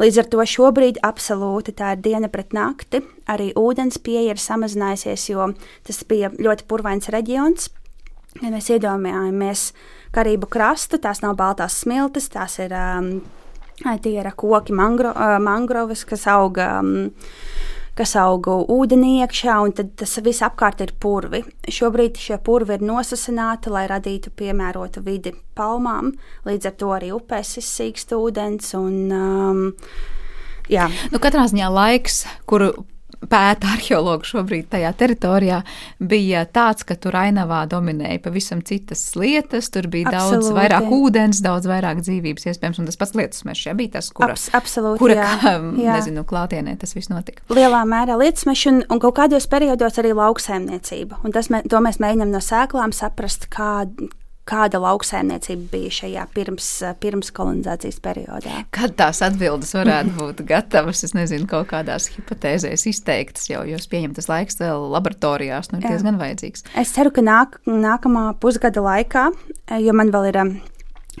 Līdz 0.00 0.24
ar 0.24 0.30
to 0.32 0.44
šobrīd 0.50 0.98
absolūti 1.06 1.76
tā 1.78 1.92
ir 1.94 2.02
diena 2.02 2.28
pret 2.32 2.54
nakti. 2.56 3.04
Arī 3.30 3.52
ūdens 3.58 4.00
pieeja 4.02 4.34
ir 4.34 4.42
samazinājusies, 4.42 5.28
jo 5.30 5.52
tas 5.86 6.02
bija 6.08 6.32
ļoti 6.34 6.66
purvains 6.66 7.10
reģions. 7.14 7.70
Ja 8.42 8.50
mēs 8.50 8.72
iedomājamies 8.74 9.68
Karību 10.14 10.48
krastu, 10.50 10.98
tās 11.02 11.22
nav 11.22 11.36
baltās 11.38 11.76
smiltis, 11.82 12.26
tās 12.30 12.58
ir 12.62 12.74
um, 12.74 13.08
tie 14.02 14.16
ir 14.18 14.30
koki, 14.38 14.74
mangro, 14.74 15.10
uh, 15.14 15.36
mangroves, 15.42 16.04
kas 16.06 16.26
auga. 16.30 16.80
Um, 16.80 17.12
kas 17.98 18.14
aug 18.18 18.48
ūdenī 18.74 19.20
iekšā, 19.24 19.58
un 19.64 19.74
tas 19.74 20.16
viss 20.24 20.44
apkārt 20.44 20.82
ir 20.84 20.94
purvi. 21.00 21.44
Šobrīd 21.70 22.18
šie 22.20 22.38
purvi 22.44 22.78
ir 22.78 22.86
nosasināti, 22.86 23.70
lai 23.74 23.86
radītu 23.90 24.32
piemērotu 24.34 25.04
vidi 25.06 25.34
palmām, 25.58 26.14
līdz 26.48 26.70
ar 26.70 26.74
to 26.80 26.90
arī 26.96 27.12
upēs 27.14 27.56
izsīkst 27.62 28.16
ūdens. 28.18 28.74
Un, 28.78 28.98
um, 29.14 29.62
Jā. 30.72 30.88
Nu, 31.12 31.20
katrā 31.20 31.44
ziņā 31.50 31.68
laiks, 31.68 32.22
kuru 32.48 32.72
pēta 33.30 33.74
arheologi 33.74 34.30
šobrīd 34.30 34.68
tajā 34.72 34.92
teritorijā, 34.98 35.60
bija 35.98 36.44
tāds, 36.46 36.86
ka 36.86 36.96
tur 37.00 37.16
ainavā 37.18 37.64
dominēja 37.70 38.22
pavisam 38.24 38.62
citas 38.66 39.02
lietas. 39.18 39.70
Tur 39.74 39.88
bija 39.92 40.10
Absolūti. 40.10 40.40
daudz 40.40 40.56
vairāk 40.58 40.90
ūdens, 40.94 41.42
daudz 41.44 41.68
vairāk 41.70 42.02
dzīvības 42.04 42.48
iespējams, 42.50 42.80
un 42.82 42.90
tas 42.90 43.00
pats 43.00 43.16
lietus 43.18 43.44
mežs 43.48 43.68
jā, 43.68 43.76
bija 43.78 43.96
tas, 43.98 44.10
kura, 44.14 44.34
Abs, 44.34 44.48
absolūti, 44.56 45.02
kura 45.02 45.18
jā, 45.20 45.54
jā. 45.84 45.98
nezinu, 45.98 46.26
klātienē 46.28 46.76
tas 46.80 46.94
viss 46.96 47.12
notika. 47.12 47.44
Lielā 47.54 47.84
mērā 47.88 48.18
lietus 48.20 48.48
mežs 48.48 48.68
un, 48.70 48.82
un 48.88 49.02
kaut 49.02 49.16
kādos 49.18 49.48
periodos 49.50 50.00
arī 50.02 50.14
lauksaimniecība. 50.16 51.22
Un 51.24 51.34
tas, 51.34 51.50
mē, 51.52 51.64
to 51.70 51.80
mēs 51.84 52.00
mēģinām 52.02 52.34
no 52.34 52.42
sēklām 52.44 52.94
saprast, 52.96 53.48
kā, 53.52 53.84
kāda 54.48 54.80
lauksaimniecība 54.82 55.70
bija 55.72 55.92
šajā 55.98 56.26
pirms, 56.34 56.68
pirms 57.00 57.32
kolonizācijas 57.34 58.00
periodā. 58.04 58.60
Kad 58.74 58.96
tās 58.98 59.22
atbildes 59.24 59.72
varētu 59.76 60.14
būt 60.18 60.44
gatavas, 60.48 61.04
es 61.06 61.14
nezinu, 61.16 61.48
kaut 61.50 61.70
kādās 61.72 62.10
hipotēzēs 62.14 62.86
izteiktas, 62.90 63.48
jo 63.50 63.64
jūs 63.68 63.88
pieņemtas 63.92 64.28
laiks 64.30 64.60
laboratorijās, 64.60 65.72
nu 65.72 65.80
ir 65.80 65.88
Jā. 65.88 65.96
diezgan 65.96 66.20
vajadzīgs. 66.20 66.68
Es 66.80 66.92
ceru, 66.96 67.14
ka 67.14 67.24
nāk, 67.24 67.58
nākamā 67.68 68.30
pusgada 68.42 68.84
laikā, 68.84 69.30
jo 69.80 69.96
man 69.96 70.14
vēl 70.14 70.30
ir. 70.32 70.40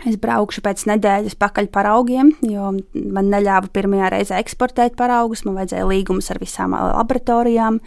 Es 0.02 0.16
braukšu 0.18 0.64
pēc 0.64 0.82
nedēļas 0.90 1.36
pakaļ 1.38 1.68
par 1.74 1.86
augiem, 1.86 2.32
jo 2.42 2.72
man 2.94 3.30
neļāva 3.30 3.70
pirmajā 3.74 4.10
reizē 4.16 4.40
eksportēt 4.42 4.96
paraugus. 4.98 5.44
Man 5.46 5.60
vajadzēja 5.60 5.86
līgumus 5.86 6.32
ar 6.34 6.42
visām 6.42 6.74
laboratorijām. 6.74 7.78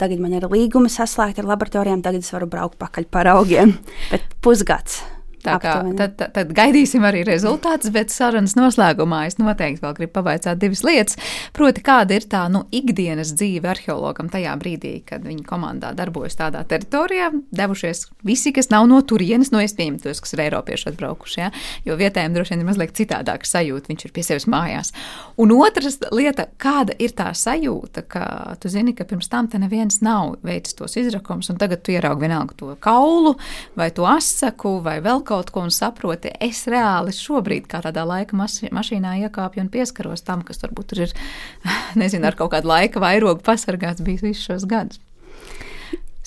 Tagad 0.00 0.22
man 0.22 0.36
ir 0.38 0.46
līguma 0.48 0.88
saslēgta 0.92 1.42
ar 1.42 1.50
laboratorijām, 1.50 2.04
tagad 2.06 2.22
es 2.22 2.30
varu 2.32 2.48
braukt 2.50 2.78
pakaļ 2.80 3.10
par 3.10 3.34
augiem. 3.34 3.74
Bet 4.12 4.30
pusgads. 4.44 5.02
Tā 5.40 5.54
kā, 5.56 5.74
tad, 5.96 6.16
tad, 6.18 6.32
tad 6.36 6.50
gaidīsim 6.52 7.04
arī 7.08 7.22
rezultātus, 7.24 7.88
bet 7.94 8.12
sarunas 8.12 8.52
noslēgumā 8.58 9.22
es 9.24 9.38
noteikti 9.40 9.80
vēl 9.80 9.94
gribu 9.96 10.12
pavaicāt 10.18 10.58
divas 10.60 10.82
lietas. 10.84 11.16
Proti, 11.56 11.80
kāda 11.84 12.18
ir 12.18 12.26
tā 12.28 12.42
nu, 12.52 12.66
ikdienas 12.76 13.32
dzīve 13.38 13.70
arheologam 13.72 14.28
tajā 14.32 14.52
brīdī, 14.60 14.98
kad 15.06 15.24
viņa 15.24 15.46
komandā 15.48 15.94
darbojas 15.96 16.36
tādā 16.36 16.60
teritorijā, 16.68 17.30
devušies 17.56 18.04
visi, 18.28 18.52
kas 18.52 18.68
nav 18.72 18.84
no 18.90 18.98
turienes, 19.00 19.48
no 19.54 19.62
es 19.64 19.72
pieņemu 19.78 20.02
tos, 20.04 20.20
kas 20.20 20.36
ir 20.36 20.44
Eiropieši 20.44 20.90
atbraukuši, 20.92 21.40
ja? 21.40 21.48
jo 21.88 21.96
vietējiem 21.96 22.36
droši 22.36 22.54
vien 22.54 22.64
ir 22.66 22.68
mazliet 22.68 22.92
citādāk 23.00 23.48
sajūta, 23.48 23.88
viņš 23.94 24.06
ir 24.06 24.14
pie 24.16 24.26
sevis 24.26 24.48
mājās. 24.50 24.92
Un 25.40 25.56
otrs 25.56 26.02
lieta, 26.12 26.50
kāda 26.60 26.98
ir 27.00 27.16
tā 27.16 27.30
sajūta, 27.32 28.04
ka 28.12 28.26
tu 28.60 28.68
zini, 28.68 28.92
ka 28.98 29.08
pirms 29.08 29.32
tam 29.32 29.48
te 29.48 29.62
neviens 29.62 30.02
nav 30.04 30.36
veicis 30.44 30.76
tos 30.76 31.00
izrakumus, 31.00 31.48
un 31.48 31.60
tagad 31.60 31.80
tu 31.80 31.96
ieraugi 31.96 32.26
vienalga 32.28 32.60
to 32.60 32.76
kaulu 32.84 33.38
vai 33.78 33.88
to 33.94 34.04
asaku 34.04 34.76
vai 34.84 34.98
vēl 35.00 35.24
kaut 35.24 35.29
ko 35.29 35.29
un 35.30 35.70
saproti, 35.74 36.32
es 36.42 36.64
reāli 36.70 37.14
šobrīd, 37.14 37.68
kā 37.70 37.82
tādā 37.84 38.04
laika 38.08 38.36
mašīnā, 38.36 39.16
iekāpju 39.26 39.64
un 39.64 39.70
pieskaros 39.72 40.24
tam, 40.26 40.42
kas 40.46 40.62
varbūt 40.64 40.96
ir, 40.98 41.14
nezinu, 42.00 42.26
ar 42.26 42.38
kaut 42.38 42.52
kādu 42.56 42.70
laika 42.70 43.02
vairogu 43.02 43.42
pasargāts 43.46 44.04
bijis 44.04 44.26
visus 44.26 44.44
šos 44.48 44.66
gadus. 44.70 45.00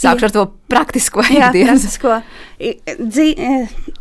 Sākšu 0.03 0.25
ar 0.25 0.33
to 0.33 0.43
praktisko 0.71 1.21
ikdienas. 1.21 1.85
E, 2.59 2.71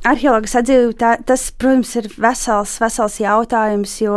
arheologs 0.09 0.57
atdzīvo, 0.59 0.95
tas, 0.99 1.45
protams, 1.53 1.93
ir 2.01 2.09
vesels, 2.17 2.79
vesels 2.81 3.19
jautājums, 3.21 3.99
jo 4.01 4.17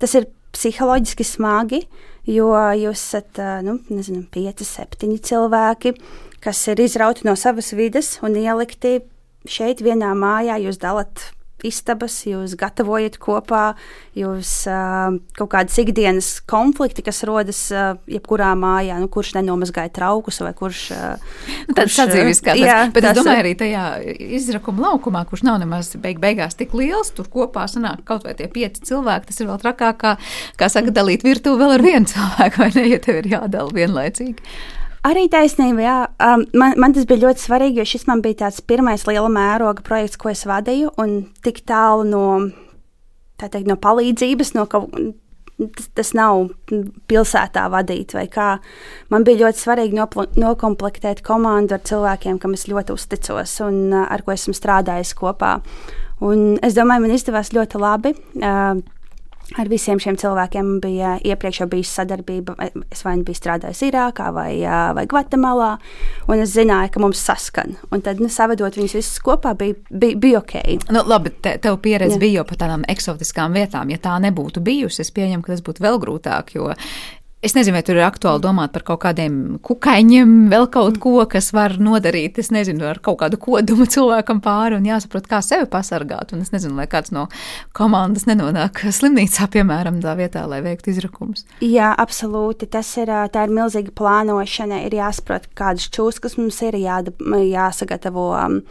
tas 0.00 0.14
ir 0.14 0.28
psiholoģiski 0.54 1.26
smagi, 1.26 1.82
jo 2.30 2.52
jūs 2.78 3.00
esat, 3.00 3.42
e, 3.42 3.48
nu, 3.66 3.80
nezinu, 3.90 4.22
pieci, 4.32 4.66
septiņi 4.68 5.18
cilvēki, 5.28 5.96
kas 6.44 6.62
ir 6.70 6.84
izrauti 6.84 7.26
no 7.26 7.34
savas 7.40 7.72
vides 7.74 8.14
un 8.24 8.38
ielikti 8.38 9.00
šeit 9.48 9.82
vienā 9.84 10.12
mājā 10.18 10.60
jūs 10.64 10.80
dalat 10.82 11.30
istabas, 11.64 12.16
jūs 12.28 12.54
gatavojat 12.60 13.16
kopā, 13.22 13.74
jūs 14.18 14.50
uh, 14.70 15.16
kaut 15.38 15.50
kādas 15.54 15.76
ikdienas 15.80 16.28
konflikti, 16.50 17.04
kas 17.06 17.22
rodas 17.26 17.60
uh, 17.72 17.96
jebkurā 18.10 18.52
mājā, 18.58 18.98
nu, 19.00 19.08
kurš 19.12 19.34
nenomazgāja 19.38 19.92
traukus 19.96 20.42
vai 20.44 20.52
kurš. 20.56 20.82
Uh, 20.94 21.40
Tāds 21.76 21.96
sadzīves 21.96 22.42
kā 22.44 22.52
tas. 22.52 22.62
Jā, 22.64 22.78
Bet 22.92 23.06
tas, 23.06 23.14
es 23.16 23.20
domāju 23.20 23.44
arī 23.44 23.54
tajā 23.60 23.86
izrakuma 24.38 24.90
laukumā, 24.90 25.24
kurš 25.30 25.46
nav 25.48 25.60
nemaz 25.62 25.94
beig 26.00 26.20
beigās 26.22 26.58
tik 26.58 26.76
liels, 26.76 27.14
tur 27.16 27.30
kopā 27.32 27.66
sanāk 27.70 28.04
kaut 28.08 28.28
vai 28.28 28.36
tie 28.38 28.50
pieci 28.52 28.84
cilvēki, 28.92 29.30
tas 29.30 29.40
ir 29.40 29.50
vēl 29.50 29.60
trakāk, 29.64 30.00
kā, 30.04 30.16
kā 30.60 30.70
saka, 30.72 30.94
dalīt 30.94 31.24
virtuvi 31.26 31.62
vēl 31.64 31.78
ar 31.78 31.84
vienu 31.84 32.10
cilvēku, 32.12 32.60
vai 32.60 32.72
ne, 32.76 32.88
ja 32.92 33.02
tev 33.02 33.22
ir 33.22 33.30
jādala 33.38 33.72
vienlaicīgi. 33.74 34.56
Arī 35.04 35.26
taisnība, 35.28 35.82
jā. 35.84 35.96
Um, 36.16 36.46
man, 36.56 36.78
man 36.80 36.94
tas 36.96 37.04
bija 37.08 37.26
ļoti 37.26 37.42
svarīgi, 37.44 37.82
jo 37.82 37.88
šis 37.88 38.06
man 38.08 38.22
bija 38.24 38.46
tāds 38.46 38.62
pirmais 38.64 39.04
liela 39.04 39.28
mēroga 39.28 39.84
projekts, 39.84 40.16
ko 40.20 40.30
es 40.32 40.46
vadīju, 40.48 40.94
un 41.00 41.26
tik 41.44 41.60
tālu 41.68 42.06
no, 42.08 42.24
teikt, 43.42 43.68
no 43.68 43.76
palīdzības, 43.80 44.54
no 44.56 44.64
kaut 44.70 44.94
tas, 45.58 45.90
tas 45.94 46.12
nav 46.16 46.48
pilsētā 47.10 47.66
vadīt 47.72 48.14
vai 48.16 48.24
kā. 48.32 48.48
Man 49.12 49.26
bija 49.26 49.44
ļoti 49.44 49.60
svarīgi 49.60 49.98
nopl, 49.98 50.24
nokomplektēt 50.40 51.22
komandu 51.26 51.76
ar 51.76 51.84
cilvēkiem, 51.86 52.40
kam 52.42 52.56
es 52.56 52.66
ļoti 52.70 52.96
uzticos 52.96 53.58
un 53.66 53.84
uh, 53.92 54.06
ar 54.08 54.24
ko 54.24 54.34
esmu 54.34 54.56
strādājis 54.56 55.14
kopā. 55.18 55.58
Un 56.24 56.56
es 56.64 56.76
domāju, 56.78 57.04
man 57.04 57.14
izdevās 57.14 57.52
ļoti 57.54 57.80
labi. 57.82 58.14
Uh, 58.40 58.80
Ar 59.54 59.68
visiem 59.70 60.00
šiem 60.02 60.16
cilvēkiem 60.18 60.70
bija 60.82 61.14
iepriekš 61.22 61.60
jau 61.62 61.68
bijusi 61.70 61.92
sadarbība. 62.00 62.56
Es 62.90 63.04
vai 63.06 63.14
nu 63.20 63.26
biju 63.26 63.38
strādājis 63.38 63.84
Irākā 63.86 64.32
vai, 64.34 64.50
vai 64.96 65.04
Gvatemalā, 65.10 65.70
un 66.26 66.42
es 66.42 66.56
zināju, 66.56 66.90
ka 66.94 67.02
mums 67.04 67.22
saskan. 67.22 67.76
Un 67.94 68.02
tad, 68.02 68.22
nu, 68.22 68.30
savedot 68.32 68.74
viņus 68.74 68.96
visus 68.98 69.22
kopā, 69.22 69.54
bija, 69.58 69.78
bija, 69.90 70.18
bija 70.18 70.42
ok. 70.42 70.56
Nu, 70.94 71.04
labi, 71.06 71.30
te, 71.44 71.54
tev 71.62 71.78
pieredze 71.84 72.18
Jā. 72.18 72.22
bija 72.24 72.40
jau 72.40 72.48
par 72.50 72.64
tādām 72.64 72.86
eksotiskām 72.90 73.54
vietām. 73.54 73.94
Ja 73.94 74.02
tā 74.02 74.16
nebūtu 74.26 74.64
bijusi, 74.64 75.04
es 75.06 75.14
pieņemu, 75.14 75.46
ka 75.46 75.54
tas 75.54 75.62
būtu 75.66 75.86
vēl 75.86 76.02
grūtāk, 76.02 76.56
jo 76.58 76.72
Es 77.44 77.52
nezinu, 77.52 77.74
vai 77.76 77.82
tur 77.84 77.98
ir 77.98 78.06
aktuāli 78.06 78.40
domāt 78.40 78.72
par 78.72 78.86
kaut 78.88 79.02
kādiem 79.02 79.34
kukaiņiem, 79.64 80.30
vēl 80.48 80.64
kaut 80.72 80.96
ko, 81.02 81.18
kas 81.28 81.50
var 81.52 81.74
nodarīt, 81.76 82.38
es 82.40 82.48
nezinu, 82.54 82.86
ar 82.88 83.02
kaut 83.04 83.18
kādu 83.20 83.36
kodumu 83.42 83.84
cilvēkam 83.90 84.40
pāri 84.44 84.78
un 84.78 84.86
jāsaprot, 84.88 85.28
kā 85.28 85.42
sevi 85.44 85.68
pasargāt. 85.68 86.32
Un 86.32 86.40
es 86.40 86.54
nezinu, 86.54 86.78
lai 86.80 86.88
kāds 86.88 87.12
no 87.12 87.26
komandas 87.76 88.24
nenonāk 88.30 88.86
slimnīcā, 88.88 89.50
piemēram, 89.58 90.00
tā 90.00 90.16
vietā, 90.16 90.46
lai 90.48 90.62
veiktu 90.64 90.94
izrakumus. 90.94 91.44
Jā, 91.60 91.92
absolūti. 91.92 92.70
Tas 92.72 92.94
ir, 93.02 93.12
tā 93.34 93.44
ir 93.44 93.52
milzīga 93.52 93.92
plānošana. 94.00 94.80
Ir 94.88 94.96
jāsaprot, 95.02 95.50
kādas 95.58 95.90
čūskas 95.92 96.38
mums 96.40 96.62
ir 96.64 96.80
jā, 96.80 97.02
jāsagatavo. 97.52 98.30
Um, 98.40 98.62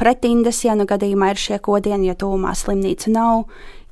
pretindas, 0.00 0.64
ja 0.66 0.74
nu 0.76 0.84
gadījumā 0.88 1.32
ir 1.32 1.40
šie 1.40 1.60
kodieni, 1.62 2.10
ja 2.10 2.16
tūmā 2.18 2.52
slimnīca 2.58 3.12
nav, 3.12 3.46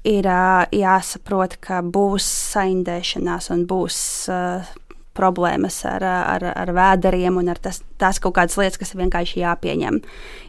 ir 0.06 0.28
jāsaprot, 0.72 1.58
ka 1.60 1.80
būs 1.84 2.26
saindēšanās 2.54 3.50
un 3.52 3.66
būs 3.68 3.98
uh, 4.32 4.70
problēmas 5.16 5.82
ar, 5.88 6.04
ar, 6.04 6.44
ar 6.54 6.72
vēderiem 6.74 7.40
un 7.40 7.50
ar 7.52 7.58
tas, 7.60 7.82
tās 8.00 8.20
kaut 8.22 8.36
kādas 8.38 8.56
lietas, 8.60 8.78
kas 8.80 8.94
ir 8.94 9.02
vienkārši 9.02 9.42
jāpieņem. 9.42 10.00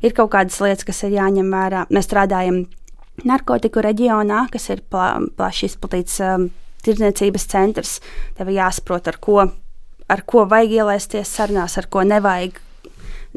Ir 0.06 0.16
kaut 0.18 0.32
kādas 0.36 0.60
lietas, 0.64 0.86
kas 0.88 1.04
ir 1.08 1.18
jāņem 1.18 1.52
vērā. 1.52 1.86
Mēs 1.92 2.08
strādājam 2.08 2.64
narkotiku 3.28 3.84
reģionā, 3.84 4.46
kas 4.54 4.70
ir 4.74 4.84
pla, 4.90 5.14
plaši 5.38 5.68
izplatīts 5.72 6.20
um, 6.26 6.50
tirdzniecības 6.86 7.48
centrs. 7.52 7.98
Tev 8.38 8.52
ir 8.52 8.62
jāsaprot, 8.62 9.10
ar 9.12 9.20
ko, 9.22 9.40
ar 10.12 10.26
ko 10.26 10.46
vajag 10.50 10.78
ielaisties 10.80 11.36
sarunās, 11.36 11.78
ar 11.82 11.90
ko 11.92 12.06
nevajag. 12.08 12.62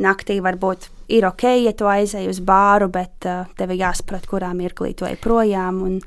Naktī 0.05 0.41
varbūt 0.43 0.89
ir 1.09 1.27
ok, 1.29 1.45
ja 1.65 1.75
tu 1.77 1.89
aizej 1.91 2.31
uz 2.31 2.41
bāru, 2.45 2.89
bet 2.93 3.29
uh, 3.29 3.45
tev 3.59 3.75
ir 3.75 3.85
jāsaprot, 3.85 4.27
kurā 4.31 4.53
mirklī 4.57 4.95
tu 4.97 5.09
ej 5.09 5.19
projām. 5.23 5.83
Un, 5.85 6.01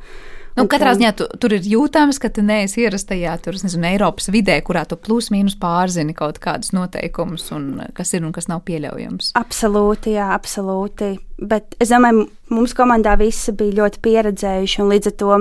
Nu, 0.57 0.65
katrā 0.65 0.95
ziņā 0.97 1.11
tu, 1.13 1.27
tur 1.37 1.53
ir 1.53 1.65
jūtams, 1.69 2.17
ka 2.17 2.31
tu 2.33 2.41
neesi 2.41 2.81
ierastajā 2.81 3.35
tur, 3.45 3.53
nezinu, 3.61 3.85
Eiropas 3.91 4.31
vidē, 4.33 4.55
kurā 4.65 4.87
tu 4.89 4.97
plus 4.97 5.29
mīnus 5.33 5.53
pārzini 5.61 6.15
kaut 6.17 6.39
kādus 6.41 6.73
noteikumus, 6.73 7.45
un 7.53 7.83
kas 7.97 8.15
ir 8.17 8.25
un 8.25 8.33
kas 8.33 8.49
nav 8.49 8.63
pieļaujams. 8.65 9.35
Absolūti, 9.37 10.15
jā, 10.17 10.31
absolūti. 10.33 11.11
Bet 11.37 11.77
es 11.83 11.93
domāju, 11.93 12.25
mums 12.49 12.73
komandā 12.77 13.13
visi 13.21 13.53
bija 13.53 13.83
ļoti 13.83 14.01
pieredzējuši, 14.07 14.81
un 14.81 14.93
līdz 14.95 15.11
ar 15.11 15.17
to 15.21 15.37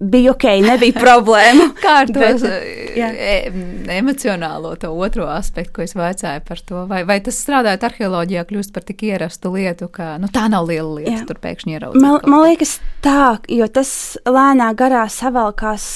bija 0.00 0.34
ok, 0.34 0.46
nebija 0.64 0.96
problēma. 0.96 1.70
Kā 1.82 1.96
ar 2.04 2.12
to 2.12 2.20
Bet, 2.20 2.44
e, 2.96 3.34
emocionālo, 3.96 4.74
to 4.80 4.92
otro 4.92 5.28
aspektu, 5.30 5.74
ko 5.78 5.84
es 5.86 5.96
vaicāju 5.98 6.44
par 6.46 6.62
to? 6.66 6.84
Vai, 6.90 7.02
vai 7.08 7.18
tas 7.24 7.38
strādājot 7.42 7.86
arheoloģijā, 7.90 8.46
kļūst 8.48 8.74
par 8.74 8.86
tik 8.86 9.04
ierastu 9.08 9.52
lietu, 9.54 9.90
ka 9.92 10.14
nu, 10.22 10.30
tā 10.32 10.46
nav 10.52 10.68
liela 10.70 11.00
lieta, 11.00 11.20
jā. 11.20 11.26
tur 11.28 11.40
pēkšņi 11.42 11.76
ieraudzīt? 11.76 12.04
Man, 12.04 12.18
man 12.30 12.46
liekas, 12.48 12.78
tā, 13.04 13.36
jo 13.50 13.68
tas 13.72 13.92
lēnā 14.28 14.72
garā 14.78 15.06
savalkās 15.10 15.86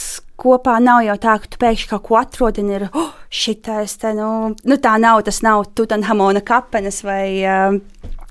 kopā. 0.40 0.78
Nav 0.82 1.04
jau 1.06 1.16
tā, 1.22 1.36
ka 1.40 1.50
tu 1.50 1.60
pēkšņi 1.62 1.90
kaut 1.92 2.06
ko 2.08 2.18
atrodi 2.20 2.64
un 2.64 2.72
ir 2.74 2.86
oh, 2.90 3.12
šitais, 3.32 3.98
te, 4.02 4.14
nu, 4.16 4.54
nu 4.54 4.78
tā 4.82 4.96
nav, 5.02 5.22
tas 5.26 5.40
nav 5.46 5.68
Tutanhamona 5.76 6.42
kapenes 6.44 7.02
vai. 7.06 7.26
Uh, 7.42 7.80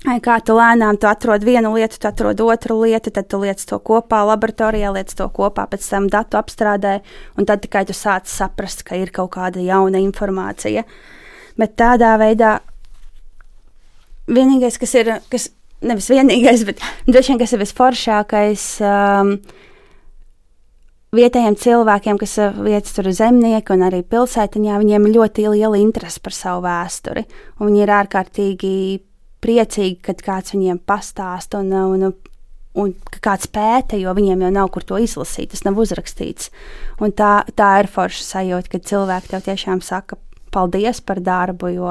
Kā 0.04 0.34
tu 0.44 0.52
lēnām 0.52 0.98
tu 1.00 1.08
atrod 1.08 1.46
vienu 1.46 1.70
lietu, 1.72 1.96
tu 1.96 2.08
atrod 2.10 2.40
otru 2.44 2.76
lietu, 2.82 3.08
tad 3.08 3.24
tu 3.32 3.38
liec 3.40 3.62
to 3.64 3.78
kopā 3.80 4.20
laboratorijā, 4.28 4.90
liec 4.92 5.14
to 5.16 5.24
kopā, 5.32 5.64
pēc 5.70 5.86
tam 5.88 6.10
datu 6.12 6.36
apstrādē, 6.36 6.98
un 7.40 7.48
tad 7.48 7.62
tikai 7.64 7.86
tu 7.88 7.96
sāc 7.96 8.28
saprast, 8.28 8.84
ka 8.84 8.98
ir 9.00 9.08
kaut 9.16 9.32
kāda 9.38 9.64
jauna 9.64 10.02
informācija. 10.04 10.84
Bet 11.56 11.76
tādā 11.80 12.18
veidā 12.20 12.58
vienīgais, 14.28 14.76
kas 14.82 14.92
ir, 15.00 15.10
kas 15.32 15.48
nevis 15.80 16.10
vienīgais, 16.12 16.66
bet 16.68 16.84
droši 17.08 17.32
vien 17.32 17.40
kas 17.40 17.56
ir 17.56 17.64
visforšākais. 17.64 18.66
Um, 18.84 19.38
Vietējiem 21.14 21.54
cilvēkiem, 21.54 22.16
kas 22.18 22.32
vietas 22.58 22.96
tur 22.96 23.06
zemnieki 23.14 23.70
un 23.70 23.84
arī 23.86 24.00
pilsētiņā, 24.02 24.80
viņiem 24.82 25.04
ir 25.06 25.12
ļoti 25.14 25.44
liela 25.52 25.78
interese 25.78 26.18
par 26.18 26.34
savu 26.34 26.64
vēsturi. 26.64 27.22
Viņi 27.60 27.84
ir 27.84 27.92
ārkārtīgi 27.94 28.72
priecīgi, 29.44 30.00
kad 30.08 30.22
kāds 30.24 30.54
viņiem 30.56 30.80
pastāsta 30.88 31.60
un, 31.60 31.72
un, 31.72 32.12
un 32.80 32.92
kāds 33.24 33.50
pēta, 33.52 33.98
jo 34.00 34.14
viņiem 34.16 34.46
jau 34.46 34.52
nav 34.56 34.70
kur 34.74 34.86
to 34.88 35.00
izlasīt, 35.02 35.52
tas 35.52 35.64
nav 35.66 35.78
uzrakstīts. 35.84 36.50
Un 37.04 37.12
tā, 37.16 37.36
tā 37.56 37.70
ir 37.82 37.90
forša 37.92 38.24
sajūta, 38.30 38.72
kad 38.74 38.88
cilvēki 38.90 39.34
tev 39.34 39.44
tiešām 39.50 39.84
saka 39.84 40.18
paldies 40.54 41.02
par 41.04 41.20
darbu, 41.24 41.72
jo 41.74 41.90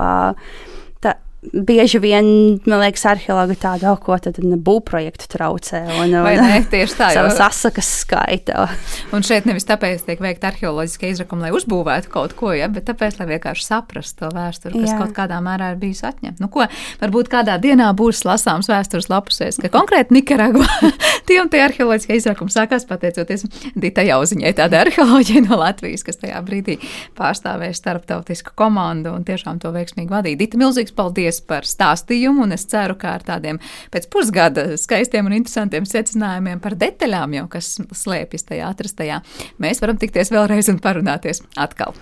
bieži 1.51 1.99
vien, 2.01 2.25
man 2.65 2.81
liekas, 2.81 3.03
arheologi 3.09 3.55
tādu, 3.59 3.87
oh, 3.91 3.99
ko 4.01 4.15
tad 4.21 4.37
būvprojektu 4.39 5.27
traucē. 5.31 5.81
Un, 5.99 6.15
Vai 6.23 6.35
un, 6.37 6.45
ne, 6.47 6.59
tieši 6.73 6.97
tā, 6.97 7.09
jau 7.17 7.25
sasakas 7.33 7.89
skaita. 8.03 8.67
Un 9.15 9.25
šeit 9.25 9.47
nevis 9.49 9.67
tāpēc 9.69 10.05
tiek 10.07 10.21
veikta 10.23 10.51
arheoloģiska 10.51 11.09
izrakuma, 11.11 11.47
lai 11.47 11.53
uzbūvētu 11.57 12.11
kaut 12.13 12.35
ko, 12.39 12.53
ja, 12.55 12.69
bet 12.71 12.87
tāpēc, 12.89 13.19
lai 13.19 13.29
vienkārši 13.33 13.67
saprastu 13.67 14.23
to 14.23 14.31
vēsturi, 14.35 14.81
kas 14.83 14.93
Jā. 14.93 14.99
kaut 15.01 15.15
kādā 15.17 15.39
mērā 15.43 15.73
ir 15.73 15.79
bijis 15.81 16.03
atņemta. 16.07 16.43
Nu, 16.43 16.49
ko, 16.53 16.67
varbūt 17.01 17.31
kādā 17.33 17.57
dienā 17.61 17.89
būs 17.97 18.23
lasāms 18.27 18.69
vēstures 18.71 19.09
lapusēs, 19.11 19.59
ka 19.63 19.71
konkrēti 19.73 20.17
Nikaragvā 20.17 20.91
tiem 21.29 21.49
tie 21.53 21.63
arheoloģiskie 21.65 22.19
izrakumi 22.19 22.53
sākās 22.53 22.87
pateicoties 22.89 23.47
Dita 23.75 24.05
Jauziņai, 24.05 24.53
tāda 24.57 24.83
arheoloģija 24.85 25.45
no 25.47 25.59
Latvijas, 25.61 26.05
kas 26.07 26.21
tajā 26.21 26.41
brīdī 26.45 26.79
pārstāvēja 27.17 27.77
starptautisku 27.77 28.55
komandu 28.59 29.13
un 29.13 29.25
tiešām 29.27 29.61
to 29.63 29.73
veiksmīgi 29.75 30.11
vadīja. 30.13 30.41
Dita, 30.45 30.61
milzīgs 30.61 30.95
paldies! 30.95 31.32
Paldies 31.33 31.41
par 31.47 31.65
stāstījumu, 31.65 32.43
un 32.45 32.53
es 32.53 32.65
ceru, 32.69 32.95
ka 32.99 33.15
ar 33.17 33.23
tādiem 33.25 33.59
pēc 33.93 34.05
pusgada 34.11 34.77
skaistiem 34.77 35.25
un 35.25 35.37
interesantiem 35.39 35.85
secinājumiem 35.89 36.61
par 36.61 36.75
detaļām, 36.77 37.33
jau 37.39 37.47
kas 37.49 37.79
slēpjas 38.03 38.45
tajā 38.49 38.69
atrastajā, 38.69 39.21
mēs 39.57 39.81
varam 39.81 39.97
tikties 39.97 40.29
vēlreiz 40.33 40.69
un 40.69 40.79
parunāties 40.83 41.41
atkal. 41.57 41.95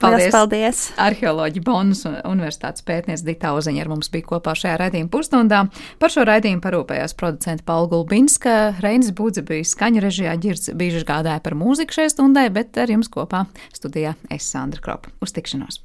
Paldies! 0.00 0.32
paldies. 0.32 0.78
Arheoloģija 0.96 1.64
Bonas 1.66 2.06
Universitātes 2.08 2.80
pētniece 2.88 3.26
Dita 3.26 3.52
Uzeņa 3.52 3.82
ar 3.84 3.90
mums 3.92 4.08
bija 4.08 4.30
kopā 4.30 4.54
šajā 4.56 4.78
raidījuma 4.80 5.12
pusstundā. 5.12 5.66
Par 6.00 6.14
šo 6.14 6.24
raidījumu 6.24 6.64
parūpējās 6.64 7.12
producenta 7.20 7.66
Paula 7.68 7.90
Gulbinska, 7.92 8.80
Reinis 8.80 9.12
Budze 9.12 9.44
bija 9.44 9.68
skaņa 9.68 10.06
režijā, 10.06 10.38
ģirds 10.40 10.72
bieži 10.72 11.04
gādāja 11.04 11.44
par 11.44 11.58
mūziku 11.60 12.00
šai 12.00 12.08
stundai, 12.14 12.48
bet 12.48 12.80
ar 12.80 12.96
jums 12.96 13.12
kopā 13.12 13.44
studijā 13.76 14.16
es 14.32 14.48
Sandra 14.48 14.80
Kropa. 14.80 15.12
Uz 15.20 15.36
tikšanos! 15.36 15.76